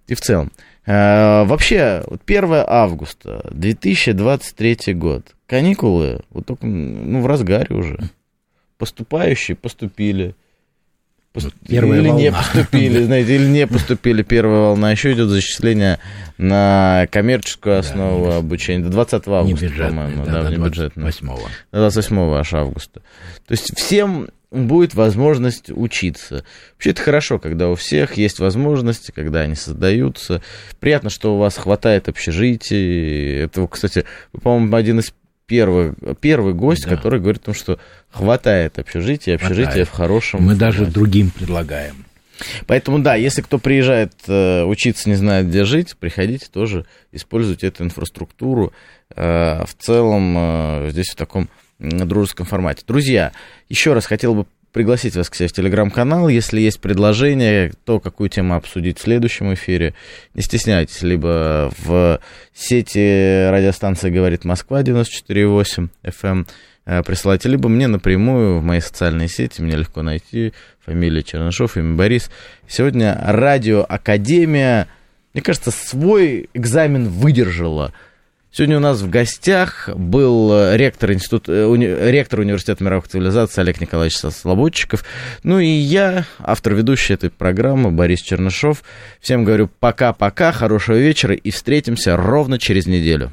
и 0.08 0.14
в 0.14 0.20
целом. 0.20 0.50
Э, 0.86 1.44
вообще, 1.44 2.02
1 2.26 2.64
августа 2.66 3.48
2023 3.52 4.94
год, 4.94 5.34
каникулы, 5.46 6.22
вот 6.30 6.46
только, 6.46 6.66
ну, 6.66 7.20
в 7.20 7.26
разгаре 7.26 7.74
уже. 7.74 7.98
Поступающие 8.78 9.56
поступили, 9.56 10.28
Пост... 10.28 10.43
Первая 11.66 12.00
или 12.00 12.08
волна. 12.08 12.22
не 12.22 12.32
поступили, 12.32 13.02
знаете, 13.04 13.34
или 13.34 13.46
не 13.46 13.66
поступили 13.66 14.22
первая 14.22 14.60
волна. 14.60 14.92
Еще 14.92 15.12
идет 15.12 15.28
зачисление 15.28 15.98
на 16.38 17.08
коммерческую 17.10 17.78
основу 17.78 18.26
да, 18.26 18.36
обучения 18.38 18.84
до 18.84 18.90
20 18.90 19.26
августа, 19.26 19.70
по-моему, 19.76 20.24
да, 20.24 20.42
да, 20.44 20.50
не 20.50 20.56
бюджетное. 20.56 21.02
28 21.04 21.30
28 21.72 22.18
аж 22.34 22.54
августа. 22.54 23.00
То 23.46 23.52
есть 23.52 23.76
всем 23.76 24.28
будет 24.52 24.94
возможность 24.94 25.70
учиться. 25.70 26.44
Вообще 26.74 26.90
это 26.90 27.02
хорошо, 27.02 27.38
когда 27.38 27.68
у 27.68 27.74
всех 27.74 28.16
есть 28.16 28.38
возможности, 28.38 29.10
когда 29.10 29.40
они 29.40 29.56
создаются. 29.56 30.40
Приятно, 30.78 31.10
что 31.10 31.34
у 31.34 31.38
вас 31.38 31.56
хватает 31.56 32.08
общежитий. 32.08 33.42
Это, 33.42 33.66
кстати, 33.66 34.04
по-моему, 34.42 34.76
один 34.76 35.00
из 35.00 35.12
первый, 35.46 35.94
первый 36.20 36.54
гость, 36.54 36.84
да. 36.84 36.96
который 36.96 37.20
говорит 37.20 37.42
о 37.42 37.46
том, 37.46 37.54
что 37.54 37.78
хватает 38.10 38.78
общежития, 38.78 39.34
общежития 39.34 39.64
хватает. 39.64 39.88
в 39.88 39.92
хорошем... 39.92 40.42
Мы 40.42 40.54
даже 40.54 40.86
другим 40.86 41.30
предлагаем. 41.30 42.04
Поэтому, 42.66 42.98
да, 42.98 43.14
если 43.14 43.42
кто 43.42 43.58
приезжает 43.58 44.12
э, 44.26 44.64
учиться, 44.64 45.08
не 45.08 45.14
знает, 45.14 45.48
где 45.48 45.64
жить, 45.64 45.96
приходите 45.98 46.46
тоже, 46.52 46.84
используйте 47.12 47.68
эту 47.68 47.84
инфраструктуру 47.84 48.72
э, 49.14 49.64
в 49.64 49.74
целом 49.78 50.34
э, 50.36 50.88
здесь 50.90 51.10
в 51.12 51.16
таком 51.16 51.48
дружеском 51.78 52.46
формате. 52.46 52.82
Друзья, 52.86 53.32
еще 53.68 53.92
раз 53.92 54.06
хотел 54.06 54.34
бы 54.34 54.46
пригласить 54.74 55.14
вас 55.14 55.30
к 55.30 55.36
себе 55.36 55.48
в 55.48 55.52
телеграм-канал. 55.52 56.28
Если 56.28 56.60
есть 56.60 56.80
предложение, 56.80 57.72
то 57.84 58.00
какую 58.00 58.28
тему 58.28 58.56
обсудить 58.56 58.98
в 58.98 59.02
следующем 59.02 59.54
эфире. 59.54 59.94
Не 60.34 60.42
стесняйтесь, 60.42 61.00
либо 61.02 61.72
в 61.78 62.20
сети 62.52 63.48
радиостанции 63.50 64.10
«Говорит 64.10 64.44
Москва» 64.44 64.82
94,8 64.82 65.88
FM 66.02 66.46
э, 66.86 67.02
присылайте, 67.04 67.48
либо 67.48 67.68
мне 67.68 67.86
напрямую 67.86 68.58
в 68.58 68.64
мои 68.64 68.80
социальные 68.80 69.28
сети, 69.28 69.62
меня 69.62 69.76
легко 69.76 70.02
найти, 70.02 70.52
фамилия 70.84 71.22
Чернышов, 71.22 71.76
имя 71.76 71.94
Борис. 71.94 72.28
Сегодня 72.66 73.16
радио 73.22 73.86
Академия, 73.88 74.88
мне 75.34 75.42
кажется, 75.42 75.70
свой 75.70 76.50
экзамен 76.52 77.08
выдержала. 77.08 77.92
Сегодня 78.56 78.76
у 78.76 78.80
нас 78.80 79.00
в 79.00 79.10
гостях 79.10 79.88
был 79.96 80.52
э, 80.52 80.76
ректор, 80.76 81.12
института, 81.12 81.50
э, 81.50 81.64
уни, 81.64 81.86
ректор 81.86 82.38
Университета 82.38 82.84
мировых 82.84 83.08
цивилизаций 83.08 83.64
Олег 83.64 83.80
Николаевич 83.80 84.16
Слободчиков. 84.16 85.04
Ну 85.42 85.58
и 85.58 85.66
я, 85.66 86.24
автор 86.38 86.74
ведущей 86.74 87.14
этой 87.14 87.30
программы 87.30 87.90
Борис 87.90 88.20
Чернышов. 88.20 88.84
Всем 89.20 89.42
говорю 89.42 89.68
пока-пока, 89.80 90.52
хорошего 90.52 90.94
вечера 90.94 91.34
и 91.34 91.50
встретимся 91.50 92.16
ровно 92.16 92.60
через 92.60 92.86
неделю. 92.86 93.32